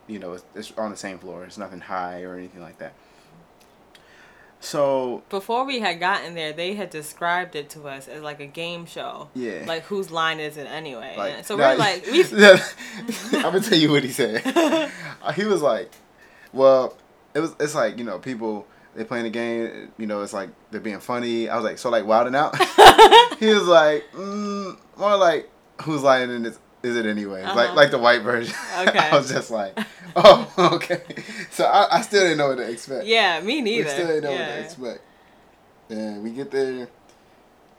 you 0.07 0.19
know, 0.19 0.33
it's, 0.33 0.45
it's 0.55 0.71
on 0.77 0.91
the 0.91 0.97
same 0.97 1.19
floor. 1.19 1.43
It's 1.43 1.57
nothing 1.57 1.81
high 1.81 2.23
or 2.23 2.35
anything 2.35 2.61
like 2.61 2.77
that. 2.79 2.93
So 4.61 5.21
Before 5.29 5.63
we 5.63 5.79
had 5.79 5.99
gotten 5.99 6.33
there, 6.33 6.51
they 6.51 6.73
had 6.73 6.89
described 6.89 7.55
it 7.55 7.69
to 7.71 7.87
us 7.87 8.07
as 8.07 8.23
like 8.23 8.39
a 8.39 8.47
game 8.47 8.87
show. 8.87 9.29
yeah, 9.35 9.63
Like 9.67 9.83
whose 9.83 10.09
line 10.09 10.39
is 10.39 10.57
it 10.57 10.65
anyway? 10.65 11.13
Like, 11.15 11.45
so 11.45 11.55
nah, 11.55 11.71
we're 11.71 11.77
like, 11.77 12.05
we 12.07 12.23
I'm 12.23 12.59
gonna 13.31 13.61
tell 13.61 13.77
you 13.77 13.91
what 13.91 14.03
he 14.03 14.09
said. 14.09 14.41
Uh, 15.21 15.31
he 15.33 15.45
was 15.45 15.61
like, 15.61 15.91
"Well, 16.55 16.97
it 17.35 17.39
was. 17.41 17.55
It's 17.59 17.75
like 17.75 17.97
you 17.99 18.03
know, 18.03 18.17
people 18.19 18.65
they 18.95 19.03
playing 19.03 19.25
the 19.25 19.29
game. 19.29 19.91
You 19.97 20.07
know, 20.07 20.21
it's 20.23 20.33
like 20.33 20.49
they're 20.71 20.81
being 20.81 20.99
funny." 20.99 21.49
I 21.49 21.55
was 21.55 21.63
like, 21.65 21.77
"So 21.77 21.89
like 21.89 22.05
wilding 22.05 22.35
out?" 22.35 22.55
he 23.39 23.47
was 23.53 23.67
like, 23.67 24.03
mm, 24.13 24.77
"More 24.97 25.17
like 25.17 25.49
who's 25.83 26.01
lying 26.01 26.31
in 26.31 26.43
this." 26.43 26.57
Is 26.83 26.95
it 26.95 27.07
anyway? 27.07 27.41
Like 27.43 27.55
Uh-huh. 27.69 27.73
like 27.75 27.89
the 27.91 27.97
white 27.97 28.21
version. 28.21 28.53
Okay. 28.87 28.99
I 28.99 29.15
was 29.17 29.27
just 29.27 29.49
like, 29.49 29.75
oh, 30.15 30.53
okay. 30.75 31.01
So 31.49 31.65
I, 31.65 31.97
I 31.97 32.01
still 32.01 32.21
didn't 32.21 32.37
know 32.37 32.49
what 32.49 32.57
to 32.57 32.69
expect. 32.69 33.05
yeah, 33.07 33.39
me 33.41 33.61
neither. 33.61 33.85
We 33.85 33.89
still 33.89 34.05
didn't 34.07 34.23
know 34.23 34.31
what 34.31 34.37
to 34.37 34.59
expect. 34.61 35.01
And 35.89 36.23
we 36.23 36.29
get 36.29 36.51
there, 36.51 36.87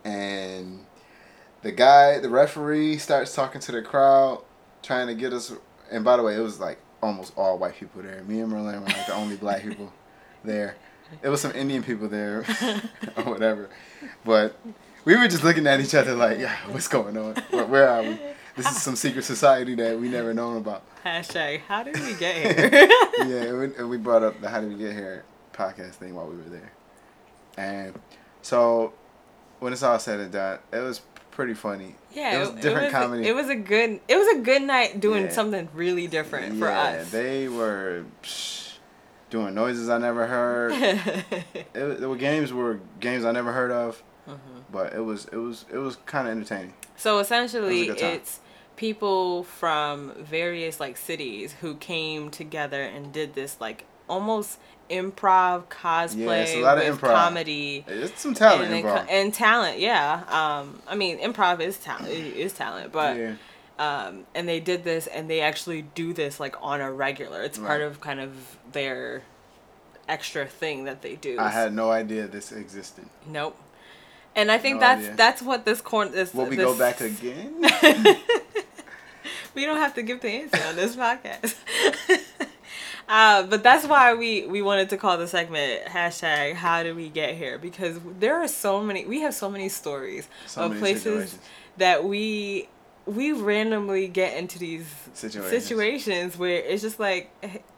and 0.05 0.85
the 1.63 1.73
guy, 1.73 2.19
the 2.19 2.29
referee, 2.29 2.99
starts 2.99 3.35
talking 3.35 3.61
to 3.61 3.73
the 3.73 3.83
crowd, 3.83 4.43
trying 4.83 5.07
to 5.09 5.15
get 5.15 5.33
us. 5.33 5.53
And 5.91 6.05
by 6.05 6.17
the 6.17 6.23
way, 6.23 6.35
it 6.37 6.41
was 6.41 6.59
like 6.61 6.79
almost 7.07 7.33
all 7.37 7.59
white 7.59 7.75
people 7.77 8.03
there. 8.03 8.23
Me 8.25 8.41
and 8.41 8.51
Merlin 8.51 8.81
were 8.81 8.87
like 8.87 9.07
the 9.07 9.15
only 9.15 9.37
black 9.37 9.63
people 9.63 9.93
there. 10.45 10.77
It 11.23 11.29
was 11.29 11.41
some 11.41 11.53
Indian 11.53 11.83
people 11.85 12.09
there, 12.09 12.45
or 13.17 13.23
whatever. 13.25 13.69
But 14.25 14.57
we 15.05 15.17
were 15.17 15.29
just 15.29 15.45
looking 15.45 15.67
at 15.69 15.81
each 15.81 15.95
other 15.95 16.15
like, 16.15 16.39
yeah, 16.39 16.57
what's 16.71 16.89
going 16.89 17.17
on? 17.17 17.37
Where, 17.51 17.67
where 17.67 17.89
are 17.89 18.03
we? 18.03 18.19
this 18.57 18.69
is 18.71 18.83
some 18.83 18.97
secret 18.97 19.25
society 19.25 19.75
that 19.77 20.01
we 20.01 20.09
never 20.09 20.35
known 20.35 20.57
about. 20.57 20.83
Hashtag 21.05 21.61
How 21.61 21.85
did 21.85 21.97
we 22.01 22.15
get 22.15 22.35
here? 22.59 22.89
yeah, 23.19 23.43
and 23.51 23.77
we, 23.77 23.85
we 23.85 23.97
brought 23.99 24.25
up 24.25 24.41
the 24.41 24.49
How 24.49 24.61
Did 24.61 24.71
We 24.71 24.79
Get 24.79 24.95
Here 24.95 25.25
podcast 25.53 25.93
thing 25.93 26.15
while 26.15 26.27
we 26.27 26.37
were 26.37 26.43
there, 26.43 26.73
and 27.57 27.95
so 28.43 28.93
when 29.61 29.73
it's 29.73 29.83
all 29.85 29.99
said 30.01 30.19
and 30.21 30.33
done, 30.33 30.59
it 30.73 30.81
was 30.81 31.01
pretty 31.37 31.55
funny. 31.55 31.95
Yeah, 32.13 32.37
it 32.37 32.41
was 32.41 32.51
different 32.51 32.79
it 32.79 32.85
was, 32.85 32.93
comedy. 32.93 33.29
It 33.29 33.35
was 33.35 33.49
a 33.51 33.55
good. 33.55 34.01
It 34.09 34.17
was 34.17 34.39
a 34.39 34.41
good 34.41 34.63
night 34.63 35.01
doing 35.01 35.25
Yeah. 35.27 35.31
something 35.33 35.69
really 35.75 36.07
different 36.09 36.59
for 36.59 36.67
yeah, 36.67 36.81
us. 36.81 37.11
they 37.11 37.47
were 37.47 38.05
psh, 38.23 38.79
doing 39.31 39.55
noises 39.55 39.89
I 39.91 39.99
never 39.99 40.27
heard. 40.27 40.73
it, 40.75 41.73
there 41.75 42.09
were 42.09 42.17
games 42.17 42.53
were 42.53 42.81
games 43.01 43.25
I 43.27 43.33
never 43.33 43.53
heard 43.53 43.71
of, 43.71 44.03
Mhm. 44.27 44.65
but 44.73 44.95
it 44.95 45.01
was 45.05 45.27
it 45.27 45.37
was 45.37 45.67
it 45.71 45.77
was 45.79 45.97
kind 46.07 46.27
of 46.27 46.33
entertaining. 46.33 46.73
So 46.97 47.19
essentially, 47.19 47.83
It 47.83 47.89
was 47.91 47.99
a 47.99 48.01
good 48.01 48.01
time. 48.01 48.15
it's 48.17 48.41
people 48.77 49.45
from 49.45 50.13
various 50.19 50.81
like 50.81 50.97
cities 50.97 51.55
who 51.61 51.75
came 51.77 52.31
together 52.31 52.83
and 52.83 53.13
did 53.13 53.35
this 53.35 53.61
like 53.61 53.85
almost 54.09 54.59
improv 54.91 55.65
cosplay 55.67 56.43
it's 56.43 56.53
a 56.55 56.61
lot 56.61 56.79
of 56.79 56.99
improv. 56.99 57.15
comedy. 57.15 57.85
It's 57.89 58.21
some 58.21 58.35
talent 58.35 58.73
and, 58.73 58.85
co- 58.85 59.05
and 59.09 59.35
talent, 59.35 59.79
yeah. 59.81 60.23
Um, 60.29 60.81
I 60.87 60.95
mean, 60.95 61.19
improv 61.19 61.61
is 61.61 61.79
talent, 61.79 62.09
is 62.09 62.53
talent, 62.53 62.93
but 62.93 63.17
yeah, 63.17 63.35
um, 63.79 64.25
and 64.35 64.49
they 64.49 64.61
did 64.61 64.85
this, 64.85 65.07
and 65.09 65.29
they 65.29 65.41
actually 65.41 65.83
do 65.83 66.13
this 66.13 66.39
like 66.39 66.55
on 66.63 66.81
a 66.81 66.93
regular. 66.93 67.43
It's 67.43 67.59
part 67.59 67.83
of 67.83 68.01
kind 68.01 68.21
of 68.21 68.59
their 68.73 69.23
extra 70.09 70.47
thing 70.47 70.85
that 70.85 71.03
they 71.03 71.17
do. 71.17 71.37
I 71.39 71.49
had 71.49 71.75
no 71.75 71.91
idea 71.91 72.29
this 72.29 72.53
existed. 72.53 73.07
nope. 73.27 73.57
And 74.37 74.53
I 74.53 74.59
think 74.59 74.75
No 74.77 74.81
that's 74.81 75.03
idea. 75.03 75.17
that's 75.17 75.43
what 75.43 75.65
this 75.65 75.81
corn. 75.81 76.13
This, 76.13 76.33
Will 76.35 76.45
we 76.45 76.57
this, 76.57 76.65
go 76.67 76.79
back 76.79 77.01
again? 77.01 77.55
we 79.55 79.65
don't 79.65 79.79
have 79.79 79.95
to 79.95 80.03
give 80.03 80.21
the 80.21 80.29
answer 80.29 80.63
on 80.69 80.77
this 80.77 80.95
podcast. 80.95 81.57
uh, 83.09 83.43
but 83.45 83.63
that's 83.63 83.87
why 83.87 84.15
we 84.15 84.47
we 84.47 84.63
wanted 84.63 84.89
to 84.91 84.97
call 84.97 85.17
the 85.19 85.29
segment 85.29 85.85
hashtag 85.87 86.55
How 86.55 86.83
did 86.83 86.97
we 86.97 87.09
get 87.09 87.35
here? 87.37 87.59
Because 87.59 87.99
there 88.19 88.35
are 88.43 88.49
so 88.49 88.83
many. 88.83 89.05
We 89.07 89.21
have 89.21 89.35
so 89.35 89.49
many 89.51 89.69
stories 89.69 90.29
So 90.47 90.63
of 90.63 90.71
many 90.71 90.81
places 90.81 91.39
that 91.79 92.05
we 92.05 92.69
we 93.07 93.31
randomly 93.31 94.09
get 94.09 94.37
into 94.37 94.59
these 94.59 94.87
Situations. 95.15 95.63
situations 95.65 96.37
where 96.37 96.57
it's 96.57 96.83
just 96.83 96.99
like 96.99 97.31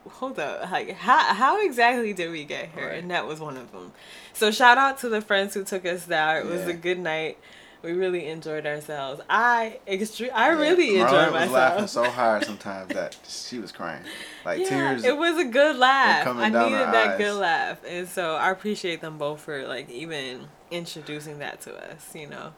hold 0.09 0.39
up 0.39 0.71
like 0.71 0.93
how, 0.97 1.35
how 1.35 1.61
exactly 1.67 2.15
did 2.15 2.31
we 2.31 2.45
get 2.45 2.71
here 2.75 2.89
Right. 2.89 2.99
and 3.01 3.11
that 3.11 3.27
was 3.27 3.39
one 3.39 3.59
of 3.59 3.71
them 3.71 3.93
so 4.33 4.51
shout 4.51 4.79
out 4.79 4.99
to 5.01 5.11
the 5.11 5.21
friends 5.21 5.53
who 5.53 5.65
took 5.65 5.85
us 5.85 6.07
there 6.07 6.41
it 6.41 6.47
was 6.47 6.67
a 6.67 6.73
good 6.73 6.99
night 6.99 7.37
we 7.83 7.93
really 7.93 8.27
enjoyed 8.27 8.67
ourselves 8.67 9.21
i 9.31 9.79
extre- 9.87 10.33
i 10.33 10.49
Yeah, 10.51 10.59
really 10.59 10.89
Marlon 10.91 11.05
enjoyed 11.05 11.33
was 11.33 11.51
laughing 11.51 11.81
myself 11.83 11.91
so 11.91 12.11
hard 12.11 12.45
sometimes 12.51 12.93
that 12.95 13.17
she 13.27 13.59
was 13.59 13.73
crying, 13.73 14.03
like 14.45 14.61
yeah, 14.61 14.69
tears. 14.69 15.05
it 15.05 15.17
was 15.17 15.39
a 15.39 15.45
good 15.45 15.77
laugh 15.77 16.27
i 16.27 16.49
needed 16.49 16.73
that 16.73 17.11
eyes. 17.13 17.19
good 17.19 17.35
laugh 17.35 17.79
and 17.87 18.09
so 18.09 18.35
i 18.35 18.51
appreciate 18.51 19.01
them 19.01 19.17
both 19.19 19.41
for 19.41 19.67
like 19.67 19.89
even 19.91 20.47
introducing 20.71 21.39
that 21.39 21.61
to 21.61 21.75
us 21.93 22.15
you 22.15 22.27
know 22.29 22.53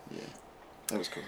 It 0.93 0.99
was 0.99 1.09
cool. 1.09 1.23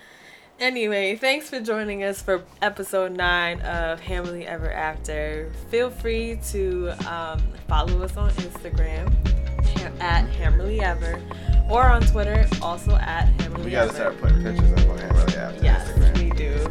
Anyway, 0.61 1.17
thanks 1.17 1.49
for 1.49 1.59
joining 1.61 2.05
us 2.05 2.23
for 2.23 2.45
episode 2.61 3.11
nine 3.13 3.61
of 3.63 4.01
Hammerly 4.01 4.45
Ever 4.45 4.71
After. 4.71 5.51
Feel 5.71 5.91
free 5.91 6.39
to 6.51 6.91
um, 7.11 7.41
follow 7.69 8.01
us 8.03 8.17
on 8.17 8.31
Instagram 8.33 9.13
at 10.01 10.29
Hammerly 10.33 10.81
Ever 10.81 11.21
or 11.71 11.85
on 11.85 12.03
Twitter 12.03 12.47
also 12.61 12.97
at 12.97 13.27
Hammerly 13.39 13.65
We 13.65 13.71
gotta 13.71 13.93
start 13.93 14.21
putting 14.21 14.43
pictures 14.43 14.73
up 14.73 14.89
on 14.91 14.99
Hammerly 14.99 15.37
after 15.37 15.65
Yes, 15.65 15.89
Instagram. 15.91 16.19
we 16.23 16.31
do. 16.31 16.69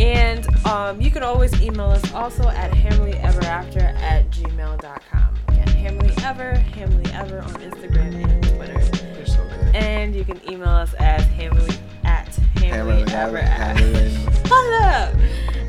And 0.00 0.66
um, 0.66 1.00
you 1.00 1.10
can 1.10 1.22
always 1.22 1.60
email 1.62 1.90
us 1.90 2.12
also 2.12 2.48
at 2.48 2.72
hammerlyeverafter 2.72 3.94
at 4.00 4.28
gmail.com. 4.30 5.34
Yeah, 5.52 5.64
Hammerly 5.66 6.24
Ever, 6.24 6.54
Hammerly 6.72 7.14
Ever 7.14 7.40
on 7.42 7.54
Instagram 7.54 8.24
and 8.24 8.42
Twitter. 8.42 9.14
You're 9.16 9.26
so 9.26 9.46
good. 9.48 9.76
And 9.76 10.14
you 10.14 10.24
can 10.24 10.40
email 10.50 10.68
us 10.68 10.94
as 10.94 11.22
hammerly 11.26 11.78
at 12.04 12.26
hammerly 12.56 13.04
Hammerly, 13.06 13.10
ever 13.12 13.38
after. 13.38 13.82
Hammerly. 13.84 14.48
Hold 14.48 14.82
up! 14.82 15.14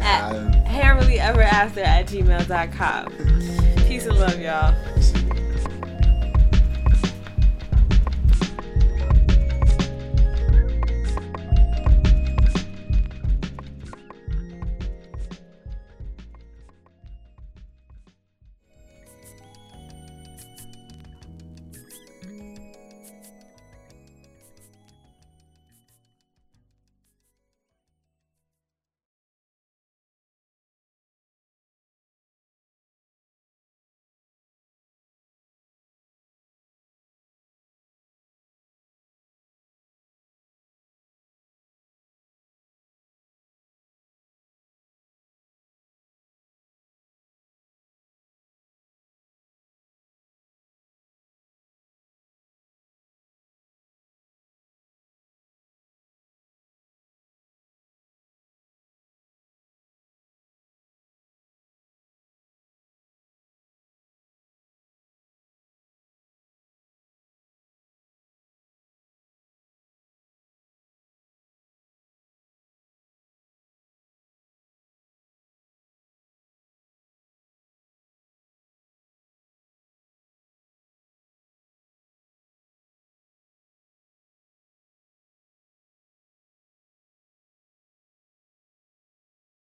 At 0.01 0.31
Um, 0.35 0.55
ever 1.25 1.41
after 1.41 1.81
at 1.81 2.07
gmail.com. 2.07 3.07
Peace 3.87 4.05
and 4.05 4.17
love, 4.19 4.39
y'all. 4.39 4.75